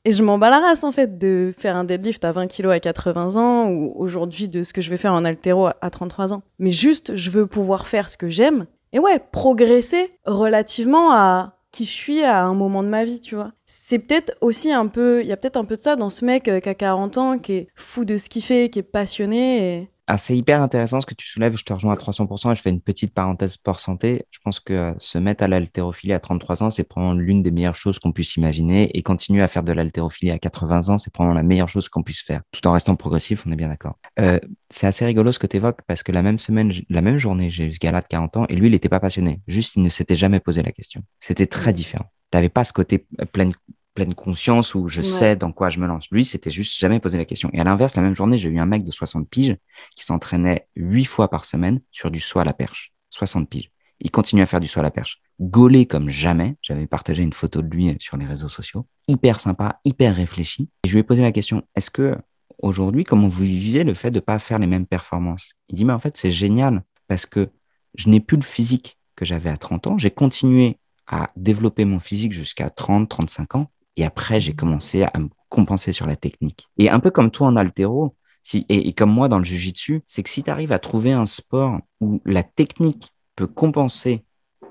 Et 0.09 0.13
je 0.13 0.23
m'en 0.23 0.39
bats 0.39 0.49
la 0.49 0.61
race, 0.61 0.85
en 0.85 0.91
fait, 0.91 1.19
de 1.19 1.53
faire 1.59 1.77
un 1.77 1.85
deadlift 1.85 2.25
à 2.25 2.33
20 2.33 2.47
kilos 2.47 2.73
à 2.73 2.81
80 2.81 3.37
ans 3.37 3.69
ou 3.69 3.93
aujourd'hui 3.95 4.49
de 4.49 4.63
ce 4.63 4.73
que 4.73 4.81
je 4.81 4.89
vais 4.89 4.97
faire 4.97 5.13
en 5.13 5.23
haltéro 5.23 5.67
à- 5.67 5.77
à 5.83 5.91
33 5.91 6.33
ans. 6.33 6.41
Mais 6.59 6.71
juste, 6.71 7.15
je 7.15 7.31
veux 7.31 7.47
pouvoir 7.47 7.87
faire 7.87 8.09
ce 8.09 8.17
que 8.17 8.27
j'aime 8.31 8.65
et 8.95 8.99
ouais, 9.01 9.21
progresser 9.33 10.11
relativement 10.25 11.13
à 11.13 11.57
qui 11.73 11.85
je 11.85 11.93
suis 11.93 12.23
à 12.23 12.43
un 12.43 12.55
moment 12.55 12.83
de 12.83 12.89
ma 12.89 13.05
vie, 13.05 13.21
tu 13.21 13.35
vois. 13.35 13.53
C'est 13.67 13.99
peut-être 13.99 14.35
aussi 14.41 14.73
un 14.73 14.87
peu, 14.87 15.21
il 15.21 15.27
y 15.27 15.33
a 15.33 15.37
peut-être 15.37 15.59
un 15.59 15.67
peu 15.67 15.77
de 15.77 15.83
ça 15.83 15.95
dans 15.95 16.09
ce 16.09 16.25
mec 16.25 16.49
euh, 16.49 16.61
qui 16.61 16.71
a 16.71 16.75
40 16.75 17.19
ans, 17.19 17.39
qui 17.39 17.53
est 17.53 17.69
fou 17.75 18.07
de 18.07 18.17
ce 18.17 18.31
qu'il 18.31 18.43
fait, 18.43 18.71
qui 18.71 18.79
est 18.79 18.83
passionné 18.83 19.59
et 19.81 19.91
c'est 20.17 20.37
hyper 20.37 20.63
intéressant 20.63 21.01
ce 21.01 21.07
que 21.07 21.15
tu 21.15 21.27
soulèves. 21.27 21.57
Je 21.57 21.65
te 21.65 21.73
rejoins 21.73 21.93
à 21.93 21.97
300% 21.97 22.53
et 22.53 22.55
je 22.55 22.63
fais 22.63 22.71
une 22.71 22.81
petite 22.81 23.13
parenthèse 23.13 23.53
sport 23.53 23.81
santé. 23.81 24.25
Je 24.31 24.39
pense 24.43 24.61
que 24.61 24.73
euh, 24.73 24.95
se 24.99 25.19
mettre 25.19 25.45
à 25.45 25.49
l'haltérophilie 25.49 26.15
à 26.15 26.21
33 26.21 26.63
ans, 26.63 26.71
c'est 26.71 26.85
probablement 26.85 27.21
l'une 27.21 27.43
des 27.43 27.51
meilleures 27.51 27.77
choses 27.77 27.99
qu'on 27.99 28.13
puisse 28.13 28.37
imaginer. 28.37 28.97
Et 28.97 29.03
continuer 29.03 29.43
à 29.43 29.49
faire 29.49 29.63
de 29.63 29.73
l'haltérophilie 29.73 30.31
à 30.31 30.39
80 30.39 30.89
ans, 30.89 30.99
c'est 30.99 31.13
probablement 31.13 31.39
la 31.39 31.47
meilleure 31.47 31.69
chose 31.69 31.89
qu'on 31.89 32.03
puisse 32.03 32.23
faire. 32.23 32.41
Tout 32.53 32.67
en 32.67 32.73
restant 32.73 32.97
progressif, 32.97 33.45
on 33.47 33.53
est 33.53 33.57
bien 33.57 33.69
d'accord. 33.69 33.99
Euh, 34.19 34.39
c'est 34.71 34.87
assez 34.87 35.05
rigolo 35.05 35.33
ce 35.33 35.39
que 35.39 35.47
tu 35.47 35.57
évoques 35.57 35.83
parce 35.87 36.03
que 36.03 36.13
la 36.13 36.23
même 36.23 36.39
semaine, 36.39 36.73
la 36.89 37.03
même 37.03 37.19
journée, 37.19 37.51
j'ai 37.51 37.67
eu 37.67 37.71
ce 37.71 37.79
gars-là 37.79 38.01
de 38.01 38.07
40 38.07 38.37
ans 38.39 38.47
et 38.49 38.57
lui, 38.57 38.69
il 38.69 38.73
n'était 38.73 38.89
pas 38.89 39.01
passionné. 39.01 39.41
Juste, 39.47 39.77
il 39.77 39.83
ne 39.83 39.91
s'était 39.91 40.17
jamais 40.17 40.41
posé 40.41 40.63
la 40.63 40.73
question. 40.73 41.03
C'était 41.21 41.47
très 41.47 41.75
différent. 41.75 42.07
T'avais 42.31 42.49
pas 42.49 42.65
ce 42.65 42.73
côté 42.73 43.07
euh, 43.21 43.25
pleine 43.25 43.53
pleine 43.99 44.15
conscience 44.15 44.77
où 44.77 44.87
je 44.87 45.01
Ouais. 45.01 45.07
sais 45.07 45.35
dans 45.35 45.51
quoi 45.51 45.71
je 45.71 45.81
me 45.81 45.87
lance. 45.89 46.07
Lui, 46.13 46.25
c'était 46.25 46.53
juste 46.53 46.79
jamais 46.79 47.01
posé 47.01 47.19
la 47.19 47.25
question. 47.25 47.51
Et 47.53 47.59
à 47.61 47.65
l'inverse, 47.65 47.97
la 47.97 48.03
même 48.03 48.15
journée, 48.15 48.39
j'ai 48.39 48.49
eu 48.49 48.61
un 48.61 48.65
mec 48.67 48.85
de 48.85 48.93
60 48.93 49.29
piges 49.29 49.57
qui 49.97 50.05
s'entraînait 50.05 50.69
huit 50.77 51.05
fois 51.05 51.29
par 51.29 51.45
semaine 51.45 51.81
sur 51.91 52.13
du 52.13 52.21
saut 52.21 52.39
à 52.39 52.45
la 52.45 52.53
perche. 52.53 52.93
60 53.11 53.49
piges. 53.51 53.73
Il 53.99 54.13
continue 54.13 54.41
à 54.43 54.47
faire 54.47 54.61
du 54.61 54.69
saut 54.69 54.79
à 54.79 54.85
la 54.85 54.93
perche. 54.93 55.21
Gaulé 55.41 55.85
comme 55.87 56.09
jamais. 56.11 56.55
J'avais 56.63 56.87
partagé 56.87 57.25
une 57.25 57.33
photo 57.33 57.61
de 57.61 57.69
lui 57.75 57.93
sur 57.99 58.17
les 58.17 58.25
réseaux 58.25 58.49
sociaux. 58.49 58.87
Hyper 59.09 59.41
sympa, 59.41 59.81
hyper 59.85 60.15
réfléchi. 60.15 60.69
Et 60.85 60.89
je 60.89 60.93
lui 60.93 61.01
ai 61.01 61.03
posé 61.03 61.23
la 61.23 61.33
question, 61.33 61.65
est-ce 61.75 61.91
que 61.91 62.17
aujourd'hui, 62.63 63.03
comment 63.03 63.27
vous 63.27 63.43
vivez 63.43 63.83
le 63.83 63.95
fait 63.95 64.13
de 64.13 64.19
ne 64.19 64.21
pas 64.21 64.39
faire 64.39 64.61
les 64.61 64.69
mêmes 64.69 64.87
performances? 64.87 65.55
Il 65.71 65.75
dit, 65.75 65.85
mais 65.85 65.93
en 65.93 65.99
fait, 65.99 66.17
c'est 66.17 66.31
génial 66.31 66.85
parce 67.09 67.27
que 67.27 67.49
je 67.97 68.09
n'ai 68.09 68.21
plus 68.21 68.37
le 68.37 68.45
physique 68.45 68.97
que 69.17 69.25
j'avais 69.25 69.51
à 69.51 69.57
30 69.57 69.89
ans. 69.89 69.99
J'ai 69.99 70.13
continué 70.13 70.79
à 71.09 71.31
développer 71.35 71.85
mon 71.85 71.99
physique 71.99 72.33
jusqu'à 72.33 72.71
30, 72.71 73.09
35 73.09 73.57
ans. 73.57 73.73
Et 73.99 74.05
après, 74.05 74.41
j'ai 74.41 74.55
commencé 74.55 75.03
à 75.03 75.19
me 75.19 75.29
compenser 75.49 75.93
sur 75.93 76.07
la 76.07 76.15
technique. 76.15 76.69
Et 76.79 76.89
un 76.89 77.01
peu 77.01 77.11
comme 77.11 77.33
toi 77.33 77.49
en 77.49 77.57
altéro, 77.57 78.15
et, 78.55 78.93
comme 78.95 79.11
moi 79.11 79.29
dans 79.29 79.39
le 79.39 79.45
jujitsu, 79.45 80.03
c'est 80.07 80.23
que 80.23 80.31
si 80.31 80.45
tu 80.45 80.51
arrives 80.51 80.71
à 80.71 80.79
trouver 80.79 81.13
un 81.13 81.27
sport 81.27 81.81
où 82.01 82.23
la 82.25 82.45
technique 82.45 83.13
peut 83.35 83.49
compenser 83.49 84.25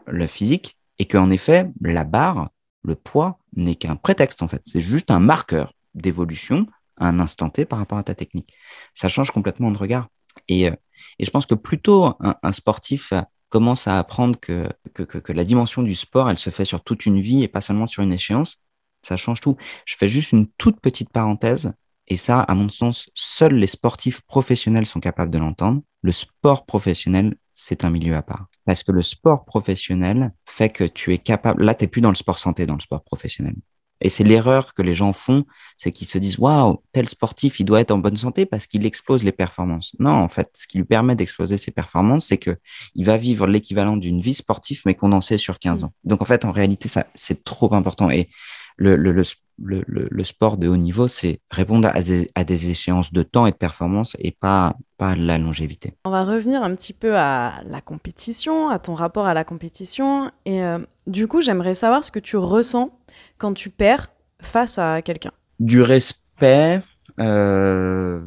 le 0.07 0.25
physique 0.27 0.77
et 0.97 1.05
qu'en 1.05 1.29
effet, 1.29 1.69
la 1.81 2.05
barre, 2.05 2.49
le 2.83 2.95
poids 2.95 3.39
n'est 3.53 3.75
qu'un 3.75 3.97
prétexte 3.97 4.41
en 4.41 4.47
fait. 4.47 4.61
C'est 4.63 4.79
juste 4.79 5.11
un 5.11 5.19
marqueur 5.19 5.73
d'évolution 5.93 6.65
à 6.95 7.09
un 7.09 7.19
instant 7.19 7.49
T 7.49 7.65
par 7.65 7.79
rapport 7.79 7.97
à 7.97 8.03
ta 8.03 8.15
technique. 8.15 8.53
Ça 8.93 9.09
change 9.09 9.31
complètement 9.31 9.71
de 9.71 9.77
regard. 9.77 10.07
Et, 10.47 10.69
euh, 10.69 10.75
et 11.19 11.25
je 11.25 11.31
pense 11.31 11.45
que 11.45 11.53
plutôt 11.53 12.05
un, 12.05 12.35
un 12.41 12.51
sportif 12.53 13.11
commence 13.49 13.87
à 13.87 13.99
apprendre 13.99 14.39
que, 14.39 14.69
que, 14.93 15.03
que, 15.03 15.33
la 15.33 15.43
dimension 15.43 15.83
du 15.83 15.95
sport, 15.95 16.29
elle 16.29 16.37
se 16.37 16.49
fait 16.49 16.65
sur 16.65 16.81
toute 16.81 17.05
une 17.05 17.19
vie 17.19 17.43
et 17.43 17.47
pas 17.47 17.61
seulement 17.61 17.87
sur 17.87 18.03
une 18.03 18.13
échéance, 18.13 18.57
ça 19.01 19.17
change 19.17 19.41
tout. 19.41 19.57
Je 19.85 19.95
fais 19.97 20.07
juste 20.07 20.31
une 20.31 20.47
toute 20.57 20.79
petite 20.79 21.09
parenthèse. 21.09 21.73
Et 22.09 22.15
ça, 22.15 22.39
à 22.39 22.55
mon 22.55 22.69
sens, 22.69 23.09
seuls 23.15 23.55
les 23.55 23.67
sportifs 23.67 24.21
professionnels 24.21 24.85
sont 24.85 25.01
capables 25.01 25.31
de 25.31 25.37
l'entendre. 25.37 25.81
Le 26.01 26.13
sport 26.13 26.65
professionnel, 26.65 27.35
c'est 27.53 27.83
un 27.83 27.89
milieu 27.89 28.15
à 28.15 28.21
part. 28.21 28.47
Parce 28.65 28.83
que 28.83 28.91
le 28.91 29.01
sport 29.01 29.45
professionnel 29.45 30.33
fait 30.45 30.69
que 30.69 30.85
tu 30.85 31.13
es 31.13 31.17
capable, 31.17 31.63
là, 31.63 31.75
tu 31.75 31.83
n'es 31.83 31.87
plus 31.89 32.01
dans 32.01 32.09
le 32.09 32.15
sport 32.15 32.39
santé, 32.39 32.65
dans 32.65 32.75
le 32.75 32.81
sport 32.81 33.03
professionnel. 33.03 33.55
Et 33.99 34.09
c'est 34.09 34.23
l'erreur 34.23 34.73
que 34.73 34.81
les 34.81 34.93
gens 34.93 35.11
font, 35.11 35.45
c'est 35.77 35.91
qu'ils 35.91 36.07
se 36.07 36.17
disent 36.17 36.37
waouh, 36.37 36.83
tel 36.91 37.09
sportif, 37.09 37.59
il 37.59 37.65
doit 37.65 37.81
être 37.81 37.91
en 37.91 37.97
bonne 37.97 38.15
santé 38.15 38.45
parce 38.45 38.67
qu'il 38.67 38.85
explose 38.85 39.23
les 39.23 39.31
performances. 39.31 39.95
Non, 39.99 40.11
en 40.11 40.29
fait, 40.29 40.51
ce 40.53 40.67
qui 40.67 40.77
lui 40.77 40.85
permet 40.85 41.15
d'exploser 41.15 41.57
ses 41.57 41.71
performances, 41.71 42.27
c'est 42.27 42.37
que 42.37 42.57
il 42.93 43.05
va 43.05 43.17
vivre 43.17 43.47
l'équivalent 43.47 43.97
d'une 43.97 44.21
vie 44.21 44.35
sportive 44.35 44.81
mais 44.85 44.93
condensée 44.93 45.37
sur 45.37 45.59
15 45.59 45.83
ans. 45.83 45.93
Donc 46.03 46.21
en 46.21 46.25
fait, 46.25 46.45
en 46.45 46.51
réalité, 46.51 46.87
ça 46.87 47.07
c'est 47.15 47.43
trop 47.43 47.73
important. 47.73 48.11
Et 48.11 48.29
le, 48.77 48.95
le, 48.95 49.11
le, 49.57 49.83
le, 49.87 50.23
sport 50.23 50.57
de 50.57 50.67
haut 50.67 50.77
niveau, 50.77 51.07
c'est 51.07 51.39
répondre 51.49 51.89
à 51.91 52.01
des, 52.01 52.29
à 52.35 52.43
des, 52.43 52.69
échéances 52.69 53.11
de 53.11 53.23
temps 53.23 53.47
et 53.47 53.51
de 53.51 53.57
performance 53.57 54.15
et 54.19 54.31
pas, 54.31 54.75
pas 54.97 55.15
la 55.15 55.37
longévité. 55.37 55.95
On 56.05 56.11
va 56.11 56.23
revenir 56.23 56.61
un 56.63 56.71
petit 56.73 56.93
peu 56.93 57.17
à 57.17 57.61
la 57.65 57.81
compétition, 57.81 58.69
à 58.69 58.79
ton 58.79 58.93
rapport 58.93 59.25
à 59.25 59.33
la 59.33 59.43
compétition. 59.43 60.31
Et 60.45 60.63
euh, 60.63 60.79
du 61.07 61.27
coup, 61.27 61.41
j'aimerais 61.41 61.75
savoir 61.75 62.03
ce 62.03 62.11
que 62.11 62.19
tu 62.19 62.37
ressens 62.37 62.91
quand 63.37 63.53
tu 63.53 63.69
perds 63.69 64.09
face 64.41 64.77
à 64.77 65.01
quelqu'un. 65.01 65.31
Du 65.59 65.81
respect, 65.81 66.81
euh, 67.19 68.21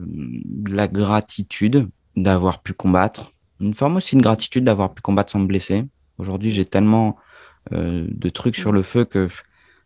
la 0.69 0.89
gratitude 0.89 1.89
d'avoir 2.17 2.61
pu 2.61 2.73
combattre. 2.73 3.33
Une 3.61 3.75
forme 3.75 3.97
aussi 3.97 4.17
de 4.17 4.23
gratitude 4.23 4.65
d'avoir 4.65 4.95
pu 4.95 5.03
combattre 5.03 5.31
sans 5.31 5.39
me 5.39 5.47
blesser. 5.47 5.85
Aujourd'hui, 6.19 6.51
j'ai 6.51 6.65
tellement 6.65 7.17
euh, 7.73 8.07
de 8.11 8.29
trucs 8.31 8.57
sur 8.57 8.73
le 8.73 8.83
feu 8.83 9.05
que 9.05 9.29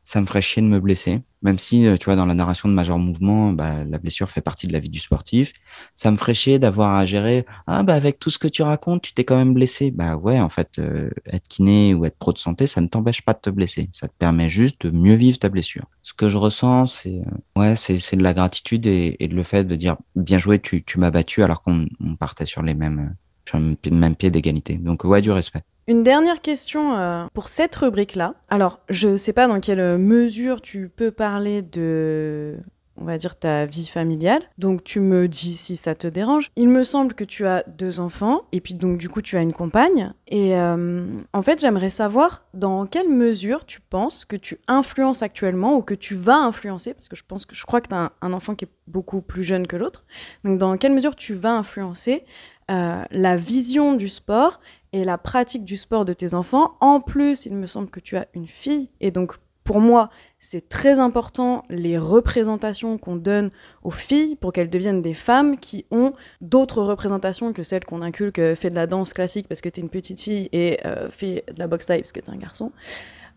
ça 0.04 0.20
me 0.20 0.26
ferait 0.26 0.42
chier 0.42 0.62
de 0.62 0.66
me 0.66 0.80
blesser. 0.80 1.22
Même 1.42 1.58
si, 1.58 1.86
euh, 1.86 1.96
tu 1.98 2.06
vois, 2.06 2.16
dans 2.16 2.24
la 2.24 2.34
narration 2.34 2.68
de 2.68 2.74
Major 2.74 2.98
Mouvement, 2.98 3.52
bah, 3.52 3.84
la 3.84 3.98
blessure 3.98 4.30
fait 4.30 4.40
partie 4.40 4.66
de 4.66 4.72
la 4.72 4.78
vie 4.78 4.88
du 4.88 4.98
sportif. 4.98 5.52
Ça 5.94 6.10
me 6.10 6.16
ferait 6.16 6.34
chier 6.34 6.58
d'avoir 6.58 6.94
à 6.96 7.04
gérer, 7.04 7.44
ah, 7.66 7.82
bah, 7.82 7.94
avec 7.94 8.18
tout 8.18 8.30
ce 8.30 8.38
que 8.38 8.48
tu 8.48 8.62
racontes, 8.62 9.02
tu 9.02 9.12
t'es 9.12 9.24
quand 9.24 9.36
même 9.36 9.52
blessé. 9.52 9.90
Bah, 9.90 10.16
ouais, 10.16 10.40
en 10.40 10.48
fait, 10.48 10.78
euh, 10.78 11.10
être 11.26 11.46
kiné 11.48 11.92
ou 11.94 12.06
être 12.06 12.18
pro 12.18 12.32
de 12.32 12.38
santé, 12.38 12.66
ça 12.66 12.80
ne 12.80 12.88
t'empêche 12.88 13.22
pas 13.22 13.34
de 13.34 13.40
te 13.40 13.50
blesser. 13.50 13.88
Ça 13.92 14.08
te 14.08 14.14
permet 14.18 14.48
juste 14.48 14.86
de 14.86 14.90
mieux 14.90 15.14
vivre 15.14 15.38
ta 15.38 15.50
blessure. 15.50 15.86
Ce 16.02 16.14
que 16.14 16.28
je 16.30 16.38
ressens, 16.38 16.86
c'est, 16.86 17.20
euh, 17.20 17.60
ouais, 17.60 17.76
c'est, 17.76 17.98
c'est 17.98 18.16
de 18.16 18.22
la 18.22 18.32
gratitude 18.32 18.86
et, 18.86 19.16
et, 19.20 19.28
le 19.28 19.42
fait 19.42 19.64
de 19.64 19.76
dire, 19.76 19.96
bien 20.16 20.38
joué, 20.38 20.60
tu, 20.60 20.82
tu 20.84 20.98
m'as 20.98 21.10
battu 21.10 21.42
alors 21.42 21.62
qu'on 21.62 21.86
partait 22.18 22.46
sur 22.46 22.62
les 22.62 22.74
mêmes, 22.74 23.14
sur 23.46 23.58
le 23.58 23.76
même 23.90 24.16
pied 24.16 24.30
d'égalité. 24.30 24.74
Donc, 24.78 25.04
ouais, 25.04 25.20
du 25.20 25.30
respect. 25.30 25.62
Une 25.86 26.02
dernière 26.02 26.40
question 26.40 26.96
euh, 26.96 27.26
pour 27.34 27.48
cette 27.48 27.76
rubrique-là. 27.76 28.34
Alors, 28.48 28.80
je 28.88 29.16
sais 29.16 29.34
pas 29.34 29.46
dans 29.46 29.60
quelle 29.60 29.98
mesure 29.98 30.62
tu 30.62 30.88
peux 30.88 31.10
parler 31.10 31.60
de, 31.60 32.56
on 32.96 33.04
va 33.04 33.18
dire, 33.18 33.36
ta 33.36 33.66
vie 33.66 33.86
familiale. 33.86 34.42
Donc, 34.58 34.84
tu 34.84 35.00
me 35.00 35.28
dis 35.28 35.54
si 35.54 35.76
ça 35.76 35.94
te 35.94 36.06
dérange. 36.06 36.50
Il 36.56 36.68
me 36.68 36.84
semble 36.84 37.14
que 37.14 37.24
tu 37.24 37.46
as 37.46 37.64
deux 37.66 38.00
enfants, 38.00 38.42
et 38.52 38.60
puis 38.60 38.74
donc, 38.74 38.98
du 38.98 39.08
coup, 39.08 39.22
tu 39.22 39.36
as 39.36 39.42
une 39.42 39.52
compagne. 39.52 40.12
Et 40.28 40.56
euh, 40.56 41.04
en 41.32 41.42
fait, 41.42 41.60
j'aimerais 41.60 41.90
savoir 41.90 42.44
dans 42.54 42.86
quelle 42.86 43.08
mesure 43.08 43.64
tu 43.64 43.80
penses 43.80 44.24
que 44.24 44.36
tu 44.36 44.58
influences 44.68 45.22
actuellement 45.22 45.76
ou 45.76 45.82
que 45.82 45.94
tu 45.94 46.14
vas 46.14 46.38
influencer, 46.38 46.94
parce 46.94 47.08
que 47.08 47.16
je 47.16 47.24
pense 47.26 47.46
que 47.46 47.54
je 47.54 47.64
crois 47.66 47.80
que 47.80 47.88
tu 47.88 47.94
as 47.94 48.12
un 48.20 48.32
enfant 48.32 48.54
qui 48.54 48.64
est 48.64 48.72
beaucoup 48.86 49.22
plus 49.22 49.42
jeune 49.42 49.66
que 49.66 49.76
l'autre. 49.76 50.04
Donc, 50.44 50.58
dans 50.58 50.76
quelle 50.76 50.94
mesure 50.94 51.16
tu 51.16 51.34
vas 51.34 51.52
influencer 51.52 52.24
euh, 52.70 53.04
la 53.10 53.36
vision 53.36 53.94
du 53.94 54.08
sport 54.08 54.60
et 54.92 55.04
la 55.04 55.18
pratique 55.18 55.64
du 55.64 55.76
sport 55.76 56.04
de 56.04 56.12
tes 56.12 56.34
enfants. 56.34 56.76
En 56.80 57.00
plus, 57.00 57.46
il 57.46 57.54
me 57.54 57.66
semble 57.66 57.90
que 57.90 58.00
tu 58.00 58.16
as 58.16 58.26
une 58.34 58.46
fille 58.46 58.90
et 59.00 59.10
donc 59.10 59.34
pour 59.64 59.80
moi, 59.80 60.10
c'est 60.38 60.68
très 60.68 61.00
important 61.00 61.64
les 61.70 61.96
représentations 61.96 62.98
qu'on 62.98 63.16
donne 63.16 63.48
aux 63.82 63.90
filles 63.90 64.36
pour 64.36 64.52
qu'elles 64.52 64.68
deviennent 64.68 65.00
des 65.00 65.14
femmes 65.14 65.58
qui 65.58 65.86
ont 65.90 66.12
d'autres 66.42 66.82
représentations 66.82 67.54
que 67.54 67.62
celles 67.62 67.86
qu'on 67.86 68.02
inculque, 68.02 68.38
euh, 68.38 68.54
fait 68.54 68.68
de 68.68 68.74
la 68.74 68.86
danse 68.86 69.14
classique 69.14 69.48
parce 69.48 69.62
que 69.62 69.70
tu 69.70 69.80
es 69.80 69.82
une 69.82 69.88
petite 69.88 70.20
fille 70.20 70.50
et 70.52 70.80
euh, 70.84 71.10
fait 71.10 71.44
de 71.50 71.58
la 71.58 71.66
boxe 71.66 71.86
taille 71.86 72.02
parce 72.02 72.12
que 72.12 72.20
tu 72.20 72.30
es 72.30 72.34
un 72.34 72.36
garçon. 72.36 72.72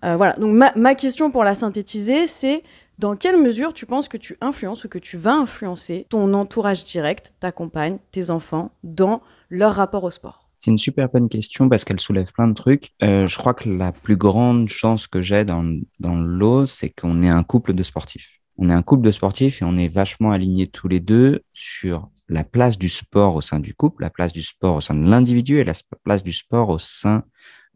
Euh, 0.04 0.16
voilà, 0.16 0.34
donc 0.34 0.54
ma, 0.76 0.96
question 0.96 1.32
pour 1.32 1.44
la 1.44 1.56
synthétiser, 1.56 2.28
c'est 2.28 2.62
dans 2.98 3.16
quelle 3.16 3.42
mesure 3.42 3.74
tu 3.74 3.86
penses 3.86 4.08
que 4.08 4.18
tu 4.18 4.38
influences 4.42 4.84
ou 4.84 4.90
que 4.90 4.98
tu 4.98 5.18
vas 5.18 5.36
influencer 5.36 6.06
ton 6.10 6.34
entourage 6.34 6.84
direct, 6.84 7.34
ta 7.40 7.52
compagne, 7.52 8.00
tes 8.12 8.30
enfants, 8.30 8.72
dans 8.84 9.22
leur 9.50 9.74
rapport 9.76 10.04
au 10.04 10.12
sport? 10.12 10.48
C'est 10.58 10.72
une 10.72 10.80
super 10.80 11.08
bonne 11.10 11.30
question 11.30 11.70
parce 11.70 11.86
qu'elle 11.86 12.00
soulève 12.00 12.32
plein 12.32 12.48
de 12.48 12.54
trucs. 12.54 12.94
Euh, 13.04 13.28
je 13.28 13.38
crois 13.38 13.54
que 13.54 13.70
la 13.70 13.92
plus 13.92 14.18
grande 14.18 14.68
chance 14.68 15.06
que 15.06 15.22
j'ai 15.22 15.46
dans, 15.46 15.80
dans 16.00 16.16
l'eau, 16.16 16.66
c'est 16.66 16.90
qu'on 16.90 17.22
est 17.22 17.30
un 17.30 17.44
couple 17.44 17.74
de 17.74 17.84
sportifs. 17.84 18.42
On 18.58 18.72
est 18.72 18.74
un 18.74 18.82
couple 18.82 19.06
de 19.06 19.12
sportifs 19.12 19.62
et 19.62 19.66
on 19.66 19.78
est 19.78 19.88
vachement 19.88 20.32
alignés 20.32 20.66
tous 20.66 20.88
les 20.88 21.00
deux 21.00 21.42
sur 21.54 22.10
la 22.28 22.44
place 22.44 22.80
du 22.80 22.90
sport 22.90 23.36
au 23.36 23.42
sein 23.42 23.60
du 23.60 23.76
couple, 23.76 24.02
la 24.02 24.10
place 24.10 24.34
du 24.34 24.42
sport 24.42 24.78
au 24.78 24.82
sein 24.82 24.96
de 24.96 25.08
l'individu 25.08 25.60
et 25.60 25.64
la 25.64 25.74
place 26.04 26.24
du 26.24 26.34
sport 26.34 26.70
au 26.70 26.80
sein 26.80 27.24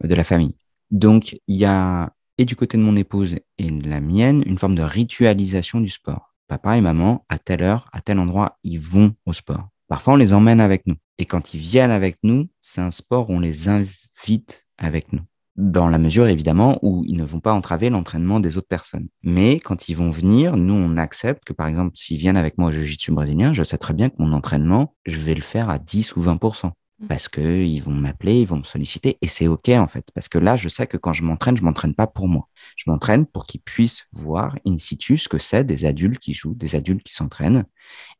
de 0.02 0.14
la 0.14 0.24
famille. 0.24 0.56
Donc, 0.90 1.38
il 1.46 1.56
y 1.56 1.64
a, 1.64 2.12
du 2.44 2.56
côté 2.56 2.76
de 2.76 2.82
mon 2.82 2.96
épouse 2.96 3.36
et 3.58 3.70
de 3.70 3.88
la 3.88 4.00
mienne, 4.00 4.42
une 4.46 4.58
forme 4.58 4.74
de 4.74 4.82
ritualisation 4.82 5.80
du 5.80 5.88
sport. 5.88 6.34
Papa 6.48 6.76
et 6.76 6.80
maman, 6.80 7.24
à 7.28 7.38
telle 7.38 7.62
heure, 7.62 7.88
à 7.92 8.00
tel 8.00 8.18
endroit, 8.18 8.58
ils 8.62 8.80
vont 8.80 9.14
au 9.26 9.32
sport. 9.32 9.68
Parfois, 9.88 10.14
on 10.14 10.16
les 10.16 10.32
emmène 10.32 10.60
avec 10.60 10.86
nous. 10.86 10.96
Et 11.18 11.24
quand 11.24 11.54
ils 11.54 11.60
viennent 11.60 11.90
avec 11.90 12.16
nous, 12.22 12.48
c'est 12.60 12.80
un 12.80 12.90
sport 12.90 13.30
où 13.30 13.34
on 13.34 13.40
les 13.40 13.68
invite 13.68 14.66
avec 14.78 15.12
nous. 15.12 15.22
Dans 15.56 15.88
la 15.88 15.98
mesure, 15.98 16.28
évidemment, 16.28 16.78
où 16.82 17.04
ils 17.06 17.16
ne 17.16 17.24
vont 17.24 17.40
pas 17.40 17.52
entraver 17.52 17.90
l'entraînement 17.90 18.40
des 18.40 18.56
autres 18.56 18.68
personnes. 18.68 19.08
Mais 19.22 19.60
quand 19.60 19.88
ils 19.88 19.94
vont 19.94 20.10
venir, 20.10 20.56
nous, 20.56 20.74
on 20.74 20.96
accepte 20.96 21.44
que, 21.44 21.52
par 21.52 21.66
exemple, 21.66 21.92
s'ils 21.94 22.18
viennent 22.18 22.38
avec 22.38 22.56
moi 22.56 22.70
au 22.70 22.72
jiu-jitsu 22.72 23.12
brésilien, 23.12 23.52
je 23.52 23.62
sais 23.62 23.78
très 23.78 23.92
bien 23.92 24.08
que 24.08 24.16
mon 24.18 24.32
entraînement, 24.32 24.94
je 25.04 25.20
vais 25.20 25.34
le 25.34 25.42
faire 25.42 25.68
à 25.68 25.78
10 25.78 26.16
ou 26.16 26.22
20 26.22 26.38
Mmh. 26.42 26.70
Parce 27.08 27.28
qu'ils 27.28 27.82
vont 27.82 27.92
m'appeler, 27.92 28.40
ils 28.40 28.46
vont 28.46 28.58
me 28.58 28.64
solliciter 28.64 29.18
et 29.20 29.28
c'est 29.28 29.48
OK 29.48 29.68
en 29.68 29.88
fait. 29.88 30.06
Parce 30.14 30.28
que 30.28 30.38
là, 30.38 30.56
je 30.56 30.68
sais 30.68 30.86
que 30.86 30.96
quand 30.96 31.12
je 31.12 31.22
m'entraîne, 31.22 31.56
je 31.56 31.62
m'entraîne 31.62 31.94
pas 31.94 32.06
pour 32.06 32.28
moi. 32.28 32.48
Je 32.76 32.90
m'entraîne 32.90 33.26
pour 33.26 33.46
qu'ils 33.46 33.60
puissent 33.60 34.04
voir 34.12 34.56
in 34.66 34.78
situ 34.78 35.18
ce 35.18 35.28
que 35.28 35.38
c'est 35.38 35.64
des 35.64 35.84
adultes 35.84 36.18
qui 36.18 36.32
jouent, 36.32 36.54
des 36.54 36.76
adultes 36.76 37.02
qui 37.02 37.14
s'entraînent 37.14 37.64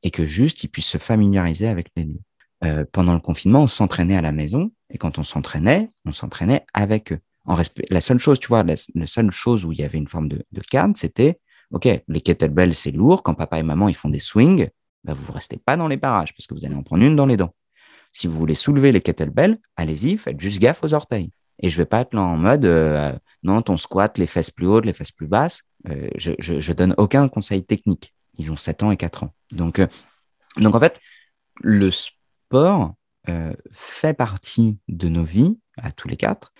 et 0.03 0.11
que 0.11 0.25
juste 0.25 0.64
ils 0.64 0.68
puissent 0.68 0.87
se 0.87 0.99
familiariser 0.99 1.68
avec 1.68 1.88
les 1.97 2.05
lieux. 2.05 2.21
Euh, 2.64 2.85
pendant 2.90 3.14
le 3.14 3.21
confinement, 3.21 3.62
on 3.62 3.66
s'entraînait 3.66 4.16
à 4.16 4.23
la 4.23 4.33
maison 4.33 4.73
et 4.90 4.99
quand 4.99 5.18
on 5.18 5.25
s'entraînait, 5.25 5.90
on 6.05 6.12
s'entraînait 6.12 6.64
avec 6.75 7.12
eux. 7.12 7.21
En 7.45 7.57
La 7.90 8.01
seule 8.01 8.18
chose, 8.18 8.38
tu 8.38 8.49
vois, 8.49 8.62
la, 8.62 8.77
seule 9.07 9.33
chose 9.33 9.64
où 9.64 9.73
il 9.73 9.79
y 9.79 9.83
avait 9.83 9.99
une 9.99 10.07
forme 10.07 10.29
de, 10.29 10.45
de 10.53 10.61
cadre, 10.61 10.97
c'était 10.97 11.40
OK, 11.73 11.88
les 12.07 12.21
kettlebells, 12.21 12.75
c'est 12.75 12.90
lourd. 12.92 13.23
Quand 13.23 13.35
papa 13.35 13.59
et 13.59 13.62
maman 13.62 13.88
ils 13.88 13.97
font 13.97 14.11
des 14.11 14.21
swings, 14.21 14.68
bah, 15.05 15.14
vous 15.14 15.27
ne 15.27 15.33
restez 15.33 15.57
pas 15.57 15.77
dans 15.77 15.88
les 15.88 15.97
parages 15.97 16.35
parce 16.35 16.47
que 16.47 16.55
vous 16.55 16.64
allez 16.64 16.75
en 16.75 16.83
prendre 16.83 17.03
une 17.03 17.16
dans 17.16 17.27
les 17.27 17.37
dents. 17.37 17.55
Si 18.12 18.27
vous 18.27 18.38
voulez 18.38 18.55
soulever 18.55 18.92
les 18.92 19.01
kettlebells, 19.01 19.59
allez-y, 19.77 20.16
faites 20.16 20.40
juste 20.40 20.61
gaffe 20.61 20.85
aux 20.85 20.94
orteils. 20.94 21.31
Et 21.62 21.70
je 21.70 21.77
vais 21.77 21.87
pas 21.87 22.01
être 22.01 22.14
là 22.14 22.22
en 22.22 22.37
mode 22.37 22.64
euh, 22.64 23.12
non, 23.42 23.62
ton 23.62 23.77
squat, 23.77 24.18
les 24.18 24.27
fesses 24.27 24.51
plus 24.51 24.66
hautes, 24.66 24.85
les 24.85 24.92
fesses 24.92 25.12
plus 25.12 25.27
basses. 25.27 25.62
Euh, 25.88 26.09
je, 26.16 26.33
je, 26.38 26.72
donne 26.72 26.94
aucun 26.98 27.29
conseil 27.29 27.64
technique. 27.64 28.14
Ils 28.38 28.53
ont 28.53 28.57
7 28.57 28.83
ans 28.83 28.90
et 28.90 28.96
4 28.96 29.25
ans. 29.25 29.35
Donc, 29.53 29.79
euh, 29.79 29.87
donc 30.59 30.75
en 30.75 30.81
fait, 30.81 31.01
le 31.61 31.90
sport 31.90 32.94
fait 33.70 34.14
partie 34.14 34.81
de 34.88 35.07
nos 35.07 35.22
vies, 35.22 35.57
à 35.77 35.92
tous 35.92 36.09
les 36.09 36.16
quatre. 36.16 36.53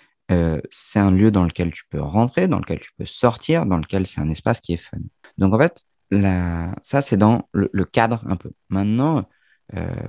c'est 0.71 1.01
un 1.01 1.11
lieu 1.11 1.33
dans 1.33 1.43
lequel 1.43 1.73
tu 1.73 1.83
peux 1.91 2.01
rentrer, 2.01 2.47
dans 2.47 2.61
lequel 2.61 2.79
tu 2.79 2.93
peux 2.97 3.05
sortir, 3.05 3.67
dans 3.67 3.79
lequel 3.79 4.07
c'est 4.07 4.21
un 4.21 4.29
espace 4.29 4.61
qui 4.61 4.75
est 4.75 4.77
fun. 4.77 4.99
Donc 5.39 5.53
en 5.55 5.59
fait, 5.59 5.85
ça, 6.83 7.01
c'est 7.01 7.17
dans 7.17 7.49
le, 7.53 7.85
cadre 7.85 8.23
un 8.29 8.37
peu. 8.37 8.53
Maintenant, 8.69 9.29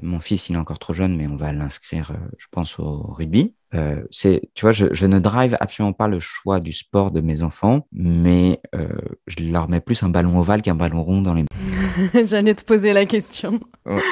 mon 0.01 0.19
fils, 0.19 0.49
il 0.49 0.55
est 0.55 0.59
encore 0.59 0.79
trop 0.79 0.93
jeune, 0.93 1.15
mais 1.15 1.27
on 1.27 1.35
va 1.35 1.51
l'inscrire, 1.51 2.11
euh, 2.11 2.29
je 2.37 2.47
pense, 2.51 2.79
au 2.79 3.01
rugby. 3.13 3.55
euh, 3.75 4.03
c'est, 4.11 4.41
tu 4.53 4.65
vois, 4.65 4.71
je, 4.71 4.87
je, 4.91 5.05
ne 5.05 5.19
drive 5.19 5.55
absolument 5.59 5.93
pas 5.93 6.07
le 6.07 6.19
choix 6.19 6.59
du 6.59 6.73
sport 6.73 7.11
de 7.11 7.21
mes 7.21 7.43
enfants, 7.43 7.87
mais 7.91 8.59
euh, 8.75 8.89
je 9.27 9.43
leur 9.43 9.69
mets 9.69 9.79
plus 9.79 10.03
un 10.03 10.09
ballon 10.09 10.39
ovale 10.39 10.61
qu'un 10.61 10.75
ballon 10.75 11.03
rond 11.03 11.21
dans 11.21 11.33
les. 11.33 11.45
J'allais 12.27 12.55
te 12.55 12.63
poser 12.63 12.93
la 12.93 13.05
question. 13.05 13.59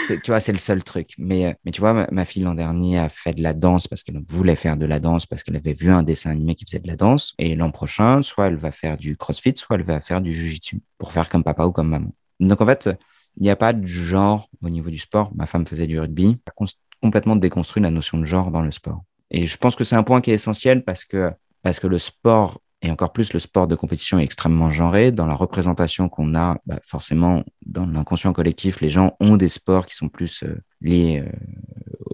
tu 0.08 0.32
vois, 0.32 0.39
c'est 0.39 0.51
le 0.51 0.58
seul 0.58 0.84
truc. 0.84 1.13
Mais, 1.17 1.45
euh, 1.45 1.54
mais 1.65 1.71
tu 1.71 1.82
vois, 1.82 2.08
ma, 2.12 2.25
fille 2.25 2.43
l'an 2.43 2.56
dernier 2.56 2.97
a 2.97 3.10
fait 3.10 3.34
de 3.34 3.43
la 3.43 3.54
danse 3.54 3.88
parce 3.88 4.04
qu'elle 4.04 4.21
voulait 4.27 4.56
faire 4.56 4.77
de 4.77 4.86
la 4.86 4.99
danse, 4.99 5.25
parce 5.25 5.43
qu'elle 5.43 5.58
avait 5.58 5.73
vu 5.73 5.91
un 5.91 6.04
dessin 6.04 6.32
animé 6.32 6.56
qui 6.56 6.65
faisait 6.65 6.80
de 6.80 6.88
la 6.88 6.95
danse. 6.95 7.34
Et 7.38 7.56
l'an 7.56 7.71
prochain, 7.71 8.23
soit 8.23 8.47
elle 8.47 8.56
va 8.56 8.71
faire 8.71 8.97
du 8.97 9.17
crossfit, 9.17 9.54
soit 9.56 9.75
elle 9.75 9.84
va 9.84 9.99
faire 9.99 10.21
du 10.21 10.34
jujitsu 10.34 10.82
pour 10.97 11.12
faire 11.12 11.30
comme 11.30 11.43
papa 11.43 11.65
ou 11.65 11.71
comme 11.71 11.89
maman. 11.89 12.12
Donc 12.39 12.62
en 12.62 12.65
fait, 12.65 12.89
il 13.38 13.44
n'y 13.44 13.50
a 13.50 13.56
pas 13.56 13.74
de 13.74 13.86
genre 13.86 14.50
au 14.63 14.70
niveau 14.70 14.89
du 14.89 15.00
sport. 15.00 15.32
Ma 15.36 15.46
femme 15.46 15.65
faisait 15.65 15.88
du 15.88 16.00
rugby. 16.00 16.38
a 16.48 16.65
complètement 17.02 17.36
déconstruit 17.36 17.82
la 17.82 17.91
notion 17.91 18.17
de 18.17 18.26
genre 18.26 18.52
dans 18.52 18.62
le 18.62 18.72
sport. 18.72 19.04
Et 19.32 19.46
je 19.46 19.58
pense 19.58 19.76
que 19.76 19.84
c'est 19.84 19.96
un 19.96 20.04
point 20.04 20.22
qui 20.22 20.32
est 20.32 20.36
essentiel 20.36 20.84
parce 20.84 21.06
que, 21.06 21.32
parce 21.63 21.80
que 21.80 21.88
le 21.88 21.98
sport, 21.98 22.62
et 22.82 22.91
encore 22.91 23.13
plus 23.13 23.34
le 23.34 23.39
sport 23.39 23.67
de 23.67 23.76
compétition, 23.76 24.20
est 24.20 24.24
extrêmement 24.24 24.70
genré. 24.70 25.12
Dans 25.12 25.26
la 25.26 25.36
représentation 25.36 26.10
qu'on 26.10 26.36
a, 26.36 26.58
bah 26.65 26.80
forcément, 26.84 27.44
dans 27.65 27.86
l'inconscient 27.86 28.34
collectif, 28.34 28.82
les 28.82 28.89
gens 28.89 29.15
ont 29.20 29.38
des 29.38 29.50
sports 29.50 29.86
qui 29.86 29.96
sont 29.96 30.10
plus 30.10 30.44
euh, 30.44 30.62
liés 30.82 31.24
euh, 31.26 31.32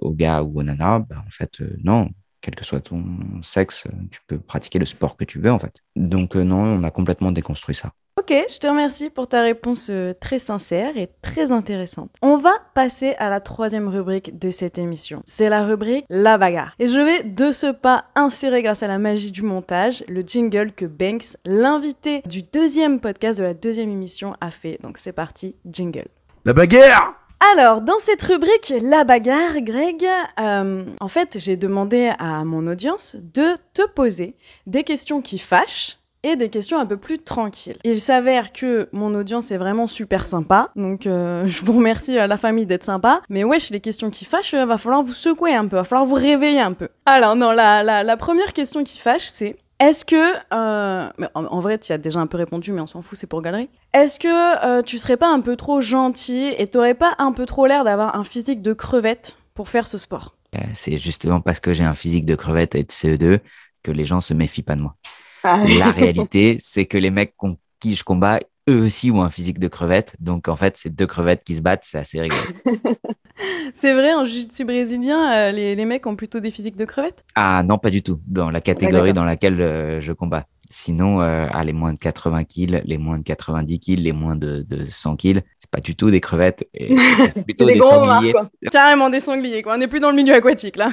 aux 0.02 0.14
gars 0.14 0.44
ou 0.44 0.60
aux 0.60 0.64
nanas. 0.64 1.00
Bah, 1.00 1.24
en 1.26 1.30
fait, 1.32 1.62
euh, 1.62 1.76
non, 1.84 2.10
quel 2.42 2.54
que 2.56 2.64
soit 2.64 2.82
ton 2.82 3.04
sexe, 3.42 3.88
tu 4.12 4.20
peux 4.28 4.40
pratiquer 4.40 4.78
le 4.78 4.86
sport 4.86 5.18
que 5.18 5.26
tu 5.26 5.40
veux, 5.40 5.52
en 5.52 5.60
fait. 5.60 5.82
Donc, 5.96 6.36
non, 6.36 6.62
on 6.62 6.84
a 6.84 6.92
complètement 6.92 7.32
déconstruit 7.32 7.76
ça. 7.76 7.92
Ok, 8.20 8.34
je 8.50 8.58
te 8.58 8.66
remercie 8.66 9.12
pour 9.12 9.28
ta 9.28 9.44
réponse 9.44 9.90
euh, 9.92 10.12
très 10.20 10.40
sincère 10.40 10.98
et 10.98 11.08
très 11.22 11.52
intéressante. 11.52 12.10
On 12.24 12.38
va 12.38 12.54
passer 12.74 13.14
à 13.20 13.30
la 13.30 13.40
troisième 13.40 13.88
rubrique 13.88 14.40
de 14.40 14.50
cette 14.50 14.80
émission. 14.80 15.22
C'est 15.28 15.50
la 15.50 15.64
rubrique 15.64 16.04
La 16.10 16.40
bagarre. 16.40 16.74
Et 16.80 16.88
je 16.88 17.00
vais 17.00 17.22
de 17.22 17.52
ce 17.52 17.72
pas 17.72 18.06
insérer 18.16 18.64
grâce 18.64 18.82
à 18.82 18.88
la 18.88 18.98
magie 18.98 19.30
du 19.30 19.44
montage 19.44 20.04
le 20.08 20.22
jingle 20.22 20.72
que 20.72 20.86
Banks, 20.86 21.38
l'invité 21.46 22.24
du 22.26 22.42
deuxième 22.42 23.00
podcast 23.00 23.38
de 23.38 23.44
la 23.44 23.54
deuxième 23.54 23.92
émission, 23.92 24.36
a 24.42 24.50
fait. 24.50 24.80
Donc 24.82 24.98
c'est 24.98 25.14
parti, 25.14 25.56
jingle. 25.72 26.08
La 26.44 26.54
bagarre 26.54 27.14
alors, 27.54 27.82
dans 27.82 28.00
cette 28.00 28.24
rubrique 28.24 28.74
La 28.82 29.04
bagarre, 29.04 29.62
Greg, 29.62 30.04
euh, 30.40 30.86
en 31.00 31.08
fait, 31.08 31.38
j'ai 31.38 31.56
demandé 31.56 32.12
à 32.18 32.44
mon 32.44 32.66
audience 32.66 33.16
de 33.16 33.54
te 33.76 33.88
poser 33.88 34.36
des 34.66 34.84
questions 34.84 35.22
qui 35.22 35.38
fâchent 35.38 36.00
des 36.36 36.50
questions 36.50 36.80
un 36.80 36.86
peu 36.86 36.98
plus 36.98 37.20
tranquilles. 37.20 37.78
Il 37.84 38.00
s'avère 38.00 38.52
que 38.54 38.90
mon 38.92 39.14
audience 39.16 39.52
est 39.52 39.58
vraiment 39.58 39.88
super 39.88 40.26
sympa, 40.26 40.70
donc 40.76 41.08
euh, 41.08 41.46
je 41.48 41.64
vous 41.64 41.74
remercie 41.74 42.18
à 42.18 42.28
la 42.28 42.38
famille 42.38 42.66
d'être 42.66 42.84
sympa. 42.84 43.22
Mais 43.30 43.44
wesh, 43.44 43.70
les 43.70 43.80
questions 43.80 44.10
qui 44.10 44.26
fâchent, 44.26 44.54
euh, 44.54 44.66
va 44.66 44.78
falloir 44.78 45.04
vous 45.04 45.14
secouer 45.14 45.54
un 45.54 45.68
peu, 45.68 45.78
va 45.78 45.84
falloir 45.84 46.06
vous 46.06 46.16
réveiller 46.16 46.60
un 46.60 46.74
peu. 46.74 46.90
Alors 47.06 47.36
non, 47.36 47.52
la 47.52 48.18
première 48.18 48.54
question 48.54 48.84
qui 48.84 48.98
fâche, 48.98 49.28
c'est 49.28 49.58
est-ce 49.80 50.06
que, 50.06 50.34
euh, 50.54 51.10
en, 51.36 51.60
vrai, 51.60 51.78
tu 51.78 51.94
as 51.94 52.00
déjà 52.00 52.20
un 52.20 52.26
peu 52.26 52.38
répondu, 52.38 52.72
mais 52.72 52.82
on 52.82 52.88
s'en 52.88 53.04
fout, 53.04 53.18
c'est 53.18 53.28
pour 53.28 53.44
galerie. 53.44 53.70
Est-ce 53.94 54.20
que 54.20 54.82
tu 54.82 54.98
serais 54.98 55.18
pas 55.18 55.30
un 55.30 55.40
peu 55.40 55.56
trop 55.56 55.82
gentil 55.82 56.54
et 56.58 56.68
t'aurais 56.68 56.96
pas 56.96 57.14
un 57.20 57.32
peu 57.32 57.46
trop 57.46 57.68
l'air 57.68 57.84
d'avoir 57.84 58.16
un 58.16 58.24
physique 58.24 58.64
de 58.64 58.74
crevette 58.74 59.38
pour 59.54 59.70
faire 59.70 59.88
ce 59.88 59.98
sport? 60.00 60.36
C'est 60.74 60.98
justement 60.98 61.42
parce 61.42 61.60
que 61.60 61.74
j'ai 61.76 61.84
un 61.84 61.94
physique 61.94 62.26
de 62.26 62.36
crevette 62.36 62.74
et 62.74 62.84
de 62.84 62.92
CE2 62.92 63.40
que 63.84 63.92
les 63.92 64.06
gens 64.06 64.22
se 64.22 64.34
méfient 64.34 64.64
pas 64.64 64.76
de 64.76 64.82
moi. 64.82 64.96
Ah. 65.44 65.64
La 65.80 65.92
réalité, 65.92 66.58
c'est 66.62 66.86
que 66.86 66.98
les 66.98 67.12
mecs 67.12 67.36
contre 67.38 67.60
qui 67.80 67.96
je 67.96 68.04
combats, 68.04 68.40
eux 68.70 68.82
aussi 68.82 69.12
ont 69.12 69.22
un 69.22 69.30
physique 69.30 69.60
de 69.60 69.68
crevette. 69.68 70.16
Donc, 70.20 70.48
en 70.48 70.56
fait, 70.56 70.78
c'est 70.78 70.90
deux 70.90 71.08
crevettes 71.08 71.44
qui 71.44 71.56
se 71.56 71.62
battent, 71.62 71.84
c'est 71.84 72.00
assez 72.00 72.20
rigolo. 72.20 72.42
c'est 73.74 73.94
vrai, 73.94 74.14
en 74.14 74.26
jiu-jitsu 74.26 74.66
brésilien, 74.66 75.32
euh, 75.32 75.52
les, 75.52 75.76
les, 75.76 75.86
mecs 75.86 76.06
ont 76.06 76.16
plutôt 76.16 76.40
des 76.40 76.52
physiques 76.52 76.76
de 76.76 76.86
crevettes 76.86 77.24
Ah 77.36 77.64
non, 77.64 77.78
pas 77.78 77.90
du 77.90 78.02
tout. 78.02 78.20
Dans 78.28 78.50
la 78.50 78.62
catégorie 78.62 79.14
dans 79.14 79.24
laquelle 79.24 79.62
euh, 79.62 80.02
je 80.02 80.14
combats. 80.14 80.46
Sinon, 80.70 81.22
euh, 81.22 81.48
ah, 81.50 81.64
les 81.64 81.72
moins 81.72 81.94
de 81.94 81.98
80 81.98 82.44
kills, 82.44 82.82
les 82.84 82.98
moins 82.98 83.18
de 83.18 83.24
90 83.24 83.80
kills, 83.80 84.02
les 84.02 84.12
moins 84.12 84.36
de, 84.36 84.66
de 84.68 84.84
100 84.84 85.16
kills, 85.16 85.42
c'est 85.60 85.70
pas 85.72 85.80
du 85.80 85.96
tout 85.96 86.12
des 86.12 86.20
crevettes, 86.20 86.68
c'est 86.78 87.44
plutôt 87.44 87.66
des, 87.66 87.80
sangliers. 87.80 88.34
Carrément 88.72 89.10
des 89.10 89.22
sangliers, 89.22 89.64
quoi. 89.64 89.76
On 89.76 89.78
n'est 89.78 89.88
plus 89.88 90.02
dans 90.02 90.10
le 90.10 90.18
milieu 90.18 90.34
aquatique, 90.34 90.76
là. 90.76 90.92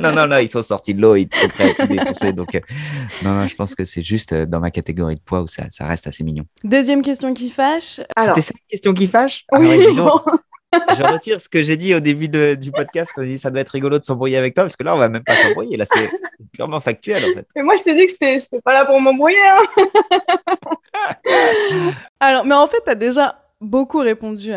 non, 0.00 0.12
non, 0.12 0.28
non, 0.28 0.38
ils 0.38 0.48
sont 0.48 0.62
sortis 0.62 0.94
de 0.94 1.00
l'eau, 1.00 1.16
ils 1.16 1.28
sont 1.32 1.48
prêts 1.48 1.70
à 1.70 1.74
tout 1.74 1.92
défoncer. 1.92 2.32
Donc, 2.32 2.54
euh, 2.54 2.60
non, 3.24 3.34
non, 3.34 3.48
je 3.48 3.56
pense 3.56 3.74
que 3.74 3.84
c'est 3.84 4.02
juste 4.02 4.32
euh, 4.32 4.46
dans 4.46 4.60
ma 4.60 4.70
catégorie 4.70 5.16
de 5.16 5.20
poids 5.20 5.42
où 5.42 5.48
ça, 5.48 5.64
ça 5.70 5.86
reste 5.86 6.06
assez 6.06 6.22
mignon. 6.22 6.44
Deuxième 6.62 7.02
question 7.02 7.34
qui 7.34 7.50
fâche. 7.50 8.00
C'était 8.18 8.40
ça 8.42 8.54
la 8.54 8.70
question 8.70 8.94
qui 8.94 9.08
fâche? 9.08 9.44
Oui, 9.58 9.68
ah 9.98 10.22
je 10.96 11.02
retire 11.02 11.40
ce 11.40 11.48
que 11.48 11.62
j'ai 11.62 11.76
dit 11.76 11.94
au 11.94 12.00
début 12.00 12.28
du 12.28 12.70
podcast 12.70 13.12
quand 13.14 13.22
dit 13.22 13.38
ça 13.38 13.50
doit 13.50 13.60
être 13.60 13.70
rigolo 13.70 13.98
de 13.98 14.04
s'embrouiller 14.04 14.36
avec 14.36 14.54
toi 14.54 14.64
parce 14.64 14.76
que 14.76 14.84
là 14.84 14.94
on 14.94 14.98
va 14.98 15.08
même 15.08 15.24
pas 15.24 15.34
s'embrouiller 15.34 15.76
là 15.76 15.84
c'est 15.84 16.10
purement 16.52 16.80
factuel 16.80 17.22
en 17.24 17.34
fait. 17.34 17.46
Mais 17.54 17.62
moi 17.62 17.74
je 17.76 17.84
t'ai 17.84 17.94
dit 17.94 18.06
que 18.06 18.12
c'était 18.12 18.60
pas 18.62 18.72
là 18.72 18.84
pour 18.84 19.00
m'embrouiller. 19.00 19.36
Hein 19.46 20.20
Alors 22.20 22.44
mais 22.44 22.54
en 22.54 22.66
fait 22.66 22.80
tu 22.84 22.90
as 22.90 22.94
déjà 22.94 23.42
beaucoup 23.60 23.98
répondu 23.98 24.52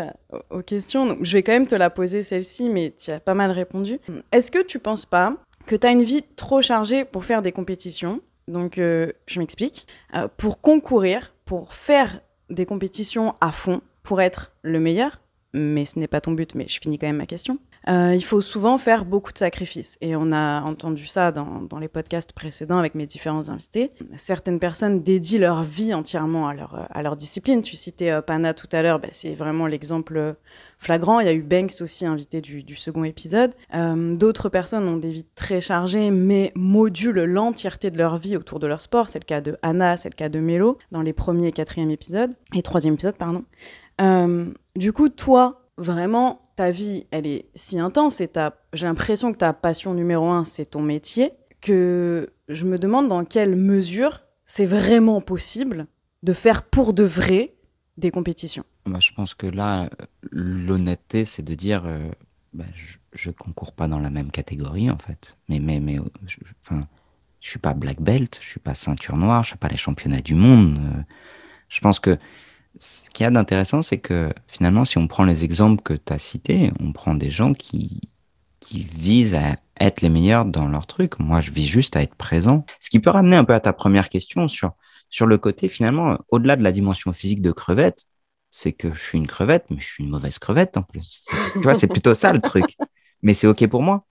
aux 0.50 0.62
questions 0.62 1.06
donc 1.06 1.18
je 1.22 1.32
vais 1.32 1.42
quand 1.42 1.52
même 1.52 1.66
te 1.66 1.74
la 1.74 1.90
poser 1.90 2.22
celle-ci 2.22 2.68
mais 2.68 2.94
tu 2.98 3.10
as 3.10 3.20
pas 3.20 3.34
mal 3.34 3.50
répondu. 3.50 3.98
Est-ce 4.32 4.50
que 4.50 4.62
tu 4.62 4.78
penses 4.78 5.06
pas 5.06 5.34
que 5.66 5.76
tu 5.76 5.86
as 5.86 5.90
une 5.90 6.02
vie 6.02 6.24
trop 6.36 6.62
chargée 6.62 7.04
pour 7.04 7.24
faire 7.24 7.42
des 7.42 7.52
compétitions? 7.52 8.20
Donc 8.48 8.78
euh, 8.78 9.12
je 9.26 9.38
m'explique 9.38 9.86
euh, 10.14 10.28
pour 10.36 10.60
concourir 10.60 11.32
pour 11.44 11.74
faire 11.74 12.20
des 12.48 12.66
compétitions 12.66 13.34
à 13.40 13.52
fond 13.52 13.80
pour 14.02 14.20
être 14.20 14.52
le 14.62 14.80
meilleur 14.80 15.20
mais 15.52 15.84
ce 15.84 15.98
n'est 15.98 16.06
pas 16.06 16.20
ton 16.20 16.32
but, 16.32 16.54
mais 16.54 16.66
je 16.68 16.78
finis 16.80 16.98
quand 16.98 17.06
même 17.06 17.16
ma 17.16 17.26
question. 17.26 17.58
Euh, 17.88 18.14
il 18.14 18.22
faut 18.22 18.40
souvent 18.40 18.78
faire 18.78 19.04
beaucoup 19.04 19.32
de 19.32 19.38
sacrifices. 19.38 19.96
Et 20.00 20.14
on 20.14 20.32
a 20.32 20.60
entendu 20.60 21.06
ça 21.06 21.32
dans, 21.32 21.66
les 21.80 21.88
podcasts 21.88 22.32
précédents 22.32 22.78
avec 22.78 22.94
mes 22.94 23.06
différents 23.06 23.48
invités. 23.48 23.90
Certaines 24.16 24.58
personnes 24.58 25.02
dédient 25.02 25.40
leur 25.40 25.62
vie 25.62 25.94
entièrement 25.94 26.46
à 26.46 26.54
leur, 26.54 26.86
à 26.90 27.02
leur 27.02 27.16
discipline. 27.16 27.62
Tu 27.62 27.76
citais 27.76 28.10
euh, 28.10 28.22
Pana 28.22 28.54
tout 28.54 28.68
à 28.72 28.82
l'heure, 28.82 29.00
bah, 29.00 29.08
c'est 29.12 29.34
vraiment 29.34 29.66
l'exemple 29.66 30.36
flagrant. 30.78 31.20
Il 31.20 31.26
y 31.26 31.30
a 31.30 31.32
eu 31.32 31.42
Banks 31.42 31.80
aussi 31.80 32.06
invité 32.06 32.40
du, 32.40 32.62
du 32.62 32.74
second 32.74 33.04
épisode. 33.04 33.52
Euh, 33.74 34.14
D'autres 34.14 34.50
personnes 34.50 34.86
ont 34.86 34.98
des 34.98 35.10
vies 35.10 35.26
très 35.34 35.60
chargées, 35.60 36.10
mais 36.10 36.52
modulent 36.54 37.24
l'entièreté 37.24 37.90
de 37.90 37.98
leur 37.98 38.18
vie 38.18 38.36
autour 38.36 38.60
de 38.60 38.66
leur 38.66 38.82
sport. 38.82 39.08
C'est 39.08 39.20
le 39.20 39.24
cas 39.24 39.40
de 39.40 39.56
Anna, 39.62 39.96
c'est 39.96 40.10
le 40.10 40.14
cas 40.14 40.28
de 40.28 40.38
Mélo 40.38 40.78
dans 40.92 41.02
les 41.02 41.12
premiers 41.12 41.48
et 41.48 41.52
quatrième 41.52 41.90
épisodes, 41.90 42.32
et 42.54 42.62
troisième 42.62 42.94
épisode, 42.94 43.16
pardon. 43.16 43.44
Euh, 44.00 44.52
du 44.76 44.92
coup, 44.92 45.08
toi, 45.08 45.68
vraiment, 45.76 46.50
ta 46.56 46.70
vie, 46.70 47.06
elle 47.10 47.26
est 47.26 47.46
si 47.54 47.78
intense 47.78 48.20
et 48.20 48.30
j'ai 48.72 48.86
l'impression 48.86 49.32
que 49.32 49.38
ta 49.38 49.52
passion 49.52 49.94
numéro 49.94 50.28
un, 50.28 50.44
c'est 50.44 50.66
ton 50.66 50.82
métier, 50.82 51.32
que 51.60 52.30
je 52.48 52.64
me 52.64 52.78
demande 52.78 53.08
dans 53.08 53.24
quelle 53.24 53.56
mesure 53.56 54.20
c'est 54.44 54.66
vraiment 54.66 55.20
possible 55.20 55.86
de 56.22 56.32
faire 56.32 56.62
pour 56.62 56.92
de 56.92 57.04
vrai 57.04 57.54
des 57.96 58.10
compétitions. 58.10 58.64
Bah, 58.86 58.98
je 59.00 59.12
pense 59.12 59.34
que 59.34 59.46
là, 59.46 59.90
l'honnêteté, 60.30 61.24
c'est 61.24 61.42
de 61.42 61.54
dire, 61.54 61.82
euh, 61.86 62.10
bah, 62.52 62.64
je, 63.12 63.28
ne 63.28 63.34
concours 63.34 63.72
pas 63.72 63.88
dans 63.88 63.98
la 63.98 64.10
même 64.10 64.30
catégorie 64.30 64.90
en 64.90 64.98
fait. 64.98 65.36
Mais 65.48 65.60
mais 65.60 65.80
mais, 65.80 65.98
je, 66.26 66.36
je 67.40 67.48
suis 67.48 67.58
pas 67.58 67.74
black 67.74 68.00
belt, 68.00 68.38
je 68.40 68.46
suis 68.46 68.60
pas 68.60 68.74
ceinture 68.74 69.16
noire, 69.16 69.44
je 69.44 69.48
suis 69.48 69.58
pas 69.58 69.68
les 69.68 69.76
championnats 69.76 70.20
du 70.20 70.34
monde. 70.34 70.78
Euh, 70.78 71.02
je 71.68 71.80
pense 71.80 72.00
que 72.00 72.18
ce 72.76 73.10
qu'il 73.10 73.24
y 73.24 73.26
a 73.26 73.30
d'intéressant, 73.30 73.82
c'est 73.82 73.98
que 73.98 74.30
finalement, 74.46 74.84
si 74.84 74.98
on 74.98 75.06
prend 75.08 75.24
les 75.24 75.44
exemples 75.44 75.82
que 75.82 75.94
tu 75.94 76.12
as 76.12 76.18
cités, 76.18 76.72
on 76.80 76.92
prend 76.92 77.14
des 77.14 77.30
gens 77.30 77.52
qui, 77.52 78.00
qui 78.60 78.82
visent 78.82 79.34
à 79.34 79.56
être 79.80 80.02
les 80.02 80.10
meilleurs 80.10 80.44
dans 80.44 80.68
leur 80.68 80.86
truc. 80.86 81.18
Moi, 81.18 81.40
je 81.40 81.50
vis 81.50 81.66
juste 81.66 81.96
à 81.96 82.02
être 82.02 82.14
présent. 82.14 82.64
Ce 82.80 82.90
qui 82.90 83.00
peut 83.00 83.10
ramener 83.10 83.36
un 83.36 83.44
peu 83.44 83.54
à 83.54 83.60
ta 83.60 83.72
première 83.72 84.08
question 84.08 84.46
sur, 84.46 84.72
sur 85.08 85.26
le 85.26 85.38
côté, 85.38 85.68
finalement, 85.68 86.18
au-delà 86.28 86.56
de 86.56 86.62
la 86.62 86.72
dimension 86.72 87.12
physique 87.12 87.42
de 87.42 87.52
crevette, 87.52 88.04
c'est 88.50 88.72
que 88.72 88.92
je 88.92 89.00
suis 89.00 89.18
une 89.18 89.26
crevette, 89.26 89.66
mais 89.70 89.80
je 89.80 89.86
suis 89.86 90.04
une 90.04 90.10
mauvaise 90.10 90.38
crevette 90.38 90.76
en 90.76 90.82
plus. 90.82 91.24
Tu 91.52 91.60
vois, 91.60 91.74
c'est 91.74 91.86
plutôt 91.86 92.14
ça 92.14 92.32
le 92.32 92.40
truc. 92.40 92.76
Mais 93.22 93.34
c'est 93.34 93.46
OK 93.46 93.66
pour 93.66 93.82
moi. 93.82 94.06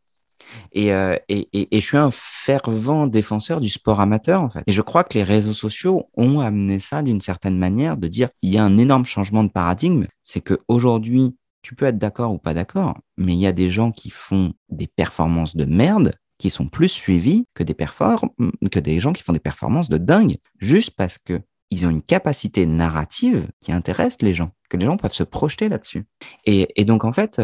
Euh, 0.75 1.17
et, 1.27 1.47
et, 1.53 1.75
et, 1.75 1.81
je 1.81 1.85
suis 1.85 1.97
un 1.97 2.11
fervent 2.11 3.07
défenseur 3.07 3.61
du 3.61 3.69
sport 3.69 3.99
amateur, 3.99 4.41
en 4.41 4.49
fait. 4.49 4.63
Et 4.67 4.71
je 4.71 4.81
crois 4.81 5.03
que 5.03 5.13
les 5.13 5.23
réseaux 5.23 5.53
sociaux 5.53 6.09
ont 6.15 6.39
amené 6.39 6.79
ça 6.79 7.01
d'une 7.01 7.21
certaine 7.21 7.57
manière, 7.57 7.97
de 7.97 8.07
dire 8.07 8.29
il 8.41 8.51
y 8.51 8.57
a 8.57 8.63
un 8.63 8.77
énorme 8.77 9.05
changement 9.05 9.43
de 9.43 9.49
paradigme. 9.49 10.05
C'est 10.23 10.41
qu'aujourd'hui, 10.41 11.35
tu 11.61 11.75
peux 11.75 11.85
être 11.85 11.97
d'accord 11.97 12.31
ou 12.31 12.37
pas 12.37 12.53
d'accord, 12.53 12.97
mais 13.17 13.33
il 13.33 13.39
y 13.39 13.47
a 13.47 13.51
des 13.51 13.69
gens 13.69 13.91
qui 13.91 14.09
font 14.09 14.53
des 14.69 14.87
performances 14.87 15.55
de 15.55 15.65
merde 15.65 16.13
qui 16.37 16.49
sont 16.49 16.67
plus 16.67 16.87
suivis 16.87 17.45
que 17.53 17.63
des, 17.63 17.75
que 17.75 18.79
des 18.79 18.99
gens 18.99 19.11
qui 19.11 19.23
font 19.23 19.33
des 19.33 19.39
performances 19.39 19.89
de 19.89 19.97
dingue, 19.97 20.37
juste 20.57 20.91
parce 20.91 21.17
que 21.17 21.41
ils 21.71 21.85
ont 21.85 21.89
une 21.89 22.01
capacité 22.01 22.65
narrative 22.65 23.47
qui 23.59 23.71
intéresse 23.71 24.21
les 24.21 24.33
gens, 24.33 24.51
que 24.69 24.77
les 24.77 24.85
gens 24.85 24.97
peuvent 24.97 25.13
se 25.13 25.23
projeter 25.23 25.69
là-dessus. 25.69 26.05
Et, 26.45 26.67
et, 26.75 26.85
donc, 26.85 27.03
en 27.03 27.11
fait, 27.11 27.41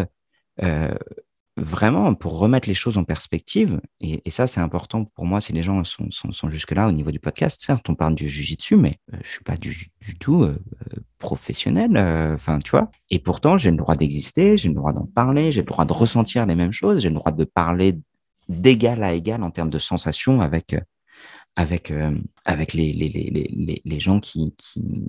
euh, 0.63 0.95
vraiment 1.57 2.13
pour 2.15 2.37
remettre 2.37 2.67
les 2.67 2.73
choses 2.73 2.97
en 2.97 3.03
perspective, 3.03 3.79
et, 4.01 4.21
et 4.25 4.29
ça 4.29 4.45
c'est 4.45 4.59
important 4.59 5.05
pour 5.05 5.25
moi 5.25 5.39
si 5.39 5.53
les 5.53 5.63
gens 5.63 5.83
sont, 5.83 6.11
sont, 6.11 6.31
sont 6.33 6.49
jusque-là 6.49 6.87
au 6.87 6.91
niveau 6.91 7.11
du 7.11 7.19
podcast, 7.19 7.61
certes 7.61 7.89
on 7.89 7.95
parle 7.95 8.15
du 8.15 8.27
jujitsu, 8.27 8.75
mais 8.75 8.99
euh, 9.13 9.17
je 9.23 9.29
suis 9.29 9.43
pas 9.43 9.55
du, 9.55 9.87
du 10.01 10.17
tout 10.17 10.43
euh, 10.43 10.59
professionnel, 11.17 11.91
euh, 11.95 12.35
enfin 12.35 12.59
tu 12.59 12.71
vois, 12.71 12.91
et 13.09 13.19
pourtant 13.19 13.57
j'ai 13.57 13.71
le 13.71 13.77
droit 13.77 13.95
d'exister, 13.95 14.57
j'ai 14.57 14.69
le 14.69 14.75
droit 14.75 14.91
d'en 14.91 15.05
parler, 15.05 15.51
j'ai 15.51 15.61
le 15.61 15.67
droit 15.67 15.85
de 15.85 15.93
ressentir 15.93 16.45
les 16.45 16.55
mêmes 16.55 16.73
choses, 16.73 17.01
j'ai 17.01 17.09
le 17.09 17.15
droit 17.15 17.31
de 17.31 17.45
parler 17.45 17.99
d'égal 18.49 19.03
à 19.03 19.13
égal 19.13 19.41
en 19.41 19.51
termes 19.51 19.69
de 19.69 19.79
sensations 19.79 20.41
avec, 20.41 20.73
euh, 20.73 20.81
avec, 21.55 21.89
euh, 21.89 22.15
avec 22.43 22.73
les, 22.73 22.93
les, 22.93 23.09
les, 23.09 23.31
les, 23.31 23.81
les 23.83 23.99
gens 23.99 24.19
qui, 24.19 24.53
qui, 24.57 25.07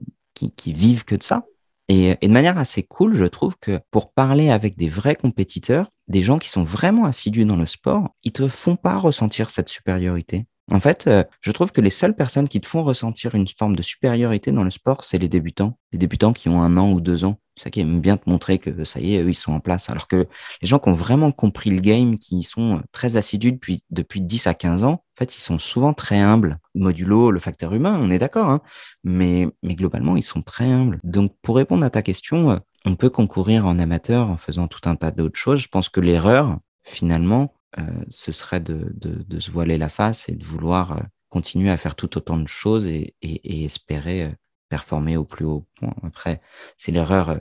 qui 0.54 0.72
vivent 0.72 1.04
que 1.04 1.16
de 1.16 1.22
ça. 1.22 1.44
Et, 1.88 2.16
et, 2.20 2.28
de 2.28 2.32
manière 2.32 2.58
assez 2.58 2.82
cool, 2.82 3.14
je 3.14 3.24
trouve 3.24 3.56
que 3.60 3.80
pour 3.90 4.12
parler 4.12 4.50
avec 4.50 4.76
des 4.76 4.88
vrais 4.88 5.16
compétiteurs, 5.16 5.88
des 6.08 6.22
gens 6.22 6.38
qui 6.38 6.48
sont 6.48 6.64
vraiment 6.64 7.04
assidus 7.04 7.44
dans 7.44 7.56
le 7.56 7.66
sport, 7.66 8.08
ils 8.24 8.32
te 8.32 8.48
font 8.48 8.76
pas 8.76 8.98
ressentir 8.98 9.50
cette 9.50 9.68
supériorité. 9.68 10.46
En 10.70 10.80
fait, 10.80 11.06
euh, 11.06 11.22
je 11.42 11.52
trouve 11.52 11.70
que 11.70 11.80
les 11.80 11.90
seules 11.90 12.16
personnes 12.16 12.48
qui 12.48 12.60
te 12.60 12.66
font 12.66 12.82
ressentir 12.82 13.36
une 13.36 13.46
forme 13.46 13.76
de 13.76 13.82
supériorité 13.82 14.50
dans 14.50 14.64
le 14.64 14.70
sport, 14.70 15.04
c'est 15.04 15.18
les 15.18 15.28
débutants. 15.28 15.78
Les 15.92 15.98
débutants 15.98 16.32
qui 16.32 16.48
ont 16.48 16.60
un 16.60 16.76
an 16.76 16.90
ou 16.90 17.00
deux 17.00 17.24
ans. 17.24 17.38
C'est 17.56 17.64
ça 17.64 17.70
qui 17.70 17.80
aime 17.80 18.00
bien 18.00 18.16
te 18.16 18.28
montrer 18.28 18.58
que 18.58 18.84
ça 18.84 18.98
y 18.98 19.14
est, 19.14 19.22
eux, 19.22 19.28
ils 19.28 19.34
sont 19.34 19.52
en 19.52 19.60
place. 19.60 19.88
Alors 19.90 20.08
que 20.08 20.26
les 20.60 20.68
gens 20.68 20.80
qui 20.80 20.88
ont 20.88 20.94
vraiment 20.94 21.30
compris 21.30 21.70
le 21.70 21.80
game, 21.80 22.18
qui 22.18 22.42
sont 22.42 22.82
très 22.90 23.16
assidus 23.16 23.52
depuis, 23.52 23.84
depuis 23.90 24.20
10 24.20 24.48
à 24.48 24.54
15 24.54 24.82
ans, 24.82 25.04
en 25.16 25.18
fait, 25.18 25.34
ils 25.34 25.40
sont 25.40 25.58
souvent 25.58 25.94
très 25.94 26.18
humbles. 26.18 26.58
Modulo 26.74 27.30
le 27.30 27.40
facteur 27.40 27.72
humain, 27.72 27.98
on 27.98 28.10
est 28.10 28.18
d'accord, 28.18 28.50
hein 28.50 28.60
mais, 29.02 29.48
mais 29.62 29.74
globalement, 29.74 30.14
ils 30.14 30.22
sont 30.22 30.42
très 30.42 30.66
humbles. 30.66 31.00
Donc, 31.04 31.34
pour 31.40 31.56
répondre 31.56 31.86
à 31.86 31.90
ta 31.90 32.02
question, 32.02 32.50
euh, 32.50 32.58
on 32.84 32.96
peut 32.96 33.08
concourir 33.08 33.64
en 33.64 33.78
amateur 33.78 34.28
en 34.28 34.36
faisant 34.36 34.68
tout 34.68 34.86
un 34.86 34.94
tas 34.94 35.12
d'autres 35.12 35.38
choses. 35.38 35.60
Je 35.60 35.68
pense 35.68 35.88
que 35.88 36.00
l'erreur, 36.00 36.58
finalement, 36.82 37.54
euh, 37.78 37.82
ce 38.10 38.30
serait 38.30 38.60
de, 38.60 38.92
de, 38.94 39.22
de, 39.26 39.40
se 39.40 39.50
voiler 39.50 39.78
la 39.78 39.88
face 39.88 40.28
et 40.28 40.36
de 40.36 40.44
vouloir 40.44 40.92
euh, 40.92 41.00
continuer 41.30 41.70
à 41.70 41.78
faire 41.78 41.94
tout 41.94 42.18
autant 42.18 42.36
de 42.36 42.46
choses 42.46 42.86
et, 42.86 43.14
et, 43.22 43.60
et 43.62 43.64
espérer 43.64 44.34
performer 44.68 45.16
au 45.16 45.24
plus 45.24 45.46
haut 45.46 45.66
point. 45.76 45.94
Après, 46.02 46.42
c'est 46.76 46.92
l'erreur. 46.92 47.40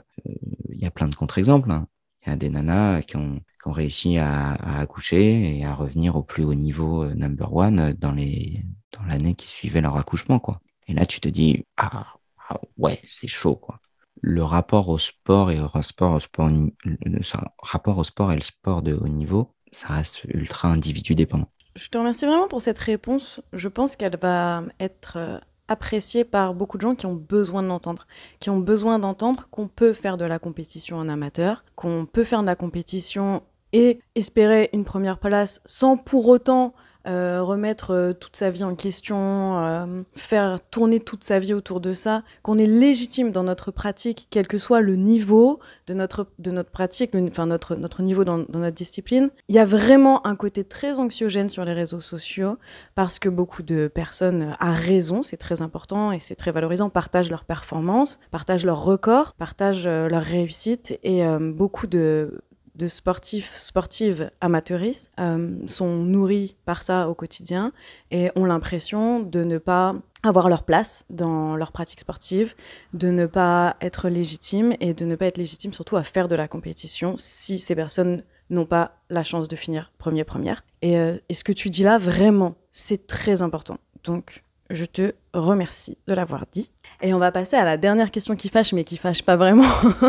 Il 0.70 0.78
y 0.80 0.86
a 0.86 0.90
plein 0.90 1.08
de 1.08 1.14
contre-exemples. 1.14 1.70
Hein. 1.70 1.88
Il 2.24 2.30
y 2.30 2.32
a 2.32 2.36
des 2.36 2.50
nanas 2.50 3.02
qui 3.02 3.16
ont, 3.16 3.40
qui 3.74 4.18
ont 4.18 4.22
à, 4.22 4.78
accoucher 4.80 5.58
et 5.58 5.64
à 5.64 5.74
revenir 5.74 6.16
au 6.16 6.22
plus 6.22 6.44
haut 6.44 6.54
niveau 6.54 7.04
number 7.06 7.54
one 7.54 7.94
dans 7.94 8.12
les 8.12 8.64
dans 8.92 9.04
l'année 9.06 9.34
qui 9.34 9.46
suivait 9.46 9.80
leur 9.80 9.96
accouchement, 9.96 10.38
quoi. 10.38 10.60
Et 10.88 10.94
là, 10.94 11.06
tu 11.06 11.20
te 11.20 11.28
dis 11.28 11.64
ah, 11.76 12.06
ah 12.48 12.60
ouais, 12.78 13.00
c'est 13.04 13.26
chaud, 13.26 13.56
quoi. 13.56 13.80
Le 14.22 14.42
rapport 14.42 14.88
au 14.88 14.98
sport 14.98 15.50
et 15.50 15.60
au 15.60 15.82
sport, 15.82 16.14
au 16.14 16.20
sport, 16.20 16.50
le 16.84 17.20
rapport 17.58 17.98
au 17.98 18.04
sport 18.04 18.32
et 18.32 18.36
le 18.36 18.42
sport 18.42 18.82
de 18.82 18.94
haut 18.94 19.08
niveau, 19.08 19.54
ça 19.72 19.88
reste 19.88 20.24
ultra 20.24 20.68
individu 20.68 21.14
dépendant. 21.14 21.50
Je 21.74 21.88
te 21.88 21.98
remercie 21.98 22.24
vraiment 22.24 22.48
pour 22.48 22.62
cette 22.62 22.78
réponse. 22.78 23.42
Je 23.52 23.68
pense 23.68 23.96
qu'elle 23.96 24.16
va 24.16 24.62
être 24.80 25.18
euh, 25.18 25.38
appréciée 25.68 26.24
par 26.24 26.54
beaucoup 26.54 26.78
de 26.78 26.82
gens 26.82 26.94
qui 26.94 27.04
ont 27.04 27.14
besoin 27.14 27.62
de 27.62 27.68
l'entendre, 27.68 28.06
qui 28.40 28.48
ont 28.48 28.60
besoin 28.60 28.98
d'entendre 28.98 29.48
qu'on 29.50 29.68
peut 29.68 29.92
faire 29.92 30.16
de 30.16 30.24
la 30.24 30.38
compétition 30.38 30.96
en 30.96 31.08
amateur, 31.08 31.64
qu'on 31.74 32.06
peut 32.06 32.24
faire 32.24 32.40
de 32.40 32.46
la 32.46 32.56
compétition 32.56 33.42
et 33.72 34.00
espérer 34.14 34.70
une 34.72 34.84
première 34.84 35.18
place 35.18 35.60
sans 35.64 35.96
pour 35.96 36.28
autant 36.28 36.74
euh, 37.06 37.40
remettre 37.40 37.92
euh, 37.92 38.12
toute 38.12 38.34
sa 38.34 38.50
vie 38.50 38.64
en 38.64 38.74
question, 38.74 39.60
euh, 39.60 40.02
faire 40.16 40.58
tourner 40.72 40.98
toute 40.98 41.22
sa 41.22 41.38
vie 41.38 41.54
autour 41.54 41.80
de 41.80 41.92
ça, 41.92 42.24
qu'on 42.42 42.58
est 42.58 42.66
légitime 42.66 43.30
dans 43.30 43.44
notre 43.44 43.70
pratique, 43.70 44.26
quel 44.28 44.48
que 44.48 44.58
soit 44.58 44.80
le 44.80 44.96
niveau 44.96 45.60
de 45.86 45.94
notre, 45.94 46.26
de 46.40 46.50
notre 46.50 46.72
pratique, 46.72 47.12
enfin 47.14 47.46
notre, 47.46 47.76
notre 47.76 48.02
niveau 48.02 48.24
dans, 48.24 48.38
dans 48.38 48.58
notre 48.58 48.74
discipline. 48.74 49.30
Il 49.48 49.54
y 49.54 49.60
a 49.60 49.64
vraiment 49.64 50.26
un 50.26 50.34
côté 50.34 50.64
très 50.64 50.98
anxiogène 50.98 51.48
sur 51.48 51.64
les 51.64 51.74
réseaux 51.74 52.00
sociaux 52.00 52.58
parce 52.96 53.20
que 53.20 53.28
beaucoup 53.28 53.62
de 53.62 53.86
personnes, 53.86 54.56
à 54.58 54.72
raison, 54.72 55.22
c'est 55.22 55.36
très 55.36 55.62
important 55.62 56.10
et 56.10 56.18
c'est 56.18 56.34
très 56.34 56.50
valorisant, 56.50 56.90
partagent 56.90 57.30
leurs 57.30 57.44
performances, 57.44 58.18
partagent 58.32 58.66
leurs 58.66 58.82
records, 58.82 59.34
partagent 59.34 59.86
leurs 59.86 60.24
réussites 60.24 60.98
et 61.04 61.22
beaucoup 61.38 61.86
de 61.86 62.40
de 62.76 62.88
sportifs, 62.88 63.54
sportives 63.54 64.30
amateuristes 64.40 65.10
euh, 65.18 65.56
sont 65.66 65.96
nourris 65.96 66.56
par 66.64 66.82
ça 66.82 67.08
au 67.08 67.14
quotidien 67.14 67.72
et 68.10 68.30
ont 68.36 68.44
l'impression 68.44 69.20
de 69.20 69.44
ne 69.44 69.58
pas 69.58 69.94
avoir 70.22 70.48
leur 70.48 70.64
place 70.64 71.04
dans 71.08 71.56
leur 71.56 71.72
pratique 71.72 72.00
sportive, 72.00 72.54
de 72.92 73.08
ne 73.08 73.26
pas 73.26 73.76
être 73.80 74.08
légitime 74.08 74.74
et 74.80 74.92
de 74.92 75.04
ne 75.04 75.16
pas 75.16 75.26
être 75.26 75.38
légitime 75.38 75.72
surtout 75.72 75.96
à 75.96 76.02
faire 76.02 76.28
de 76.28 76.34
la 76.34 76.48
compétition 76.48 77.14
si 77.18 77.58
ces 77.58 77.74
personnes 77.74 78.22
n'ont 78.50 78.66
pas 78.66 78.98
la 79.10 79.24
chance 79.24 79.48
de 79.48 79.56
finir 79.56 79.92
premier 79.98 80.24
première. 80.24 80.62
Et, 80.82 80.98
euh, 80.98 81.18
et 81.28 81.34
ce 81.34 81.44
que 81.44 81.52
tu 81.52 81.70
dis 81.70 81.82
là, 81.82 81.98
vraiment, 81.98 82.56
c'est 82.70 83.06
très 83.06 83.42
important. 83.42 83.78
Donc, 84.04 84.44
je 84.70 84.84
te 84.84 85.12
remercie 85.32 85.98
de 86.06 86.14
l'avoir 86.14 86.44
dit. 86.52 86.70
Et 87.02 87.12
on 87.14 87.18
va 87.18 87.32
passer 87.32 87.56
à 87.56 87.64
la 87.64 87.76
dernière 87.76 88.10
question 88.10 88.36
qui 88.36 88.48
fâche, 88.48 88.72
mais 88.72 88.84
qui 88.84 88.96
fâche 88.96 89.22
pas 89.22 89.36
vraiment. 89.36 89.64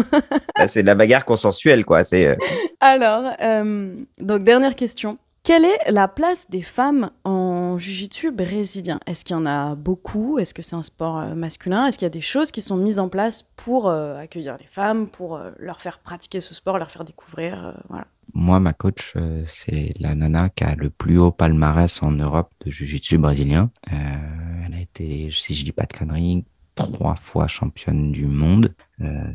c'est 0.67 0.81
de 0.81 0.88
la 0.88 0.95
bagarre 0.95 1.25
consensuelle, 1.25 1.85
quoi. 1.85 2.03
C'est. 2.03 2.27
Euh... 2.27 2.35
Alors, 2.79 3.33
euh, 3.41 3.93
donc 4.19 4.43
dernière 4.43 4.75
question. 4.75 5.17
Quelle 5.47 5.63
est 5.63 5.91
la 5.91 6.09
place 6.09 6.49
des 6.49 6.61
femmes 6.61 7.09
en 7.23 7.77
jiu-jitsu 7.79 8.31
brésilien? 8.31 8.99
Est-ce 9.07 9.23
qu'il 9.23 9.33
y 9.33 9.39
en 9.39 9.45
a 9.45 9.75
beaucoup? 9.75 10.39
Est-ce 10.39 10.53
que 10.53 10.61
c'est 10.61 10.75
un 10.75 10.83
sport 10.83 11.19
euh, 11.19 11.35
masculin? 11.35 11.88
Est-ce 11.88 11.97
qu'il 11.97 12.05
y 12.05 12.07
a 12.07 12.09
des 12.09 12.19
choses 12.19 12.51
qui 12.51 12.61
sont 12.61 12.75
mises 12.75 12.99
en 12.99 13.07
place 13.07 13.45
pour 13.55 13.88
euh, 13.88 14.19
accueillir 14.19 14.57
les 14.59 14.65
femmes, 14.65 15.07
pour 15.07 15.38
euh, 15.38 15.51
leur 15.57 15.79
faire 15.79 15.99
pratiquer 15.99 16.41
ce 16.41 16.53
sport, 16.53 16.77
leur 16.77 16.91
faire 16.91 17.05
découvrir 17.05 17.67
euh, 17.67 17.71
voilà. 17.88 18.07
Moi, 18.33 18.59
ma 18.59 18.73
coach, 18.73 19.13
euh, 19.15 19.45
c'est 19.47 19.93
la 20.01 20.15
nana 20.15 20.49
qui 20.49 20.65
a 20.65 20.75
le 20.75 20.89
plus 20.89 21.17
haut 21.17 21.31
palmarès 21.31 22.03
en 22.03 22.11
Europe 22.11 22.51
de 22.65 22.69
jiu-jitsu 22.69 23.17
brésilien. 23.17 23.71
elle 23.89 24.73
a 24.73 24.81
été, 24.81 25.29
si 25.31 25.55
je 25.55 25.63
dis 25.63 25.71
pas 25.71 25.85
de 25.85 25.93
conneries, 25.93 26.43
trois 26.78 27.15
fois 27.15 27.47
championne 27.47 28.11
du 28.11 28.25
monde, 28.25 28.73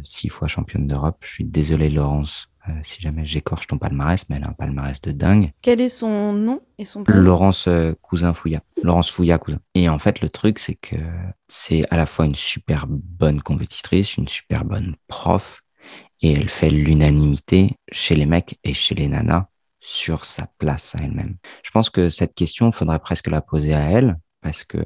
six 0.03 0.28
fois 0.28 0.49
championne 0.49 0.86
d'Europe. 0.86 1.18
Je 1.20 1.28
suis 1.28 1.45
désolé, 1.45 1.90
Laurence, 1.90 2.49
euh, 2.68 2.72
si 2.84 3.01
jamais 3.01 3.24
j'écorche 3.24 3.66
ton 3.66 3.76
palmarès, 3.76 4.24
mais 4.28 4.36
elle 4.36 4.45
a 4.45 4.51
un 4.51 4.53
palmarès 4.53 5.01
de 5.01 5.11
dingue. 5.11 5.53
Quel 5.62 5.80
est 5.80 5.88
son 5.88 6.32
nom 6.32 6.61
et 6.78 6.84
son 6.84 7.03
prénom? 7.03 7.20
Laurence 7.20 7.66
euh, 7.66 7.93
Cousin 8.01 8.32
Fouilla. 8.32 8.61
Laurence 8.84 9.11
Fouilla 9.11 9.38
Cousin. 9.38 9.59
Et 9.74 9.88
en 9.88 9.99
fait, 9.99 10.20
le 10.20 10.28
truc, 10.28 10.61
c'est 10.61 10.76
que 10.76 10.97
c'est 11.49 11.84
à 11.90 11.97
la 11.97 12.07
fois 12.07 12.24
une 12.24 12.36
super 12.36 12.86
bonne 12.88 13.43
compétitrice, 13.43 14.16
une 14.16 14.28
super 14.28 14.64
bonne 14.64 14.95
prof, 15.09 15.61
et 16.20 16.34
elle 16.34 16.49
fait 16.49 16.70
l'unanimité 16.70 17.76
chez 17.90 18.14
les 18.14 18.26
mecs 18.26 18.57
et 18.62 18.74
chez 18.74 18.95
les 18.95 19.09
nanas 19.09 19.47
sur 19.80 20.24
sa 20.24 20.47
place 20.59 20.95
à 20.95 21.01
elle-même. 21.03 21.38
Je 21.64 21.72
pense 21.72 21.90
que 21.90 22.11
cette 22.11 22.34
question, 22.34 22.70
faudrait 22.70 23.01
presque 23.01 23.26
la 23.26 23.40
poser 23.40 23.74
à 23.74 23.80
elle, 23.80 24.20
parce 24.40 24.62
que 24.62 24.78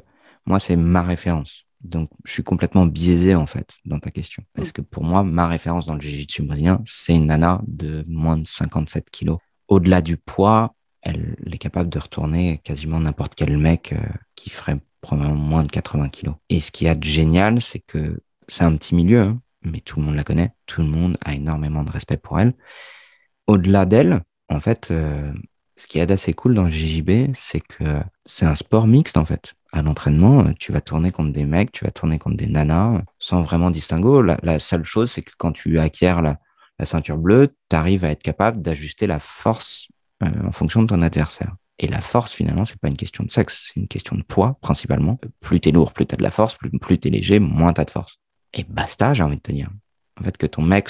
moi, 0.47 0.59
c'est 0.59 0.75
ma 0.75 1.03
référence. 1.03 1.66
Donc, 1.81 2.09
je 2.25 2.31
suis 2.31 2.43
complètement 2.43 2.85
biaisé, 2.85 3.35
en 3.35 3.47
fait, 3.47 3.75
dans 3.85 3.99
ta 3.99 4.11
question. 4.11 4.43
Parce 4.53 4.71
que 4.71 4.81
pour 4.81 5.03
moi, 5.03 5.23
ma 5.23 5.47
référence 5.47 5.85
dans 5.85 5.93
le 5.93 6.01
jiu-jitsu 6.01 6.43
brésilien, 6.43 6.81
c'est 6.85 7.15
une 7.15 7.27
nana 7.27 7.61
de 7.67 8.03
moins 8.07 8.37
de 8.37 8.45
57 8.45 9.09
kilos. 9.09 9.37
Au-delà 9.67 10.01
du 10.01 10.17
poids, 10.17 10.75
elle 11.01 11.35
est 11.51 11.57
capable 11.57 11.89
de 11.89 11.99
retourner 11.99 12.59
quasiment 12.63 12.99
n'importe 12.99 13.35
quel 13.35 13.57
mec 13.57 13.93
euh, 13.93 13.99
qui 14.35 14.49
ferait 14.49 14.79
probablement 15.01 15.35
moins 15.35 15.63
de 15.63 15.71
80 15.71 16.09
kilos. 16.09 16.35
Et 16.49 16.59
ce 16.59 16.71
qu'il 16.71 16.87
y 16.87 16.89
a 16.89 16.95
de 16.95 17.03
génial, 17.03 17.61
c'est 17.61 17.79
que 17.79 18.19
c'est 18.47 18.63
un 18.63 18.75
petit 18.75 18.95
milieu, 18.95 19.21
hein, 19.21 19.41
mais 19.63 19.79
tout 19.79 19.99
le 19.99 20.05
monde 20.05 20.15
la 20.15 20.23
connaît. 20.23 20.51
Tout 20.65 20.81
le 20.81 20.87
monde 20.87 21.17
a 21.23 21.35
énormément 21.35 21.83
de 21.83 21.91
respect 21.91 22.17
pour 22.17 22.39
elle. 22.39 22.53
Au-delà 23.45 23.85
d'elle, 23.85 24.23
en 24.49 24.59
fait, 24.59 24.89
euh, 24.91 25.31
ce 25.77 25.87
qui 25.87 25.99
est 25.99 26.11
assez 26.11 26.33
cool 26.33 26.55
dans 26.55 26.63
le 26.63 26.69
JJB, 26.69 27.33
c'est 27.33 27.61
que 27.61 28.01
c'est 28.25 28.45
un 28.45 28.55
sport 28.55 28.87
mixte, 28.87 29.17
en 29.17 29.25
fait 29.25 29.53
à 29.71 29.81
l'entraînement, 29.81 30.53
tu 30.53 30.71
vas 30.71 30.81
tourner 30.81 31.11
contre 31.11 31.33
des 31.33 31.45
mecs, 31.45 31.71
tu 31.71 31.85
vas 31.85 31.91
tourner 31.91 32.19
contre 32.19 32.37
des 32.37 32.47
nanas, 32.47 33.01
sans 33.19 33.41
vraiment 33.41 33.71
distinguo. 33.71 34.21
La, 34.21 34.59
seule 34.59 34.83
chose, 34.83 35.11
c'est 35.11 35.21
que 35.21 35.31
quand 35.37 35.51
tu 35.51 35.79
acquiers 35.79 36.21
la, 36.21 36.39
ceinture 36.85 37.17
bleue, 37.17 37.55
tu 37.69 37.75
arrives 37.75 38.05
à 38.05 38.11
être 38.11 38.23
capable 38.23 38.61
d'ajuster 38.61 39.07
la 39.07 39.19
force 39.19 39.87
euh, 40.23 40.27
en 40.47 40.51
fonction 40.51 40.81
de 40.81 40.87
ton 40.87 41.01
adversaire. 41.01 41.55
Et 41.79 41.87
la 41.87 42.01
force, 42.01 42.33
finalement, 42.33 42.65
c'est 42.65 42.79
pas 42.79 42.87
une 42.87 42.97
question 42.97 43.23
de 43.23 43.31
sexe, 43.31 43.67
c'est 43.67 43.79
une 43.79 43.87
question 43.87 44.15
de 44.15 44.23
poids, 44.23 44.57
principalement. 44.61 45.19
Plus 45.41 45.59
t'es 45.59 45.71
lourd, 45.71 45.93
plus 45.93 46.05
t'as 46.05 46.17
de 46.17 46.23
la 46.23 46.31
force, 46.31 46.55
plus, 46.55 46.71
plus 46.71 46.99
t'es 46.99 47.09
léger, 47.09 47.39
moins 47.39 47.73
t'as 47.73 47.85
de 47.85 47.91
force. 47.91 48.17
Et 48.53 48.63
basta, 48.63 49.13
j'ai 49.13 49.23
envie 49.23 49.37
de 49.37 49.41
te 49.41 49.51
dire. 49.51 49.69
En 50.19 50.23
fait, 50.23 50.37
que 50.37 50.47
ton 50.47 50.63
mec, 50.63 50.89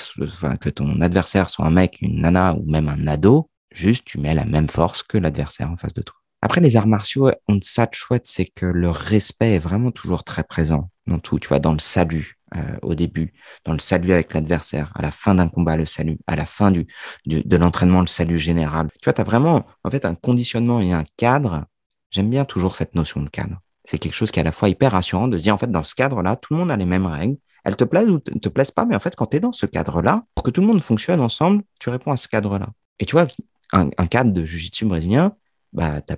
que 0.61 0.69
ton 0.69 1.01
adversaire 1.01 1.49
soit 1.49 1.65
un 1.65 1.71
mec, 1.71 1.97
une 2.01 2.21
nana 2.21 2.55
ou 2.55 2.69
même 2.69 2.87
un 2.87 3.05
ado, 3.07 3.49
juste 3.77 4.05
tu 4.05 4.19
mets 4.19 4.33
la 4.33 4.45
même 4.45 4.69
force 4.69 5.03
que 5.03 5.17
l'adversaire 5.17 5.71
en 5.71 5.77
face 5.77 5.93
de 5.93 6.01
toi. 6.01 6.15
Après, 6.41 6.61
les 6.61 6.77
arts 6.77 6.87
martiaux 6.87 7.31
ont 7.47 7.59
ça 7.61 7.87
de 7.87 7.93
chouette, 7.93 8.27
c'est 8.27 8.45
que 8.45 8.65
le 8.65 8.89
respect 8.89 9.53
est 9.53 9.59
vraiment 9.59 9.91
toujours 9.91 10.23
très 10.23 10.43
présent 10.43 10.89
dans 11.07 11.19
tout. 11.19 11.39
Tu 11.39 11.47
vois, 11.47 11.59
dans 11.59 11.73
le 11.73 11.79
salut 11.79 12.37
euh, 12.55 12.77
au 12.83 12.93
début, 12.93 13.33
dans 13.65 13.73
le 13.73 13.79
salut 13.79 14.13
avec 14.13 14.33
l'adversaire, 14.33 14.91
à 14.95 15.01
la 15.01 15.11
fin 15.11 15.35
d'un 15.35 15.47
combat, 15.47 15.75
le 15.75 15.85
salut, 15.85 16.19
à 16.27 16.35
la 16.35 16.45
fin 16.45 16.71
du 16.71 16.85
de 17.25 17.57
l'entraînement, 17.57 18.01
le 18.01 18.07
salut 18.07 18.37
général. 18.37 18.87
Tu 19.01 19.05
vois, 19.05 19.13
tu 19.13 19.21
as 19.21 19.23
vraiment 19.23 19.65
en 19.83 19.89
fait 19.89 20.05
un 20.05 20.15
conditionnement 20.15 20.79
et 20.79 20.93
un 20.93 21.05
cadre. 21.17 21.65
J'aime 22.11 22.29
bien 22.29 22.45
toujours 22.45 22.75
cette 22.75 22.93
notion 22.93 23.21
de 23.21 23.29
cadre. 23.29 23.59
C'est 23.83 23.97
quelque 23.97 24.15
chose 24.15 24.31
qui 24.31 24.39
est 24.39 24.41
à 24.41 24.45
la 24.45 24.51
fois 24.51 24.69
hyper 24.69 24.91
rassurant 24.91 25.27
de 25.27 25.37
se 25.37 25.43
dire, 25.43 25.55
en 25.55 25.57
fait, 25.57 25.71
dans 25.71 25.83
ce 25.83 25.95
cadre-là, 25.95 26.35
tout 26.35 26.53
le 26.53 26.59
monde 26.59 26.71
a 26.71 26.77
les 26.77 26.85
mêmes 26.85 27.05
règles. 27.05 27.37
Elles 27.63 27.75
te 27.75 27.83
plaisent 27.83 28.09
ou 28.09 28.21
ne 28.33 28.39
te 28.39 28.49
plaisent 28.49 28.71
pas, 28.71 28.85
mais 28.85 28.95
en 28.95 28.99
fait, 28.99 29.15
quand 29.15 29.25
tu 29.27 29.37
es 29.37 29.39
dans 29.39 29.51
ce 29.51 29.65
cadre-là, 29.65 30.23
pour 30.35 30.43
que 30.43 30.51
tout 30.51 30.61
le 30.61 30.67
monde 30.67 30.81
fonctionne 30.81 31.19
ensemble, 31.19 31.63
tu 31.79 31.89
réponds 31.89 32.11
à 32.11 32.17
ce 32.17 32.27
cadre-là. 32.27 32.69
Et 32.99 33.05
tu 33.05 33.13
vois, 33.13 33.27
un, 33.73 33.89
cadre 34.07 34.31
de 34.31 34.45
jiu-jitsu 34.45 34.85
brésilien, 34.85 35.35
bah, 35.73 36.01
tu 36.01 36.13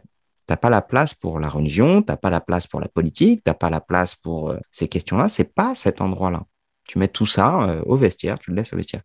n'as 0.50 0.58
pas 0.58 0.70
la 0.70 0.82
place 0.82 1.14
pour 1.14 1.40
la 1.40 1.50
religion, 1.50 2.02
tu 2.02 2.12
n'as 2.12 2.18
pas 2.18 2.30
la 2.30 2.42
place 2.42 2.68
pour 2.68 2.80
la 2.80 2.88
politique, 2.88 3.44
tu 3.44 3.50
n'as 3.50 3.56
pas 3.56 3.70
la 3.70 3.82
place 3.82 4.16
pour 4.16 4.52
euh, 4.52 4.60
ces 4.72 4.88
questions-là. 4.88 5.30
C'est 5.30 5.54
pas 5.54 5.76
cet 5.76 6.02
endroit-là. 6.02 6.46
Tu 6.86 6.98
mets 6.98 7.08
tout 7.08 7.26
ça 7.26 7.70
euh, 7.70 7.82
au 7.86 7.98
vestiaire, 7.98 8.40
tu 8.40 8.52
le 8.52 8.58
laisses 8.58 8.74
au 8.74 8.78
vestiaire. 8.78 9.04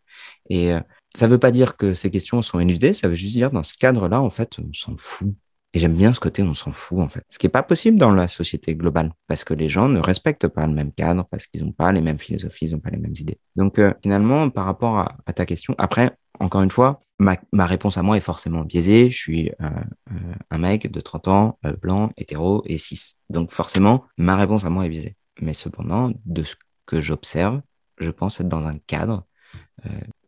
Et 0.49 0.73
euh, 0.73 0.79
ça 1.15 1.27
ne 1.27 1.31
veut 1.31 1.39
pas 1.39 1.51
dire 1.51 1.77
que 1.77 1.93
ces 1.93 2.09
questions 2.11 2.41
sont 2.41 2.59
élucidées, 2.59 2.93
ça 2.93 3.07
veut 3.07 3.15
juste 3.15 3.33
dire 3.33 3.51
dans 3.51 3.63
ce 3.63 3.75
cadre-là, 3.75 4.21
en 4.21 4.29
fait, 4.29 4.57
on 4.59 4.73
s'en 4.73 4.97
fout. 4.97 5.33
Et 5.75 5.79
j'aime 5.79 5.93
bien 5.93 6.13
ce 6.13 6.21
côté, 6.21 6.41
on 6.41 6.53
s'en 6.53 6.71
fout 6.71 6.99
en 6.99 7.09
fait. 7.09 7.25
Ce 7.29 7.37
qui 7.37 7.45
n'est 7.45 7.51
pas 7.51 7.61
possible 7.61 7.97
dans 7.97 8.11
la 8.11 8.29
société 8.29 8.75
globale, 8.75 9.11
parce 9.27 9.43
que 9.43 9.53
les 9.53 9.67
gens 9.67 9.89
ne 9.89 9.99
respectent 9.99 10.47
pas 10.47 10.65
le 10.65 10.73
même 10.73 10.93
cadre, 10.93 11.25
parce 11.29 11.47
qu'ils 11.47 11.65
n'ont 11.65 11.73
pas 11.73 11.91
les 11.91 11.99
mêmes 11.99 12.17
philosophies, 12.17 12.67
ils 12.67 12.71
n'ont 12.71 12.79
pas 12.79 12.91
les 12.91 12.97
mêmes 12.97 13.13
idées. 13.19 13.39
Donc 13.57 13.77
euh, 13.77 13.93
finalement, 14.01 14.49
par 14.49 14.63
rapport 14.63 14.97
à, 14.99 15.33
ta 15.33 15.45
question, 15.45 15.75
après, 15.77 16.17
encore 16.39 16.61
une 16.61 16.71
fois, 16.71 17.01
ma, 17.19 17.35
réponse 17.65 17.97
à 17.97 18.03
moi 18.03 18.15
est 18.15 18.21
forcément 18.21 18.61
biaisée. 18.61 19.11
Je 19.11 19.17
suis 19.17 19.49
euh, 19.49 19.69
euh, 20.11 20.33
un 20.49 20.57
mec 20.57 20.89
de 20.89 21.01
30 21.01 21.27
ans, 21.27 21.59
blanc, 21.81 22.09
hétéro 22.15 22.63
et 22.65 22.77
cis. 22.77 23.17
Donc 23.29 23.51
forcément, 23.51 24.05
ma 24.17 24.37
réponse 24.37 24.63
à 24.63 24.69
moi 24.69 24.85
est 24.85 24.89
biaisée. 24.89 25.17
Mais 25.41 25.53
cependant, 25.53 26.13
de 26.25 26.43
ce 26.43 26.55
que 26.85 27.01
j'observe, 27.01 27.61
je 27.97 28.11
pense 28.11 28.39
être 28.39 28.47
dans 28.47 28.65
un 28.65 28.77
cadre 28.87 29.25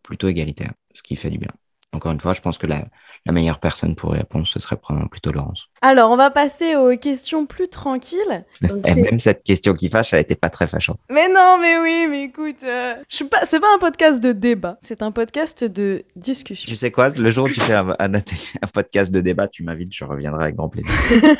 plutôt 0.03 0.27
égalitaire, 0.27 0.73
ce 0.93 1.01
qui 1.01 1.15
fait 1.15 1.29
du 1.29 1.37
bien. 1.37 1.51
Encore 1.97 2.11
une 2.11 2.21
fois, 2.21 2.33
je 2.33 2.41
pense 2.41 2.59
que 2.59 2.67
la, 2.67 2.85
la 3.25 3.31
meilleure 3.33 3.59
personne 3.59 3.95
pour 3.95 4.11
répondre, 4.11 4.45
ce 4.45 4.59
serait 4.59 4.77
probablement 4.77 5.09
plutôt 5.09 5.31
Laurence. 5.31 5.67
Alors, 5.81 6.11
on 6.11 6.15
va 6.15 6.29
passer 6.29 6.75
aux 6.75 6.95
questions 6.95 7.47
plus 7.47 7.67
tranquilles. 7.67 8.45
Donc, 8.61 8.85
même 8.95 9.17
cette 9.17 9.43
question 9.43 9.73
qui 9.73 9.89
fâche, 9.89 10.13
elle 10.13 10.19
n'était 10.19 10.35
pas 10.35 10.49
très 10.49 10.67
fâchante. 10.67 10.99
Mais 11.09 11.27
non, 11.27 11.57
mais 11.59 11.79
oui, 11.79 12.05
mais 12.07 12.23
écoute, 12.25 12.57
euh, 12.63 12.93
je 13.09 13.15
suis 13.15 13.25
pas, 13.25 13.45
c'est 13.45 13.59
pas 13.59 13.73
un 13.75 13.79
podcast 13.79 14.21
de 14.21 14.31
débat, 14.31 14.77
c'est 14.81 15.01
un 15.01 15.11
podcast 15.11 15.63
de 15.63 16.03
discussion. 16.15 16.69
Tu 16.69 16.75
sais 16.75 16.91
quoi, 16.91 17.09
le 17.09 17.31
jour 17.31 17.45
où 17.45 17.49
tu 17.49 17.59
fais 17.59 17.73
un, 17.73 17.89
un, 17.97 18.13
un 18.13 18.67
podcast 18.71 19.11
de 19.11 19.21
débat, 19.21 19.47
tu 19.47 19.63
m'invites, 19.63 19.93
je 19.93 20.05
reviendrai 20.05 20.43
avec 20.43 20.55
grand 20.55 20.69
plaisir. 20.69 20.91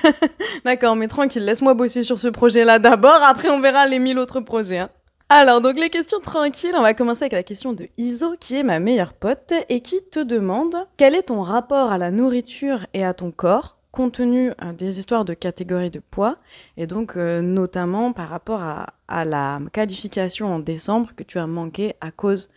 D'accord, 0.66 0.96
mais 0.96 1.08
tranquille, 1.08 1.46
laisse-moi 1.46 1.76
bosser 1.76 2.02
sur 2.02 2.20
ce 2.20 2.28
projet-là 2.30 2.80
d'abord, 2.80 3.22
après 3.24 3.50
on 3.50 3.62
verra 3.62 3.86
les 3.86 4.00
mille 4.00 4.18
autres 4.18 4.42
projets. 4.42 4.80
Hein. 4.80 4.90
Alors, 5.30 5.60
donc 5.60 5.78
les 5.78 5.90
questions 5.90 6.22
tranquilles, 6.22 6.74
on 6.74 6.82
va 6.82 6.94
commencer 6.94 7.24
avec 7.24 7.34
la 7.34 7.44
question 7.44 7.74
de 7.74 7.90
Iso, 7.98 8.38
qui 8.40 8.56
est 8.56 8.64
ma 8.64 8.80
meilleure 8.80 9.12
pote, 9.12 9.52
et 9.68 9.82
qui 9.82 9.98
te 10.10 10.20
demande 10.20 10.74
quel 10.96 11.16
est 11.16 11.24
ton 11.24 11.42
rapport 11.42 11.92
à 11.92 11.98
la 11.98 12.12
nourriture 12.12 12.86
et 12.94 13.04
à 13.04 13.14
ton 13.14 13.32
corps, 13.32 13.78
compte 13.92 14.14
tenu 14.14 14.52
euh, 14.62 14.72
des 14.72 15.00
histoires 15.00 15.26
de 15.26 15.34
catégories 15.34 15.90
de 15.90 16.00
poids, 16.00 16.38
et 16.78 16.88
donc 16.88 17.18
euh, 17.18 17.42
notamment 17.42 18.14
par 18.14 18.30
rapport 18.30 18.62
à, 18.62 18.94
la 19.26 19.60
qualification 19.74 20.48
en 20.48 20.60
décembre 20.60 21.10
que 21.14 21.24
tu 21.24 21.40
as 21.40 21.48
manqué 21.48 21.96
à 22.00 22.12
cause 22.12 22.50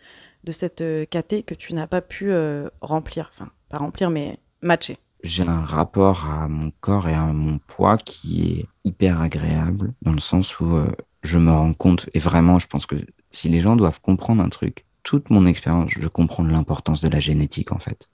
de 0.45 0.53
cette 0.53 0.79
euh, 0.79 1.03
caté 1.03 1.43
que 1.43 1.55
tu 1.55 1.75
n'as 1.75 1.87
pas 1.87 2.01
pu 2.01 2.31
euh, 2.31 2.69
remplir, 2.79 3.31
enfin, 3.33 3.49
pas 3.67 3.79
remplir, 3.79 4.09
mais 4.09 4.37
matcher. 4.61 4.97
J'ai 5.25 5.43
un 5.43 5.61
rapport 5.61 6.25
à 6.25 6.47
mon 6.47 6.71
corps 6.79 7.09
et 7.09 7.13
à 7.13 7.25
mon 7.25 7.59
poids 7.59 7.97
qui 7.97 8.59
est 8.59 8.65
hyper 8.85 9.19
agréable, 9.19 9.93
dans 10.03 10.13
le 10.13 10.21
sens 10.21 10.59
où 10.61 10.79
je 11.23 11.37
me 11.37 11.51
rends 11.51 11.73
compte, 11.73 12.09
et 12.13 12.19
vraiment, 12.19 12.59
je 12.59 12.67
pense 12.67 12.85
que 12.85 12.95
si 13.31 13.49
les 13.49 13.61
gens 13.61 13.75
doivent 13.75 14.01
comprendre 14.01 14.43
un 14.43 14.49
truc, 14.49 14.85
toute 15.03 15.29
mon 15.29 15.45
expérience, 15.45 15.91
je 15.91 16.07
comprends 16.07 16.43
l'importance 16.43 17.01
de 17.01 17.09
la 17.09 17.19
génétique, 17.19 17.71
en 17.71 17.79
fait. 17.79 18.09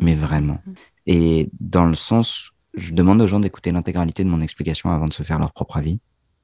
Mais 0.00 0.14
vraiment. 0.14 0.60
Et 1.06 1.50
dans 1.60 1.86
le 1.86 1.94
sens, 1.94 2.52
je 2.74 2.92
demande 2.92 3.20
aux 3.20 3.26
gens 3.26 3.40
d'écouter 3.40 3.70
l'intégralité 3.70 4.24
de 4.24 4.28
mon 4.28 4.40
explication 4.40 4.90
avant 4.90 5.06
de 5.06 5.12
se 5.12 5.22
faire 5.22 5.38
leur 5.38 5.52
propre 5.52 5.76
avis. 5.76 6.00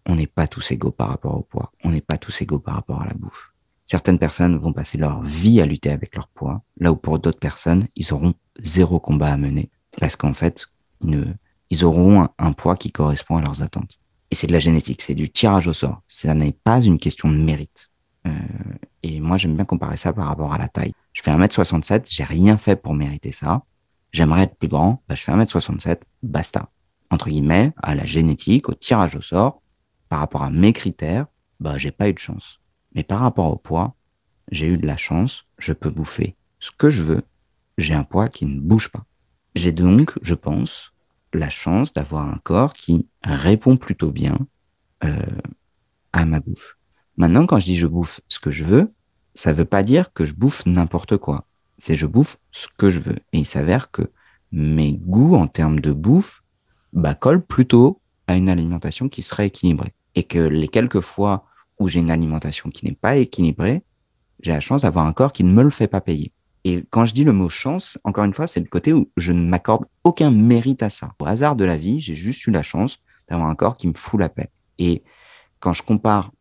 On 0.06 0.14
n'est 0.14 0.26
pas 0.26 0.46
tous 0.46 0.70
égaux 0.70 0.90
par 0.90 1.08
rapport 1.08 1.36
au 1.36 1.42
poids. 1.42 1.72
On 1.84 1.90
n'est 1.90 2.00
pas 2.00 2.18
tous 2.18 2.40
égaux 2.42 2.58
par 2.58 2.74
rapport 2.74 3.02
à 3.02 3.06
la 3.06 3.14
bouffe. 3.14 3.52
Certaines 3.84 4.18
personnes 4.18 4.56
vont 4.58 4.72
passer 4.72 4.98
leur 4.98 5.22
vie 5.22 5.60
à 5.60 5.66
lutter 5.66 5.90
avec 5.90 6.14
leur 6.14 6.28
poids, 6.28 6.62
là 6.78 6.92
où 6.92 6.96
pour 6.96 7.18
d'autres 7.18 7.38
personnes, 7.38 7.88
ils 7.96 8.12
auront 8.12 8.34
zéro 8.58 9.00
combat 9.00 9.32
à 9.32 9.36
mener, 9.38 9.70
parce 9.98 10.14
qu'en 10.14 10.34
fait, 10.34 10.66
ils, 11.00 11.10
ne, 11.10 11.24
ils 11.70 11.84
auront 11.84 12.22
un, 12.22 12.28
un 12.38 12.52
poids 12.52 12.76
qui 12.76 12.92
correspond 12.92 13.38
à 13.38 13.40
leurs 13.40 13.62
attentes 13.62 13.98
et 14.30 14.34
c'est 14.34 14.46
de 14.46 14.52
la 14.52 14.58
génétique, 14.58 15.02
c'est 15.02 15.14
du 15.14 15.30
tirage 15.30 15.66
au 15.66 15.72
sort. 15.72 16.02
Ça 16.06 16.34
n'est 16.34 16.52
pas 16.52 16.80
une 16.80 16.98
question 16.98 17.28
de 17.30 17.36
mérite. 17.36 17.90
Euh, 18.26 18.30
et 19.02 19.20
moi, 19.20 19.36
j'aime 19.36 19.54
bien 19.54 19.64
comparer 19.64 19.96
ça 19.96 20.12
par 20.12 20.26
rapport 20.26 20.52
à 20.52 20.58
la 20.58 20.68
taille. 20.68 20.92
Je 21.12 21.22
fais 21.22 21.30
1m67, 21.30 22.06
j'ai 22.10 22.24
rien 22.24 22.58
fait 22.58 22.76
pour 22.76 22.94
mériter 22.94 23.32
ça. 23.32 23.62
J'aimerais 24.12 24.42
être 24.42 24.56
plus 24.56 24.68
grand, 24.68 25.02
bah, 25.08 25.14
je 25.14 25.22
fais 25.22 25.32
1m67, 25.32 26.00
basta. 26.22 26.70
Entre 27.10 27.28
guillemets, 27.28 27.72
à 27.82 27.94
la 27.94 28.04
génétique, 28.04 28.68
au 28.68 28.74
tirage 28.74 29.16
au 29.16 29.22
sort, 29.22 29.62
par 30.08 30.20
rapport 30.20 30.42
à 30.42 30.50
mes 30.50 30.72
critères, 30.72 31.26
bah, 31.60 31.78
j'ai 31.78 31.90
pas 31.90 32.08
eu 32.08 32.12
de 32.12 32.18
chance. 32.18 32.60
Mais 32.94 33.02
par 33.02 33.20
rapport 33.20 33.50
au 33.50 33.56
poids, 33.56 33.94
j'ai 34.50 34.66
eu 34.66 34.78
de 34.78 34.86
la 34.86 34.96
chance, 34.96 35.44
je 35.58 35.72
peux 35.72 35.90
bouffer 35.90 36.36
ce 36.60 36.70
que 36.70 36.90
je 36.90 37.02
veux, 37.02 37.22
j'ai 37.76 37.94
un 37.94 38.04
poids 38.04 38.28
qui 38.28 38.46
ne 38.46 38.60
bouge 38.60 38.88
pas. 38.88 39.04
J'ai 39.54 39.72
donc, 39.72 40.12
je 40.22 40.34
pense, 40.34 40.92
la 41.34 41.48
chance 41.48 41.92
d'avoir 41.92 42.28
un 42.28 42.38
corps 42.42 42.72
qui 42.72 43.08
répond 43.22 43.76
plutôt 43.76 44.10
bien 44.10 44.38
euh, 45.04 45.16
à 46.12 46.24
ma 46.24 46.40
bouffe. 46.40 46.76
Maintenant, 47.16 47.46
quand 47.46 47.58
je 47.58 47.64
dis 47.64 47.76
je 47.76 47.86
bouffe 47.86 48.20
ce 48.28 48.38
que 48.38 48.50
je 48.50 48.64
veux, 48.64 48.92
ça 49.34 49.52
veut 49.52 49.64
pas 49.64 49.82
dire 49.82 50.12
que 50.12 50.24
je 50.24 50.34
bouffe 50.34 50.64
n'importe 50.66 51.16
quoi. 51.16 51.46
C'est 51.78 51.94
je 51.94 52.06
bouffe 52.06 52.38
ce 52.50 52.66
que 52.76 52.90
je 52.90 53.00
veux. 53.00 53.18
Et 53.32 53.38
il 53.38 53.44
s'avère 53.44 53.90
que 53.90 54.10
mes 54.50 54.94
goûts 54.94 55.34
en 55.34 55.46
termes 55.46 55.80
de 55.80 55.92
bouffe 55.92 56.42
bah, 56.92 57.14
collent 57.14 57.44
plutôt 57.44 58.00
à 58.26 58.36
une 58.36 58.48
alimentation 58.48 59.08
qui 59.08 59.22
serait 59.22 59.46
équilibrée. 59.46 59.94
Et 60.14 60.24
que 60.24 60.38
les 60.38 60.68
quelques 60.68 61.00
fois 61.00 61.44
où 61.78 61.86
j'ai 61.86 62.00
une 62.00 62.10
alimentation 62.10 62.70
qui 62.70 62.84
n'est 62.84 62.96
pas 62.96 63.16
équilibrée, 63.16 63.84
j'ai 64.40 64.52
la 64.52 64.60
chance 64.60 64.82
d'avoir 64.82 65.06
un 65.06 65.12
corps 65.12 65.32
qui 65.32 65.44
ne 65.44 65.52
me 65.52 65.62
le 65.62 65.70
fait 65.70 65.88
pas 65.88 66.00
payer. 66.00 66.32
Et 66.64 66.84
quand 66.90 67.04
je 67.04 67.14
dis 67.14 67.24
le 67.24 67.32
mot 67.32 67.48
chance, 67.48 67.98
encore 68.04 68.24
une 68.24 68.34
fois, 68.34 68.46
c'est 68.46 68.60
le 68.60 68.66
côté 68.66 68.92
où 68.92 69.10
je 69.16 69.32
ne 69.32 69.46
m'accorde 69.46 69.86
aucun 70.04 70.30
mérite 70.30 70.82
à 70.82 70.90
ça. 70.90 71.12
Au 71.18 71.26
hasard 71.26 71.56
de 71.56 71.64
la 71.64 71.76
vie, 71.76 72.00
j'ai 72.00 72.14
juste 72.14 72.46
eu 72.46 72.50
la 72.50 72.62
chance 72.62 72.98
d'avoir 73.28 73.48
un 73.48 73.54
corps 73.54 73.76
qui 73.76 73.86
me 73.86 73.94
fout 73.94 74.20
la 74.20 74.28
paix. 74.28 74.50
Et 74.78 75.02
quand 75.60 75.72
je 75.72 75.82
compare 75.82 76.32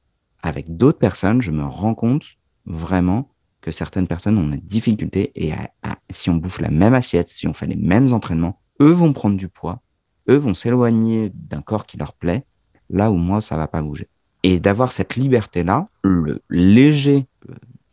avec 0.42 0.76
d'autres 0.76 1.00
personnes, 1.00 1.42
je 1.42 1.52
me 1.52 1.64
rends 1.64 1.96
compte 1.96 2.24
vraiment 2.66 3.30
que 3.62 3.72
certaines 3.72 4.08
personnes 4.08 4.38
ont 4.38 4.48
des 4.48 4.58
difficultés 4.58 5.32
et 5.36 5.54
à, 5.54 5.70
si 6.10 6.30
on 6.30 6.36
bouffe 6.36 6.62
la 6.62 6.70
même 6.70 6.94
assiette, 6.94 7.30
si 7.30 7.48
on 7.48 7.54
fait 7.54 7.68
les 7.68 7.76
mêmes 7.76 8.14
entraînements, 8.14 8.62
eux 8.82 8.92
vont 8.92 9.14
prendre 9.14 9.38
du 9.38 9.50
poids, 9.50 9.82
eux 10.30 10.38
vont 10.38 10.54
s'éloigner 10.54 11.32
d'un 11.34 11.62
corps 11.62 11.86
qui 11.86 11.98
leur 11.98 12.14
plaît, 12.14 12.46
là 12.90 13.12
où 13.12 13.16
moi, 13.16 13.42
ça 13.42 13.58
va 13.58 13.68
pas 13.68 13.82
bouger. 13.82 14.08
Et 14.44 14.60
d'avoir 14.60 14.92
cette 14.92 15.16
liberté-là, 15.16 15.90
le 16.04 16.42
léger 16.50 17.26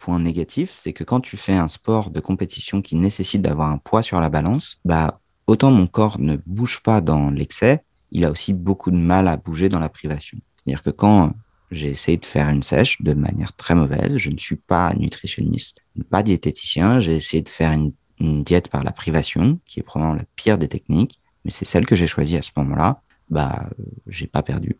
point 0.04 0.20
négatif, 0.20 0.72
c'est 0.74 0.92
que 0.92 1.02
quand 1.02 1.20
tu 1.20 1.38
fais 1.38 1.54
un 1.54 1.68
sport 1.68 2.10
de 2.10 2.20
compétition 2.20 2.82
qui 2.82 2.94
nécessite 2.94 3.40
d'avoir 3.40 3.70
un 3.70 3.78
poids 3.78 4.02
sur 4.02 4.20
la 4.20 4.28
balance, 4.28 4.78
bah, 4.84 5.18
autant 5.46 5.70
mon 5.70 5.86
corps 5.86 6.18
ne 6.18 6.36
bouge 6.44 6.82
pas 6.82 7.00
dans 7.00 7.30
l'excès, 7.30 7.84
il 8.12 8.26
a 8.26 8.30
aussi 8.30 8.52
beaucoup 8.52 8.90
de 8.90 8.98
mal 8.98 9.28
à 9.28 9.38
bouger 9.38 9.70
dans 9.70 9.78
la 9.78 9.88
privation. 9.88 10.36
C'est-à-dire 10.56 10.82
que 10.82 10.90
quand 10.90 11.32
j'ai 11.70 11.88
essayé 11.88 12.18
de 12.18 12.26
faire 12.26 12.50
une 12.50 12.62
sèche 12.62 13.00
de 13.00 13.14
manière 13.14 13.54
très 13.54 13.74
mauvaise, 13.74 14.18
je 14.18 14.28
ne 14.28 14.36
suis 14.36 14.56
pas 14.56 14.92
nutritionniste, 14.92 15.78
pas 16.10 16.22
diététicien, 16.22 17.00
j'ai 17.00 17.16
essayé 17.16 17.42
de 17.42 17.48
faire 17.48 17.72
une, 17.72 17.92
une, 18.20 18.42
diète 18.44 18.68
par 18.68 18.84
la 18.84 18.92
privation, 18.92 19.58
qui 19.64 19.80
est 19.80 19.82
probablement 19.82 20.18
la 20.18 20.26
pire 20.36 20.58
des 20.58 20.68
techniques, 20.68 21.18
mais 21.46 21.50
c'est 21.50 21.64
celle 21.64 21.86
que 21.86 21.96
j'ai 21.96 22.06
choisie 22.06 22.36
à 22.36 22.42
ce 22.42 22.50
moment-là, 22.58 23.00
bah, 23.30 23.70
j'ai 24.06 24.26
pas 24.26 24.42
perdu. 24.42 24.76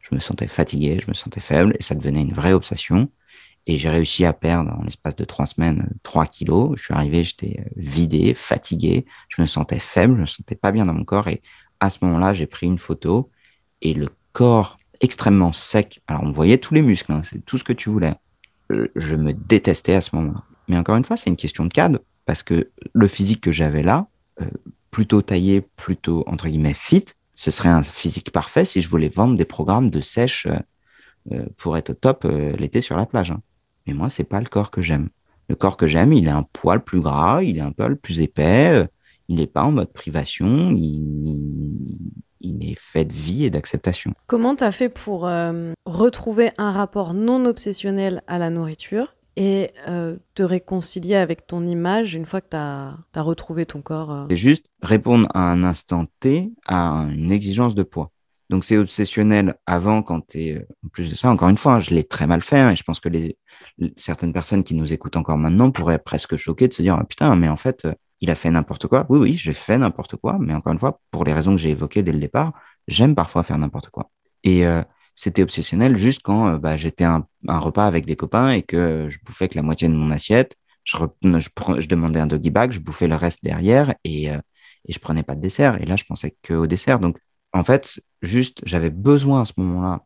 Je 0.00 0.14
me 0.14 0.20
sentais 0.20 0.46
fatigué, 0.46 1.00
je 1.02 1.08
me 1.08 1.14
sentais 1.14 1.40
faible, 1.40 1.74
et 1.78 1.82
ça 1.82 1.94
devenait 1.94 2.20
une 2.20 2.34
vraie 2.34 2.52
obsession. 2.52 3.08
Et 3.66 3.78
j'ai 3.78 3.88
réussi 3.88 4.24
à 4.24 4.32
perdre 4.32 4.72
en 4.78 4.84
l'espace 4.84 5.16
de 5.16 5.24
trois 5.24 5.46
semaines 5.46 5.88
trois 6.02 6.26
kilos. 6.26 6.72
Je 6.76 6.84
suis 6.84 6.94
arrivé, 6.94 7.24
j'étais 7.24 7.64
vidé, 7.76 8.32
fatigué, 8.34 9.06
je 9.28 9.42
me 9.42 9.46
sentais 9.46 9.80
faible, 9.80 10.14
je 10.14 10.20
me 10.20 10.26
sentais 10.26 10.54
pas 10.54 10.70
bien 10.70 10.86
dans 10.86 10.94
mon 10.94 11.04
corps. 11.04 11.28
Et 11.28 11.42
à 11.80 11.90
ce 11.90 11.98
moment-là, 12.02 12.32
j'ai 12.32 12.46
pris 12.46 12.66
une 12.66 12.78
photo 12.78 13.30
et 13.82 13.92
le 13.92 14.08
corps 14.32 14.78
extrêmement 15.00 15.52
sec. 15.52 16.00
Alors 16.06 16.22
on 16.22 16.32
voyait 16.32 16.58
tous 16.58 16.74
les 16.74 16.82
muscles, 16.82 17.12
hein, 17.12 17.22
c'est 17.24 17.44
tout 17.44 17.58
ce 17.58 17.64
que 17.64 17.72
tu 17.72 17.90
voulais. 17.90 18.14
Je 18.70 19.16
me 19.16 19.32
détestais 19.32 19.94
à 19.94 20.00
ce 20.00 20.14
moment-là. 20.16 20.44
Mais 20.68 20.76
encore 20.76 20.96
une 20.96 21.04
fois, 21.04 21.16
c'est 21.16 21.30
une 21.30 21.36
question 21.36 21.64
de 21.64 21.72
cadre 21.72 22.00
parce 22.24 22.42
que 22.42 22.70
le 22.92 23.08
physique 23.08 23.40
que 23.40 23.52
j'avais 23.52 23.82
là, 23.82 24.08
euh, 24.40 24.46
plutôt 24.90 25.22
taillé, 25.22 25.60
plutôt 25.60 26.24
entre 26.26 26.48
guillemets 26.48 26.74
fit, 26.74 27.04
ce 27.34 27.50
serait 27.50 27.68
un 27.68 27.82
physique 27.82 28.32
parfait 28.32 28.64
si 28.64 28.80
je 28.80 28.88
voulais 28.88 29.08
vendre 29.08 29.36
des 29.36 29.44
programmes 29.44 29.90
de 29.90 30.00
sèche 30.00 30.48
euh, 31.32 31.46
pour 31.56 31.76
être 31.76 31.90
au 31.90 31.94
top 31.94 32.24
euh, 32.24 32.56
l'été 32.56 32.80
sur 32.80 32.96
la 32.96 33.06
plage. 33.06 33.30
Hein. 33.30 33.42
Mais 33.86 33.94
moi, 33.94 34.10
c'est 34.10 34.24
pas 34.24 34.40
le 34.40 34.46
corps 34.46 34.70
que 34.70 34.82
j'aime. 34.82 35.08
Le 35.48 35.54
corps 35.54 35.76
que 35.76 35.86
j'aime, 35.86 36.12
il 36.12 36.26
est 36.26 36.30
un 36.30 36.42
poil 36.42 36.82
plus 36.82 37.00
gras, 37.00 37.42
il 37.42 37.58
est 37.58 37.62
un 37.62 37.72
poil 37.72 37.96
plus 37.96 38.20
épais, 38.20 38.86
il 39.28 39.36
n'est 39.36 39.46
pas 39.46 39.62
en 39.62 39.72
mode 39.72 39.92
privation, 39.92 40.72
il, 40.72 41.98
il, 42.40 42.70
est 42.70 42.78
fait 42.78 43.04
de 43.04 43.12
vie 43.12 43.44
et 43.44 43.50
d'acceptation. 43.50 44.12
Comment 44.26 44.56
tu 44.56 44.64
as 44.64 44.72
fait 44.72 44.88
pour 44.88 45.26
euh, 45.26 45.72
retrouver 45.84 46.50
un 46.58 46.70
rapport 46.70 47.14
non 47.14 47.44
obsessionnel 47.44 48.22
à 48.26 48.38
la 48.38 48.50
nourriture 48.50 49.14
et 49.36 49.72
euh, 49.86 50.16
te 50.34 50.42
réconcilier 50.42 51.16
avec 51.16 51.46
ton 51.46 51.64
image 51.66 52.14
une 52.14 52.24
fois 52.24 52.40
que 52.40 52.50
tu 52.50 52.56
as, 52.56 52.96
as, 53.14 53.22
retrouvé 53.22 53.66
ton 53.66 53.82
corps 53.82 54.10
euh... 54.10 54.26
C'est 54.30 54.36
juste 54.36 54.66
répondre 54.82 55.28
à 55.34 55.50
un 55.52 55.62
instant 55.62 56.06
T 56.20 56.52
à 56.66 57.06
une 57.12 57.30
exigence 57.30 57.74
de 57.74 57.82
poids. 57.82 58.10
Donc 58.48 58.64
c'est 58.64 58.78
obsessionnel 58.78 59.56
avant 59.66 60.02
quand 60.02 60.26
tu 60.26 60.42
es... 60.42 60.66
En 60.84 60.88
plus 60.88 61.10
de 61.10 61.14
ça, 61.14 61.30
encore 61.30 61.48
une 61.48 61.58
fois, 61.58 61.80
je 61.80 61.90
l'ai 61.90 62.04
très 62.04 62.26
mal 62.26 62.42
fait 62.42 62.58
hein, 62.58 62.70
et 62.70 62.76
je 62.76 62.82
pense 62.82 63.00
que 63.00 63.08
les, 63.08 63.36
certaines 63.96 64.32
personnes 64.32 64.64
qui 64.64 64.74
nous 64.74 64.92
écoutent 64.92 65.16
encore 65.16 65.38
maintenant 65.38 65.70
pourraient 65.70 65.98
presque 65.98 66.36
choquées 66.36 66.68
de 66.68 66.72
se 66.72 66.82
dire, 66.82 66.98
oh, 67.00 67.04
putain, 67.04 67.34
mais 67.36 67.48
en 67.48 67.56
fait, 67.56 67.86
il 68.20 68.30
a 68.30 68.34
fait 68.34 68.50
n'importe 68.50 68.86
quoi. 68.86 69.06
Oui, 69.08 69.18
oui, 69.18 69.32
j'ai 69.36 69.52
fait 69.52 69.78
n'importe 69.78 70.16
quoi, 70.16 70.38
mais 70.40 70.54
encore 70.54 70.72
une 70.72 70.78
fois, 70.78 71.00
pour 71.10 71.24
les 71.24 71.32
raisons 71.32 71.52
que 71.52 71.60
j'ai 71.60 71.70
évoquées 71.70 72.02
dès 72.02 72.12
le 72.12 72.18
départ, 72.18 72.52
j'aime 72.88 73.14
parfois 73.14 73.42
faire 73.42 73.58
n'importe 73.58 73.90
quoi. 73.90 74.10
Et 74.44 74.66
euh, 74.66 74.82
c'était 75.14 75.42
obsessionnel 75.42 75.96
juste 75.96 76.22
quand 76.22 76.48
euh, 76.54 76.58
bah, 76.58 76.76
j'étais 76.76 77.04
un, 77.04 77.26
un, 77.48 77.58
repas 77.58 77.86
avec 77.86 78.06
des 78.06 78.16
copains 78.16 78.50
et 78.50 78.62
que 78.62 79.08
je 79.10 79.18
bouffais 79.24 79.48
que 79.48 79.56
la 79.56 79.62
moitié 79.62 79.88
de 79.88 79.94
mon 79.94 80.10
assiette. 80.10 80.56
Je, 80.84 80.98
je, 81.22 81.88
demandais 81.88 82.20
un 82.20 82.26
doggy 82.28 82.50
bag, 82.50 82.72
je 82.72 82.78
bouffais 82.78 83.08
le 83.08 83.16
reste 83.16 83.42
derrière 83.42 83.94
et, 84.04 84.30
euh, 84.30 84.38
et 84.86 84.92
je 84.92 84.98
prenais 85.00 85.22
pas 85.24 85.34
de 85.34 85.40
dessert. 85.40 85.80
Et 85.82 85.86
là, 85.86 85.96
je 85.96 86.04
pensais 86.04 86.36
que 86.42 86.54
au 86.54 86.66
dessert. 86.66 87.00
Donc, 87.00 87.18
en 87.52 87.64
fait, 87.64 88.00
juste, 88.22 88.60
j'avais 88.64 88.90
besoin 88.90 89.42
à 89.42 89.44
ce 89.44 89.54
moment-là 89.56 90.04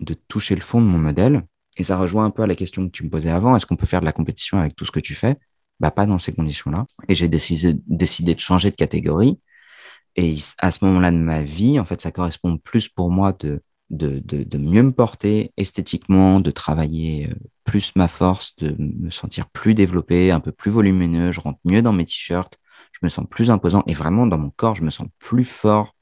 de 0.00 0.14
toucher 0.14 0.54
le 0.54 0.62
fond 0.62 0.80
de 0.80 0.86
mon 0.86 0.98
modèle. 0.98 1.44
Et 1.80 1.82
ça 1.82 1.96
rejoint 1.96 2.26
un 2.26 2.30
peu 2.30 2.42
à 2.42 2.46
la 2.46 2.54
question 2.54 2.86
que 2.86 2.90
tu 2.92 3.04
me 3.04 3.08
posais 3.08 3.30
avant. 3.30 3.56
Est-ce 3.56 3.64
qu'on 3.64 3.76
peut 3.76 3.86
faire 3.86 4.00
de 4.00 4.04
la 4.04 4.12
compétition 4.12 4.58
avec 4.58 4.76
tout 4.76 4.84
ce 4.84 4.90
que 4.90 5.00
tu 5.00 5.14
fais? 5.14 5.36
Bah, 5.80 5.90
Pas 5.90 6.04
dans 6.04 6.18
ces 6.18 6.30
conditions-là. 6.30 6.84
Et 7.08 7.14
j'ai 7.14 7.26
décidé, 7.26 7.72
de 7.74 8.38
changer 8.38 8.70
de 8.70 8.76
catégorie. 8.76 9.40
Et 10.14 10.34
à 10.58 10.72
ce 10.72 10.84
moment-là 10.84 11.10
de 11.10 11.16
ma 11.16 11.42
vie, 11.42 11.80
en 11.80 11.86
fait, 11.86 12.02
ça 12.02 12.10
correspond 12.10 12.58
plus 12.58 12.90
pour 12.90 13.10
moi 13.10 13.34
de, 13.40 13.62
de, 13.88 14.18
de, 14.18 14.58
mieux 14.58 14.82
me 14.82 14.92
porter 14.92 15.54
esthétiquement, 15.56 16.40
de 16.40 16.50
travailler 16.50 17.30
euh, 17.30 17.34
plus 17.64 17.96
ma 17.96 18.08
force, 18.08 18.54
de 18.56 18.76
me 18.78 19.08
sentir 19.08 19.48
plus 19.48 19.72
développé, 19.72 20.32
un 20.32 20.40
peu 20.40 20.52
plus 20.52 20.70
volumineux. 20.70 21.32
Je 21.32 21.40
rentre 21.40 21.60
mieux 21.64 21.80
dans 21.80 21.94
mes 21.94 22.04
t-shirts. 22.04 22.58
Je 22.92 22.98
me 23.00 23.08
sens 23.08 23.24
plus 23.26 23.50
imposant. 23.50 23.84
Et 23.86 23.94
vraiment, 23.94 24.26
dans 24.26 24.36
mon 24.36 24.50
corps, 24.50 24.74
je 24.74 24.84
me 24.84 24.90
sens 24.90 25.08
plus 25.18 25.46
fort. 25.46 25.94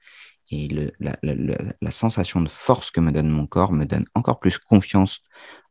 Et 0.50 0.90
la, 0.98 1.90
sensation 1.92 2.40
de 2.40 2.48
force 2.48 2.90
que 2.90 3.00
me 3.00 3.12
donne 3.12 3.28
mon 3.28 3.46
corps 3.46 3.72
me 3.72 3.84
donne 3.84 4.06
encore 4.14 4.40
plus 4.40 4.58
confiance 4.58 5.22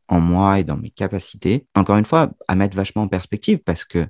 en 0.08 0.20
moi 0.20 0.60
et 0.60 0.64
dans 0.64 0.76
mes 0.76 0.90
capacités. 0.90 1.66
Encore 1.74 1.96
une 1.96 2.04
fois, 2.04 2.30
à 2.48 2.54
mettre 2.54 2.76
vachement 2.76 3.02
en 3.02 3.08
perspective 3.08 3.58
parce 3.58 3.84
que 3.84 4.06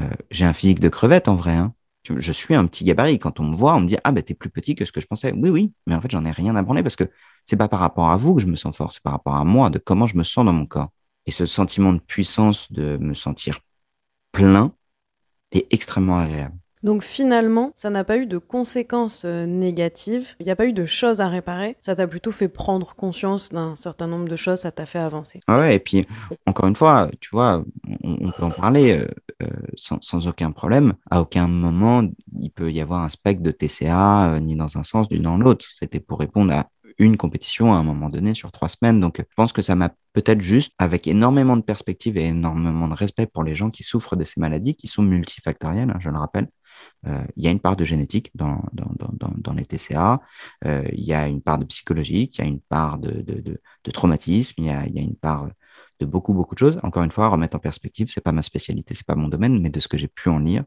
euh, 0.00 0.10
j'ai 0.30 0.44
un 0.44 0.52
physique 0.52 0.80
de 0.80 0.88
crevette 0.88 1.28
en 1.28 1.36
vrai. 1.36 1.54
Hein. 1.54 1.74
Je 2.16 2.32
suis 2.32 2.54
un 2.54 2.66
petit 2.66 2.84
gabarit. 2.84 3.18
Quand 3.18 3.40
on 3.40 3.44
me 3.44 3.56
voit, 3.56 3.74
on 3.74 3.80
me 3.80 3.88
dit 3.88 3.96
Ah, 4.04 4.12
ben, 4.12 4.22
t'es 4.22 4.34
plus 4.34 4.50
petit 4.50 4.74
que 4.74 4.84
ce 4.84 4.92
que 4.92 5.00
je 5.00 5.06
pensais. 5.06 5.32
Oui, 5.32 5.50
oui, 5.50 5.72
mais 5.86 5.94
en 5.94 6.00
fait, 6.00 6.10
j'en 6.10 6.24
ai 6.24 6.30
rien 6.30 6.54
à 6.56 6.62
branler 6.62 6.82
parce 6.82 6.96
que 6.96 7.10
c'est 7.44 7.56
pas 7.56 7.68
par 7.68 7.80
rapport 7.80 8.10
à 8.10 8.16
vous 8.16 8.34
que 8.34 8.42
je 8.42 8.46
me 8.46 8.56
sens 8.56 8.76
fort, 8.76 8.92
c'est 8.92 9.02
par 9.02 9.12
rapport 9.12 9.34
à 9.34 9.44
moi, 9.44 9.70
de 9.70 9.78
comment 9.78 10.06
je 10.06 10.16
me 10.16 10.24
sens 10.24 10.44
dans 10.44 10.52
mon 10.52 10.66
corps. 10.66 10.90
Et 11.26 11.32
ce 11.32 11.46
sentiment 11.46 11.92
de 11.92 11.98
puissance, 12.00 12.70
de 12.70 12.96
me 12.98 13.14
sentir 13.14 13.60
plein, 14.32 14.72
est 15.52 15.66
extrêmement 15.70 16.18
agréable. 16.18 16.56
Donc 16.82 17.02
finalement, 17.02 17.72
ça 17.74 17.90
n'a 17.90 18.04
pas 18.04 18.16
eu 18.18 18.26
de 18.26 18.38
conséquences 18.38 19.24
euh, 19.24 19.46
négatives, 19.46 20.34
il 20.40 20.46
n'y 20.46 20.52
a 20.52 20.56
pas 20.56 20.66
eu 20.66 20.72
de 20.72 20.86
choses 20.86 21.20
à 21.20 21.28
réparer, 21.28 21.76
ça 21.80 21.96
t'a 21.96 22.06
plutôt 22.06 22.32
fait 22.32 22.48
prendre 22.48 22.94
conscience 22.94 23.50
d'un 23.50 23.74
certain 23.74 24.06
nombre 24.06 24.28
de 24.28 24.36
choses, 24.36 24.60
ça 24.60 24.70
t'a 24.70 24.86
fait 24.86 24.98
avancer. 24.98 25.40
Ah 25.46 25.58
ouais, 25.58 25.76
et 25.76 25.78
puis 25.78 26.06
encore 26.46 26.68
une 26.68 26.76
fois, 26.76 27.10
tu 27.20 27.30
vois, 27.32 27.64
on, 28.04 28.30
peut 28.30 28.44
en 28.44 28.50
parler 28.50 28.92
euh, 28.92 29.08
euh, 29.42 29.46
sans, 29.74 30.28
aucun 30.28 30.50
problème. 30.52 30.94
À 31.10 31.20
aucun 31.20 31.46
moment, 31.48 32.02
il 32.38 32.50
peut 32.50 32.70
y 32.70 32.80
avoir 32.80 33.02
un 33.02 33.08
spectre 33.08 33.42
de 33.42 33.50
TCA, 33.50 34.38
ni 34.40 34.54
dans 34.54 34.76
un 34.76 34.82
sens, 34.82 35.10
ni 35.10 35.18
dans 35.18 35.36
l'autre. 35.36 35.66
C'était 35.78 36.00
pour 36.00 36.18
répondre 36.18 36.52
à 36.52 36.68
une 36.98 37.16
compétition 37.16 37.74
à 37.74 37.76
un 37.76 37.82
moment 37.82 38.08
donné 38.08 38.34
sur 38.34 38.52
trois 38.52 38.68
semaines. 38.68 39.00
Donc, 39.00 39.18
je 39.18 39.34
pense 39.36 39.52
que 39.52 39.62
ça 39.62 39.74
m'a 39.74 39.90
peut-être 40.12 40.40
juste, 40.40 40.72
avec 40.78 41.06
énormément 41.06 41.56
de 41.56 41.62
perspectives 41.62 42.16
et 42.16 42.26
énormément 42.26 42.88
de 42.88 42.94
respect 42.94 43.26
pour 43.26 43.44
les 43.44 43.54
gens 43.54 43.70
qui 43.70 43.82
souffrent 43.82 44.16
de 44.16 44.24
ces 44.24 44.40
maladies, 44.40 44.74
qui 44.74 44.88
sont 44.88 45.02
multifactorielles, 45.02 45.90
hein, 45.90 45.98
je 46.00 46.08
le 46.08 46.18
rappelle, 46.18 46.48
euh, 47.06 47.24
il 47.36 47.44
y 47.44 47.48
a 47.48 47.50
une 47.50 47.60
part 47.60 47.76
de 47.76 47.84
génétique 47.84 48.30
dans, 48.34 48.62
dans, 48.72 48.90
dans, 48.98 49.32
dans 49.36 49.52
les 49.52 49.64
TCA, 49.64 50.20
euh, 50.64 50.84
il 50.92 51.04
y 51.04 51.12
a 51.12 51.26
une 51.26 51.42
part 51.42 51.58
de 51.58 51.64
psychologique, 51.64 52.38
il 52.38 52.40
y 52.40 52.44
a 52.44 52.48
une 52.48 52.60
part 52.60 52.98
de, 52.98 53.22
de, 53.22 53.60
de, 53.84 53.90
traumatisme, 53.90 54.54
il 54.58 54.66
y, 54.66 54.70
a, 54.70 54.86
y, 54.86 54.98
a, 54.98 55.02
une 55.02 55.16
part 55.16 55.48
de 56.00 56.06
beaucoup, 56.06 56.34
beaucoup 56.34 56.54
de 56.54 56.58
choses. 56.58 56.78
Encore 56.82 57.02
une 57.02 57.10
fois, 57.10 57.28
remettre 57.28 57.56
en 57.56 57.60
perspective, 57.60 58.08
c'est 58.10 58.20
pas 58.20 58.32
ma 58.32 58.42
spécialité, 58.42 58.94
c'est 58.94 59.06
pas 59.06 59.14
mon 59.14 59.28
domaine, 59.28 59.60
mais 59.60 59.70
de 59.70 59.80
ce 59.80 59.88
que 59.88 59.98
j'ai 59.98 60.08
pu 60.08 60.28
en 60.28 60.38
lire, 60.38 60.64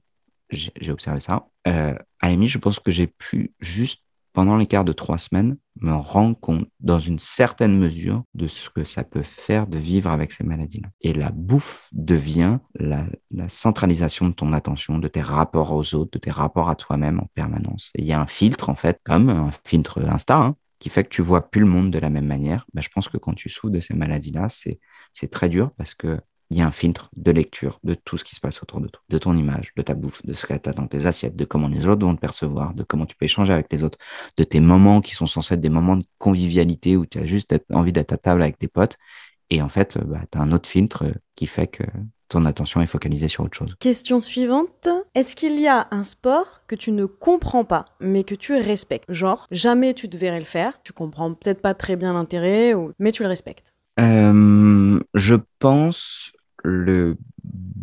j'ai 0.51 0.91
observé 0.91 1.19
ça. 1.19 1.47
Euh, 1.67 1.95
à 2.19 2.25
la 2.25 2.31
limite, 2.31 2.49
je 2.49 2.57
pense 2.57 2.79
que 2.79 2.91
j'ai 2.91 3.07
pu 3.07 3.53
juste 3.59 4.03
pendant 4.33 4.57
l'écart 4.57 4.85
de 4.85 4.93
trois 4.93 5.17
semaines, 5.17 5.57
me 5.81 5.93
rendre 5.93 6.39
compte 6.39 6.67
dans 6.79 6.99
une 6.99 7.19
certaine 7.19 7.77
mesure 7.77 8.23
de 8.33 8.47
ce 8.47 8.69
que 8.69 8.83
ça 8.83 9.03
peut 9.03 9.23
faire 9.23 9.67
de 9.67 9.77
vivre 9.77 10.09
avec 10.09 10.31
ces 10.31 10.43
maladies-là. 10.43 10.89
Et 11.01 11.13
la 11.13 11.31
bouffe 11.31 11.89
devient 11.91 12.59
la, 12.75 13.05
centralisation 13.47 14.27
de 14.27 14.33
ton 14.33 14.53
attention, 14.53 14.99
de 14.99 15.07
tes 15.07 15.21
rapports 15.21 15.71
aux 15.71 15.95
autres, 15.95 16.11
de 16.11 16.19
tes 16.19 16.31
rapports 16.31 16.69
à 16.69 16.75
toi-même 16.75 17.19
en 17.19 17.27
permanence. 17.33 17.91
Et 17.95 18.01
il 18.01 18.07
y 18.07 18.13
a 18.13 18.21
un 18.21 18.27
filtre, 18.27 18.69
en 18.69 18.75
fait, 18.75 18.99
comme 19.03 19.29
un 19.29 19.51
filtre 19.65 20.01
Insta, 20.01 20.37
hein, 20.37 20.55
qui 20.79 20.89
fait 20.89 21.03
que 21.03 21.09
tu 21.09 21.21
vois 21.21 21.49
plus 21.49 21.61
le 21.61 21.67
monde 21.67 21.91
de 21.91 21.99
la 21.99 22.09
même 22.09 22.25
manière. 22.25 22.65
Ben, 22.73 22.81
je 22.81 22.89
pense 22.89 23.09
que 23.09 23.17
quand 23.17 23.33
tu 23.33 23.49
souffres 23.49 23.73
de 23.73 23.79
ces 23.79 23.93
maladies-là, 23.93 24.47
c'est 24.49 25.27
très 25.29 25.49
dur 25.49 25.71
parce 25.77 25.93
que 25.93 26.19
il 26.51 26.57
y 26.57 26.61
a 26.61 26.67
un 26.67 26.71
filtre 26.71 27.09
de 27.15 27.31
lecture 27.31 27.79
de 27.83 27.93
tout 27.93 28.17
ce 28.17 28.23
qui 28.23 28.35
se 28.35 28.41
passe 28.41 28.61
autour 28.63 28.81
de 28.81 28.87
toi, 28.87 29.01
de 29.09 29.17
ton 29.17 29.35
image, 29.35 29.71
de 29.75 29.81
ta 29.81 29.93
bouffe, 29.93 30.25
de 30.25 30.33
ce 30.33 30.45
que 30.45 30.53
tu 30.53 30.69
as 30.69 30.73
dans 30.73 30.87
tes 30.87 31.05
assiettes, 31.05 31.35
de 31.35 31.45
comment 31.45 31.67
les 31.67 31.87
autres 31.87 32.05
vont 32.05 32.15
te 32.15 32.19
percevoir, 32.21 32.73
de 32.73 32.83
comment 32.83 33.05
tu 33.05 33.15
peux 33.15 33.25
échanger 33.25 33.53
avec 33.53 33.71
les 33.71 33.83
autres, 33.83 33.99
de 34.37 34.43
tes 34.43 34.59
moments 34.59 35.01
qui 35.01 35.13
sont 35.13 35.27
censés 35.27 35.53
être 35.53 35.61
des 35.61 35.69
moments 35.69 35.97
de 35.97 36.05
convivialité 36.17 36.97
où 36.97 37.05
tu 37.05 37.19
as 37.19 37.25
juste 37.25 37.55
envie 37.71 37.93
d'être 37.93 38.13
à 38.13 38.17
table 38.17 38.41
avec 38.41 38.57
tes 38.57 38.67
potes. 38.67 38.97
Et 39.51 39.61
en 39.61 39.69
fait, 39.69 39.97
bah, 40.05 40.21
tu 40.31 40.37
as 40.37 40.41
un 40.41 40.51
autre 40.51 40.67
filtre 40.67 41.05
qui 41.35 41.45
fait 41.45 41.67
que 41.67 41.83
ton 42.29 42.45
attention 42.45 42.81
est 42.81 42.87
focalisée 42.87 43.27
sur 43.27 43.43
autre 43.43 43.57
chose. 43.57 43.75
Question 43.79 44.19
suivante. 44.19 44.87
Est-ce 45.15 45.35
qu'il 45.35 45.59
y 45.59 45.67
a 45.67 45.87
un 45.91 46.03
sport 46.03 46.61
que 46.67 46.75
tu 46.75 46.91
ne 46.91 47.05
comprends 47.05 47.65
pas, 47.65 47.85
mais 47.99 48.23
que 48.23 48.35
tu 48.35 48.53
respectes? 48.53 49.11
Genre, 49.11 49.47
jamais 49.49 49.95
tu 49.95 50.07
devrais 50.07 50.39
le 50.39 50.45
faire, 50.45 50.79
tu 50.83 50.93
comprends 50.93 51.33
peut-être 51.33 51.61
pas 51.61 51.73
très 51.73 51.95
bien 51.95 52.13
l'intérêt, 52.13 52.73
mais 52.99 53.11
tu 53.11 53.23
le 53.23 53.29
respectes. 53.29 53.73
Euh, 53.99 54.99
je 55.13 55.35
pense 55.57 56.31
le 56.63 57.17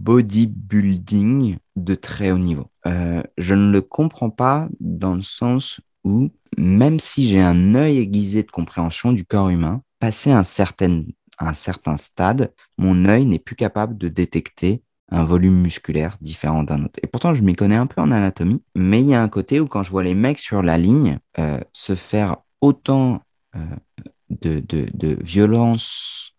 bodybuilding 0.06 1.56
de 1.76 1.94
très 1.94 2.30
haut 2.30 2.38
niveau. 2.38 2.70
Euh, 2.86 3.22
je 3.36 3.54
ne 3.54 3.70
le 3.72 3.82
comprends 3.82 4.30
pas 4.30 4.68
dans 4.80 5.14
le 5.14 5.22
sens 5.22 5.80
où, 6.04 6.30
même 6.56 7.00
si 7.00 7.28
j'ai 7.28 7.40
un 7.40 7.74
œil 7.74 7.98
aiguisé 7.98 8.42
de 8.42 8.50
compréhension 8.50 9.12
du 9.12 9.24
corps 9.24 9.48
humain, 9.48 9.82
passé 9.98 10.30
un 10.30 10.44
certain, 10.44 11.02
un 11.38 11.54
certain 11.54 11.96
stade, 11.96 12.52
mon 12.78 13.04
œil 13.06 13.26
n'est 13.26 13.40
plus 13.40 13.56
capable 13.56 13.98
de 13.98 14.08
détecter 14.08 14.82
un 15.10 15.24
volume 15.24 15.60
musculaire 15.60 16.16
différent 16.20 16.64
d'un 16.64 16.84
autre. 16.84 16.98
Et 17.02 17.06
pourtant, 17.06 17.34
je 17.34 17.42
m'y 17.42 17.54
connais 17.54 17.76
un 17.76 17.86
peu 17.86 18.00
en 18.00 18.10
anatomie, 18.10 18.62
mais 18.74 19.00
il 19.00 19.08
y 19.08 19.14
a 19.14 19.22
un 19.22 19.28
côté 19.28 19.60
où 19.60 19.66
quand 19.66 19.82
je 19.82 19.90
vois 19.90 20.02
les 20.02 20.14
mecs 20.14 20.38
sur 20.38 20.62
la 20.62 20.78
ligne 20.78 21.18
euh, 21.38 21.60
se 21.72 21.94
faire 21.94 22.38
autant 22.60 23.22
euh, 23.54 23.60
de, 24.30 24.60
de, 24.60 24.88
de 24.92 25.16
violence 25.22 26.32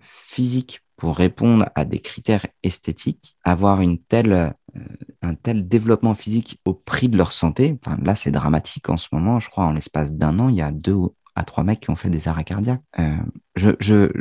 physique 0.00 0.82
pour 1.02 1.16
répondre 1.16 1.68
à 1.74 1.84
des 1.84 1.98
critères 1.98 2.46
esthétiques, 2.62 3.36
avoir 3.42 3.80
une 3.80 3.98
telle, 3.98 4.32
euh, 4.32 4.80
un 5.20 5.34
tel 5.34 5.66
développement 5.66 6.14
physique 6.14 6.60
au 6.64 6.74
prix 6.74 7.08
de 7.08 7.16
leur 7.16 7.32
santé, 7.32 7.76
enfin, 7.84 7.98
là 8.04 8.14
c'est 8.14 8.30
dramatique 8.30 8.88
en 8.88 8.96
ce 8.96 9.08
moment, 9.10 9.40
je 9.40 9.50
crois 9.50 9.64
en 9.64 9.72
l'espace 9.72 10.12
d'un 10.12 10.38
an, 10.38 10.48
il 10.48 10.54
y 10.54 10.62
a 10.62 10.70
deux 10.70 10.94
à 11.34 11.42
trois 11.42 11.64
mecs 11.64 11.80
qui 11.80 11.90
ont 11.90 11.96
fait 11.96 12.08
des 12.08 12.28
arrêts 12.28 12.44
cardiaques. 12.44 12.84
Euh, 13.00 13.16
je, 13.56 13.70
je, 13.80 14.12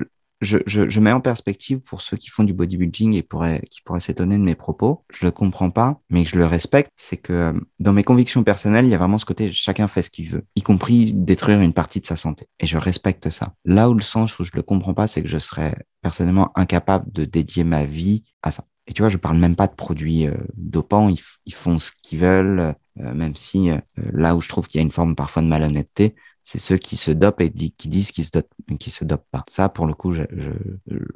je, 0.42 0.58
je, 0.66 0.90
je, 0.90 1.00
mets 1.00 1.12
en 1.12 1.22
perspective 1.22 1.80
pour 1.80 2.02
ceux 2.02 2.18
qui 2.18 2.30
font 2.30 2.44
du 2.44 2.54
bodybuilding 2.54 3.14
et 3.14 3.24
pourraient, 3.24 3.62
qui 3.70 3.82
pourraient 3.82 4.00
s'étonner 4.00 4.38
de 4.38 4.44
mes 4.44 4.56
propos. 4.56 5.06
Je 5.12 5.26
le 5.26 5.32
comprends 5.32 5.70
pas, 5.70 6.02
mais 6.10 6.26
je 6.26 6.38
le 6.38 6.46
respecte. 6.46 6.90
C'est 6.96 7.18
que 7.18 7.34
euh, 7.34 7.54
dans 7.80 7.94
mes 7.94 8.04
convictions 8.04 8.44
personnelles, 8.44 8.86
il 8.86 8.92
y 8.92 8.96
a 8.96 8.98
vraiment 8.98 9.18
ce 9.18 9.26
côté 9.26 9.52
chacun 9.52 9.88
fait 9.88 10.02
ce 10.02 10.10
qu'il 10.10 10.30
veut, 10.30 10.44
y 10.56 10.62
compris 10.62 11.12
détruire 11.14 11.62
une 11.62 11.74
partie 11.74 12.00
de 12.00 12.06
sa 12.06 12.16
santé. 12.16 12.48
Et 12.60 12.66
je 12.66 12.78
respecte 12.78 13.30
ça. 13.30 13.54
Là 13.66 13.90
où 13.90 13.94
le 13.94 14.02
sens 14.02 14.40
où 14.40 14.44
je 14.44 14.52
le 14.54 14.64
comprends 14.64 14.94
pas, 14.94 15.08
c'est 15.08 15.22
que 15.22 15.30
je 15.30 15.38
serais 15.38 15.76
personnellement 16.02 16.52
incapable 16.56 17.12
de 17.12 17.26
dédier 17.26 17.64
ma 17.64 17.86
vie 17.86 18.24
à 18.42 18.52
ça. 18.52 18.66
Et 18.88 18.94
tu 18.94 19.04
vois, 19.04 19.10
je 19.10 19.18
parle 19.18 19.38
même 19.38 19.56
pas 19.56 19.68
de 19.68 19.76
produits 19.76 20.28
euh, 20.28 20.34
dopants, 20.56 21.08
ils, 21.10 21.54
font 21.54 21.78
ce 21.78 21.92
qu'ils 22.02 22.20
veulent, 22.20 22.74
euh, 23.00 23.14
même 23.14 23.36
si 23.36 23.70
là 23.96 24.36
où 24.36 24.42
je 24.42 24.50
trouve 24.50 24.68
qu'il 24.68 24.80
y 24.80 24.82
a 24.82 24.86
une 24.86 24.92
forme 24.92 25.16
parfois 25.16 25.44
de 25.44 25.48
malhonnêteté, 25.48 26.16
c'est 26.44 26.60
ceux 26.60 26.78
qui 26.78 26.98
se 26.98 27.12
dopent 27.12 27.42
et 27.42 27.52
qui 27.52 27.90
disent 27.90 28.12
qu'ils 28.12 28.26
se, 28.26 28.32
dopent, 28.32 28.54
qui 28.80 28.92
se 28.92 29.04
dopent 29.04 29.28
pas. 29.32 29.44
Ça, 29.50 29.70
pour 29.70 29.86
le 29.86 29.94
coup, 29.94 30.12
je, 30.12 30.24
je, 30.32 30.50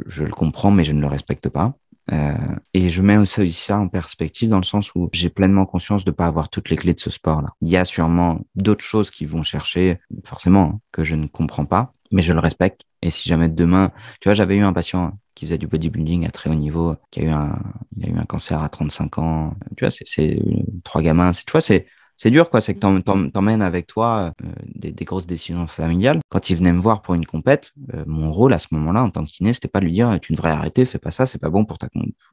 je, 0.05 0.23
le 0.23 0.32
comprends, 0.32 0.71
mais 0.71 0.84
je 0.84 0.93
ne 0.93 1.01
le 1.01 1.07
respecte 1.07 1.49
pas. 1.49 1.76
Euh, 2.11 2.34
et 2.73 2.89
je 2.89 3.01
mets 3.01 3.17
aussi 3.17 3.51
ça 3.51 3.80
en 3.80 3.88
perspective 3.88 4.49
dans 4.49 4.59
le 4.59 4.63
sens 4.63 4.93
où 4.93 5.09
j'ai 5.11 5.30
pleinement 5.30 5.65
conscience 5.65 6.05
de 6.05 6.11
pas 6.11 6.28
avoir 6.28 6.49
toutes 6.49 6.69
les 6.69 6.76
clés 6.76 6.93
de 6.93 6.99
ce 6.99 7.09
sport-là. 7.09 7.49
Il 7.61 7.69
y 7.69 7.78
a 7.78 7.86
sûrement 7.86 8.41
d'autres 8.55 8.84
choses 8.84 9.09
qui 9.09 9.26
vont 9.26 9.43
chercher, 9.43 9.99
forcément, 10.23 10.73
hein, 10.76 10.80
que 10.91 11.03
je 11.03 11.15
ne 11.15 11.28
comprends 11.28 11.65
pas, 11.65 11.93
mais 12.11 12.21
je 12.21 12.34
le 12.34 12.39
respecte. 12.39 12.82
Et 13.01 13.09
si 13.09 13.28
jamais 13.30 13.49
demain, 13.49 13.91
tu 14.21 14.30
vois, 14.30 14.34
j'avais 14.34 14.55
eu 14.55 14.63
un 14.63 14.73
patient 14.73 15.17
qui 15.34 15.45
faisait 15.45 15.57
du 15.57 15.67
bodybuilding 15.67 16.26
à 16.26 16.32
très 16.32 16.49
haut 16.49 16.55
niveau, 16.55 16.95
qui 17.11 17.21
a 17.21 17.23
eu 17.23 17.30
un, 17.30 17.59
il 17.97 18.05
a 18.05 18.09
eu 18.09 18.17
un 18.17 18.26
cancer 18.26 18.61
à 18.61 18.69
35 18.69 19.17
ans. 19.17 19.55
Tu 19.76 19.84
vois, 19.84 19.91
c'est 19.91 20.39
trois 20.84 21.01
gamins. 21.01 21.32
Tu 21.32 21.51
vois, 21.51 21.61
c'est 21.61 21.88
c'est 22.16 22.32
dur, 22.32 22.49
quoi. 22.49 22.61
C'est 22.61 22.74
que 22.76 23.30
t'emmènes 23.30 23.61
avec 23.61 23.88
toi 23.88 24.34
euh, 24.43 24.47
des, 24.74 24.91
des, 24.91 25.05
grosses 25.05 25.28
décisions 25.28 25.68
familiales. 25.68 26.20
Quand 26.30 26.49
il 26.49 26.55
venait 26.55 26.72
me 26.72 26.80
voir 26.80 27.01
pour 27.01 27.13
une 27.13 27.26
compète, 27.26 27.74
euh, 27.93 28.03
mon 28.07 28.32
rôle 28.32 28.53
à 28.53 28.59
ce 28.59 28.68
moment-là, 28.72 29.03
en 29.03 29.09
tant 29.09 29.26
que 29.26 29.30
kiné, 29.30 29.53
c'était 29.53 29.68
pas 29.68 29.80
de 29.80 29.86
lui 29.86 29.93
dire 29.93 30.18
tu 30.22 30.34
devrais 30.34 30.51
arrêter, 30.51 30.86
fais 30.86 30.99
pas 30.99 31.11
ça, 31.11 31.26
c'est 31.26 31.39
pas 31.39 31.49
bon 31.49 31.66
pour 31.66 31.78
ta 31.78 31.89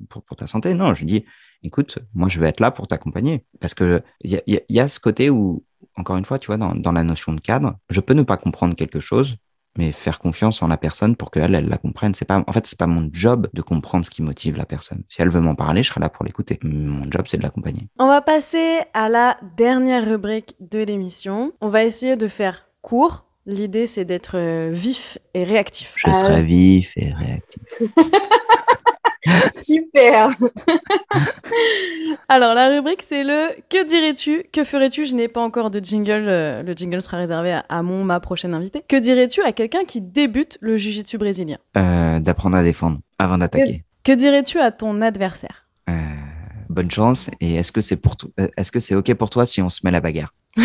pour, 0.08 0.22
pour, 0.22 0.36
ta 0.36 0.46
santé. 0.46 0.74
Non, 0.74 0.94
je 0.94 1.00
lui 1.00 1.06
dis 1.06 1.24
écoute, 1.62 1.98
moi 2.14 2.28
je 2.28 2.38
vais 2.38 2.48
être 2.48 2.60
là 2.60 2.70
pour 2.70 2.86
t'accompagner. 2.86 3.44
Parce 3.60 3.74
que 3.74 4.02
il 4.22 4.30
y 4.30 4.36
a, 4.36 4.42
y, 4.46 4.60
y 4.68 4.80
a, 4.80 4.88
ce 4.88 5.00
côté 5.00 5.30
où, 5.30 5.64
encore 5.96 6.16
une 6.16 6.24
fois, 6.24 6.38
tu 6.38 6.46
vois, 6.46 6.56
dans, 6.56 6.74
dans 6.74 6.92
la 6.92 7.02
notion 7.02 7.32
de 7.32 7.40
cadre, 7.40 7.76
je 7.90 8.00
peux 8.00 8.14
ne 8.14 8.22
pas 8.22 8.36
comprendre 8.36 8.76
quelque 8.76 9.00
chose, 9.00 9.36
mais 9.76 9.92
faire 9.92 10.18
confiance 10.18 10.62
en 10.62 10.68
la 10.68 10.76
personne 10.76 11.16
pour 11.16 11.30
qu'elle, 11.30 11.54
elle 11.54 11.68
la 11.68 11.78
comprenne. 11.78 12.14
C'est 12.14 12.24
pas, 12.24 12.44
en 12.46 12.52
fait, 12.52 12.66
c'est 12.66 12.78
pas 12.78 12.86
mon 12.86 13.08
job 13.12 13.48
de 13.52 13.62
comprendre 13.62 14.04
ce 14.04 14.10
qui 14.10 14.22
motive 14.22 14.56
la 14.56 14.66
personne. 14.66 15.02
Si 15.08 15.22
elle 15.22 15.30
veut 15.30 15.40
m'en 15.40 15.54
parler, 15.54 15.82
je 15.82 15.88
serai 15.88 16.00
là 16.00 16.08
pour 16.08 16.24
l'écouter. 16.24 16.58
Mon 16.62 17.10
job, 17.10 17.22
c'est 17.26 17.38
de 17.38 17.42
l'accompagner. 17.42 17.88
On 17.98 18.06
va 18.06 18.20
passer 18.20 18.80
à 18.94 19.08
la 19.08 19.38
dernière 19.56 20.04
rubrique 20.04 20.54
de 20.60 20.80
l'émission. 20.80 21.52
On 21.60 21.68
va 21.68 21.84
essayer 21.84 22.16
de 22.16 22.28
faire 22.28 22.68
court. 22.80 23.26
L'idée, 23.44 23.86
c'est 23.86 24.04
d'être 24.04 24.68
vif 24.70 25.18
et 25.34 25.42
réactif. 25.42 25.94
Je 25.96 26.12
serai 26.12 26.44
vif 26.44 26.92
et 26.96 27.12
réactif. 27.12 27.62
Super. 29.52 30.30
Alors, 32.28 32.54
la 32.54 32.68
rubrique, 32.68 33.02
c'est 33.02 33.24
le 33.24 33.50
Que 33.68 33.84
dirais-tu? 33.86 34.44
Que 34.52 34.64
ferais-tu? 34.64 35.04
Je 35.06 35.14
n'ai 35.14 35.28
pas 35.28 35.40
encore 35.40 35.70
de 35.70 35.78
jingle. 35.80 36.24
euh, 36.26 36.62
le 36.62 36.72
jingle 36.74 37.00
sera 37.02 37.18
réservé 37.18 37.52
à, 37.52 37.64
à 37.68 37.82
mon, 37.82 38.04
ma 38.04 38.20
prochaine 38.20 38.54
invitée. 38.54 38.82
Que 38.88 38.96
dirais-tu 38.96 39.42
à 39.42 39.52
quelqu'un 39.52 39.84
qui 39.86 40.00
débute 40.00 40.58
le 40.60 40.76
jiu-jitsu 40.76 41.18
brésilien? 41.18 41.58
Euh, 41.76 42.18
D'apprendre 42.20 42.56
à 42.56 42.62
défendre 42.62 42.98
avant 43.18 43.38
d'attaquer. 43.38 43.84
Que 44.04 44.12
dirais-tu 44.12 44.58
à 44.58 44.70
ton 44.72 45.00
adversaire? 45.02 45.66
Euh, 45.88 45.92
bonne 46.68 46.90
chance. 46.90 47.30
Et 47.40 47.54
est-ce 47.54 47.70
que 47.72 47.80
c'est 47.80 47.96
pour 47.96 48.16
Est-ce 48.56 48.72
que 48.72 48.80
c'est 48.80 48.94
ok 48.96 49.14
pour 49.14 49.30
toi 49.30 49.46
si 49.46 49.62
on 49.62 49.68
se 49.68 49.80
met 49.84 49.90
la 49.90 50.00
bagarre? 50.00 50.34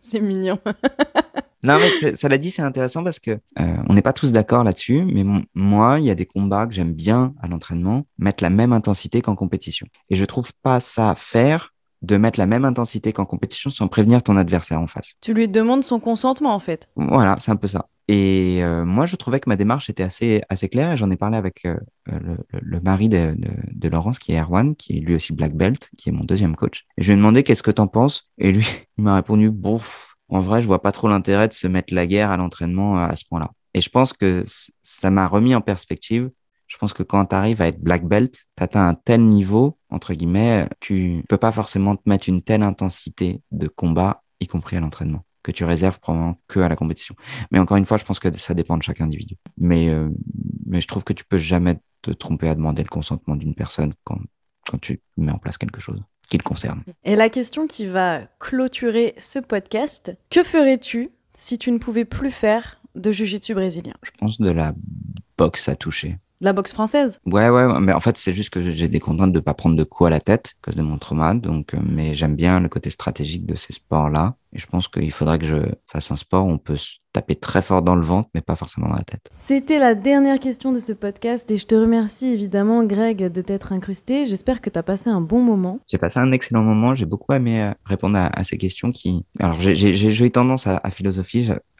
C'est 0.00 0.18
mignon. 0.20 0.58
Non, 1.62 1.76
mais 1.78 1.90
c'est- 1.90 2.16
cela 2.16 2.38
dit, 2.38 2.50
c'est 2.50 2.62
intéressant 2.62 3.04
parce 3.04 3.20
que 3.20 3.30
euh, 3.32 3.76
on 3.88 3.94
n'est 3.94 4.02
pas 4.02 4.12
tous 4.12 4.32
d'accord 4.32 4.64
là-dessus. 4.64 5.04
Mais 5.04 5.24
moi, 5.54 6.00
il 6.00 6.06
y 6.06 6.10
a 6.10 6.14
des 6.14 6.26
combats 6.26 6.66
que 6.66 6.74
j'aime 6.74 6.92
bien 6.92 7.34
à 7.40 7.48
l'entraînement 7.48 8.04
mettre 8.18 8.42
la 8.42 8.50
même 8.50 8.72
intensité 8.72 9.22
qu'en 9.22 9.34
compétition. 9.36 9.86
Et 10.10 10.16
je 10.16 10.24
trouve 10.24 10.52
pas 10.62 10.80
ça 10.80 11.14
faire 11.16 11.72
de 12.02 12.16
mettre 12.16 12.40
la 12.40 12.46
même 12.46 12.64
intensité 12.64 13.12
qu'en 13.12 13.24
compétition 13.24 13.70
sans 13.70 13.86
prévenir 13.86 14.24
ton 14.24 14.36
adversaire 14.36 14.80
en 14.80 14.88
face. 14.88 15.12
Tu 15.20 15.34
lui 15.34 15.46
demandes 15.48 15.84
son 15.84 16.00
consentement, 16.00 16.52
en 16.52 16.58
fait. 16.58 16.88
Voilà, 16.96 17.36
c'est 17.38 17.52
un 17.52 17.56
peu 17.56 17.68
ça. 17.68 17.86
Et 18.08 18.58
euh, 18.64 18.84
moi, 18.84 19.06
je 19.06 19.14
trouvais 19.14 19.38
que 19.38 19.48
ma 19.48 19.54
démarche 19.54 19.88
était 19.88 20.02
assez, 20.02 20.42
assez 20.48 20.68
claire 20.68 20.90
et 20.90 20.96
j'en 20.96 21.08
ai 21.12 21.16
parlé 21.16 21.36
avec 21.38 21.64
euh, 21.64 21.76
le, 22.06 22.36
le- 22.60 22.80
mari 22.80 23.08
de, 23.08 23.34
de, 23.38 23.48
de 23.72 23.88
Laurence, 23.88 24.18
qui 24.18 24.32
est 24.32 24.40
Erwan, 24.40 24.74
qui 24.74 24.96
est 24.98 25.00
lui 25.00 25.14
aussi 25.14 25.32
black 25.32 25.54
belt, 25.54 25.88
qui 25.96 26.08
est 26.08 26.12
mon 26.12 26.24
deuxième 26.24 26.56
coach. 26.56 26.84
Et 26.98 27.02
je 27.02 27.06
lui 27.06 27.12
ai 27.14 27.16
demandé 27.16 27.44
qu'est-ce 27.44 27.62
que 27.62 27.70
t'en 27.70 27.86
penses 27.86 28.28
et 28.38 28.50
lui, 28.50 28.66
il 28.98 29.04
m'a 29.04 29.14
répondu 29.14 29.50
bon, 29.52 29.80
en 30.32 30.40
vrai, 30.40 30.62
je 30.62 30.66
vois 30.66 30.80
pas 30.80 30.92
trop 30.92 31.08
l'intérêt 31.08 31.46
de 31.46 31.52
se 31.52 31.66
mettre 31.66 31.92
la 31.92 32.06
guerre 32.06 32.30
à 32.30 32.36
l'entraînement 32.36 32.98
euh, 32.98 33.04
à 33.04 33.16
ce 33.16 33.24
point-là. 33.26 33.50
Et 33.74 33.80
je 33.80 33.90
pense 33.90 34.14
que 34.14 34.44
ça 34.80 35.10
m'a 35.10 35.28
remis 35.28 35.54
en 35.54 35.60
perspective. 35.60 36.30
Je 36.68 36.78
pense 36.78 36.94
que 36.94 37.02
quand 37.02 37.26
tu 37.26 37.34
arrives 37.34 37.60
à 37.60 37.68
être 37.68 37.80
black 37.80 38.06
belt, 38.06 38.32
tu 38.56 38.62
atteins 38.62 38.88
un 38.88 38.94
tel 38.94 39.22
niveau, 39.22 39.78
entre 39.90 40.14
guillemets, 40.14 40.66
tu 40.80 41.22
peux 41.28 41.36
pas 41.36 41.52
forcément 41.52 41.96
te 41.96 42.02
mettre 42.06 42.30
une 42.30 42.42
telle 42.42 42.62
intensité 42.62 43.42
de 43.50 43.68
combat, 43.68 44.22
y 44.40 44.46
compris 44.46 44.78
à 44.78 44.80
l'entraînement, 44.80 45.24
que 45.42 45.52
tu 45.52 45.64
réserves 45.64 46.00
probablement 46.00 46.40
que 46.48 46.60
à 46.60 46.68
la 46.68 46.76
compétition. 46.76 47.14
Mais 47.50 47.58
encore 47.58 47.76
une 47.76 47.84
fois, 47.84 47.98
je 47.98 48.04
pense 48.04 48.18
que 48.18 48.36
ça 48.38 48.54
dépend 48.54 48.78
de 48.78 48.82
chaque 48.82 49.02
individu. 49.02 49.36
Mais, 49.58 49.90
euh, 49.90 50.08
je 50.70 50.86
trouve 50.86 51.04
que 51.04 51.12
tu 51.12 51.24
peux 51.24 51.38
jamais 51.38 51.76
te 52.00 52.10
tromper 52.10 52.48
à 52.48 52.54
demander 52.54 52.82
le 52.82 52.88
consentement 52.88 53.36
d'une 53.36 53.54
personne 53.54 53.92
quand 54.02 54.78
tu 54.80 55.02
mets 55.18 55.32
en 55.32 55.38
place 55.38 55.58
quelque 55.58 55.80
chose 55.80 56.02
qui 56.32 56.38
le 56.38 56.42
concerne. 56.42 56.82
Et 57.04 57.14
la 57.14 57.28
question 57.28 57.66
qui 57.66 57.84
va 57.84 58.22
clôturer 58.40 59.14
ce 59.18 59.38
podcast 59.38 60.16
Que 60.30 60.42
ferais-tu 60.42 61.10
si 61.34 61.58
tu 61.58 61.70
ne 61.70 61.76
pouvais 61.78 62.06
plus 62.06 62.30
faire 62.30 62.80
de 62.94 63.12
jiu-jitsu 63.12 63.52
brésilien? 63.52 63.92
Je 64.02 64.10
pense 64.18 64.40
de 64.40 64.50
la 64.50 64.72
boxe 65.36 65.68
à 65.68 65.76
toucher. 65.76 66.16
La 66.40 66.54
boxe 66.54 66.72
française? 66.72 67.20
Ouais, 67.26 67.50
ouais, 67.50 67.80
mais 67.80 67.92
en 67.92 68.00
fait, 68.00 68.16
c'est 68.16 68.32
juste 68.32 68.48
que 68.48 68.62
j'ai 68.62 68.88
des 68.88 68.98
contraintes 68.98 69.32
de 69.32 69.40
pas 69.40 69.52
prendre 69.52 69.76
de 69.76 69.84
coups 69.84 70.08
à 70.08 70.10
la 70.10 70.20
tête 70.20 70.54
à 70.62 70.64
cause 70.64 70.74
de 70.74 70.82
mon 70.82 70.96
trauma. 70.96 71.34
Donc, 71.34 71.74
euh, 71.74 71.78
mais 71.84 72.14
j'aime 72.14 72.34
bien 72.34 72.60
le 72.60 72.68
côté 72.70 72.88
stratégique 72.88 73.44
de 73.44 73.54
ces 73.54 73.74
sports-là. 73.74 74.34
Et 74.54 74.58
je 74.58 74.66
pense 74.66 74.86
qu'il 74.88 75.10
faudrait 75.12 75.38
que 75.38 75.46
je 75.46 75.56
fasse 75.86 76.10
un 76.10 76.16
sport 76.16 76.46
où 76.46 76.50
on 76.50 76.58
peut 76.58 76.76
se 76.76 76.96
taper 77.14 77.34
très 77.36 77.60
fort 77.62 77.82
dans 77.82 77.94
le 77.94 78.02
ventre, 78.02 78.28
mais 78.34 78.40
pas 78.40 78.56
forcément 78.56 78.88
dans 78.88 78.96
la 78.96 79.02
tête. 79.02 79.28
C'était 79.34 79.78
la 79.78 79.94
dernière 79.94 80.38
question 80.40 80.72
de 80.72 80.78
ce 80.78 80.92
podcast 80.92 81.50
et 81.50 81.56
je 81.58 81.66
te 81.66 81.74
remercie 81.74 82.28
évidemment 82.28 82.84
Greg 82.84 83.30
de 83.30 83.40
t'être 83.42 83.72
incrusté. 83.72 84.24
J'espère 84.26 84.60
que 84.62 84.70
tu 84.70 84.78
as 84.78 84.82
passé 84.82 85.10
un 85.10 85.20
bon 85.20 85.42
moment. 85.42 85.78
J'ai 85.88 85.98
passé 85.98 86.18
un 86.20 86.32
excellent 86.32 86.62
moment. 86.62 86.94
J'ai 86.94 87.04
beaucoup 87.06 87.32
aimé 87.34 87.62
euh, 87.62 87.70
répondre 87.84 88.16
à, 88.18 88.26
à 88.38 88.44
ces 88.44 88.56
questions 88.58 88.92
qui. 88.92 89.24
Alors, 89.40 89.60
j'ai- 89.60 89.74
eu 90.24 90.30
tendance 90.30 90.66
à, 90.66 90.76
à 90.76 90.86
à 90.86 90.90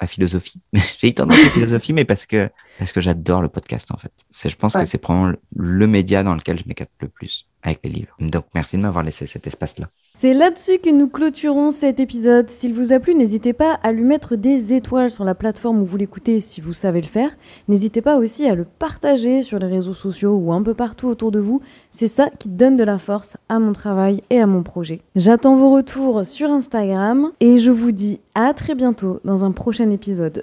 philosophie. 0.07 0.61
j'ai 0.99 1.09
eu 1.09 1.15
tendance 1.15 1.39
à 1.39 1.51
philosophie, 1.51 1.93
mais 1.93 2.05
parce 2.05 2.27
que 2.27 2.49
parce 2.79 2.93
que 2.93 3.01
j'adore 3.01 3.41
le 3.43 3.49
podcast 3.49 3.91
en 3.93 3.97
fait. 3.99 4.13
Je 4.49 4.55
pense 4.57 4.75
Ouais. 4.75 4.83
que 4.83 4.87
c'est 4.89 4.99
probablement 4.99 5.33
le, 5.57 5.79
le 5.79 5.87
média 5.87 6.23
dans 6.23 6.35
lequel 6.35 6.59
je 6.59 6.65
m'éclate 6.67 6.91
le 7.01 7.09
plus 7.09 7.49
avec 7.63 7.81
les 7.85 7.91
livres. 7.91 8.15
Donc, 8.19 8.47
merci 8.55 8.77
de 8.77 8.83
m'avoir 8.83 9.05
laissé 9.05 9.25
cet 9.27 9.47
espace-là. 9.47 9.89
C'est 10.23 10.35
là-dessus 10.35 10.79
que 10.79 10.89
nous 10.89 11.09
clôturons 11.09 11.73
cet 11.73 11.99
épisode. 11.99 12.49
S'il 12.49 12.75
vous 12.75 12.93
a 12.93 13.01
plu, 13.01 13.13
n'hésitez 13.13 13.53
pas 13.53 13.81
à 13.83 13.91
lui 13.91 14.05
mettre 14.05 14.37
des 14.37 14.73
étoiles 14.73 15.11
sur 15.11 15.25
la 15.25 15.35
plateforme 15.35 15.83
où 15.83 15.85
vous 15.85 15.97
l'écoutez 15.97 16.39
si 16.39 16.61
vous 16.61 16.73
savez 16.73 17.01
le 17.01 17.09
faire. 17.09 17.37
N'hésitez 17.67 18.03
pas 18.03 18.19
aussi 18.19 18.47
à 18.47 18.55
le 18.55 18.65
partager 18.65 19.43
sur 19.43 19.59
les 19.59 19.67
réseaux 19.67 19.95
sociaux 19.95 20.37
ou 20.37 20.53
un 20.53 20.63
peu 20.63 20.75
partout 20.75 21.09
autour 21.09 21.33
de 21.33 21.41
vous. 21.41 21.61
C'est 21.91 22.07
ça 22.07 22.31
qui 22.39 22.49
donne 22.49 22.77
de 22.77 22.85
la 22.85 22.99
force 22.99 23.37
à 23.49 23.59
mon 23.59 23.73
travail 23.73 24.23
et 24.31 24.39
à 24.39 24.47
mon 24.47 24.63
projet. 24.63 25.01
J'attends 25.17 25.57
vos 25.57 25.73
retours 25.73 26.25
sur 26.25 26.51
Instagram 26.51 27.33
et 27.41 27.59
je 27.59 27.73
vous 27.73 27.91
dis 27.91 28.21
à 28.37 28.55
très 28.55 28.77
bientôt 28.77 29.19
dans 29.25 29.45
un 29.45 29.51
prochain 29.51 29.91
épisode 29.91 30.41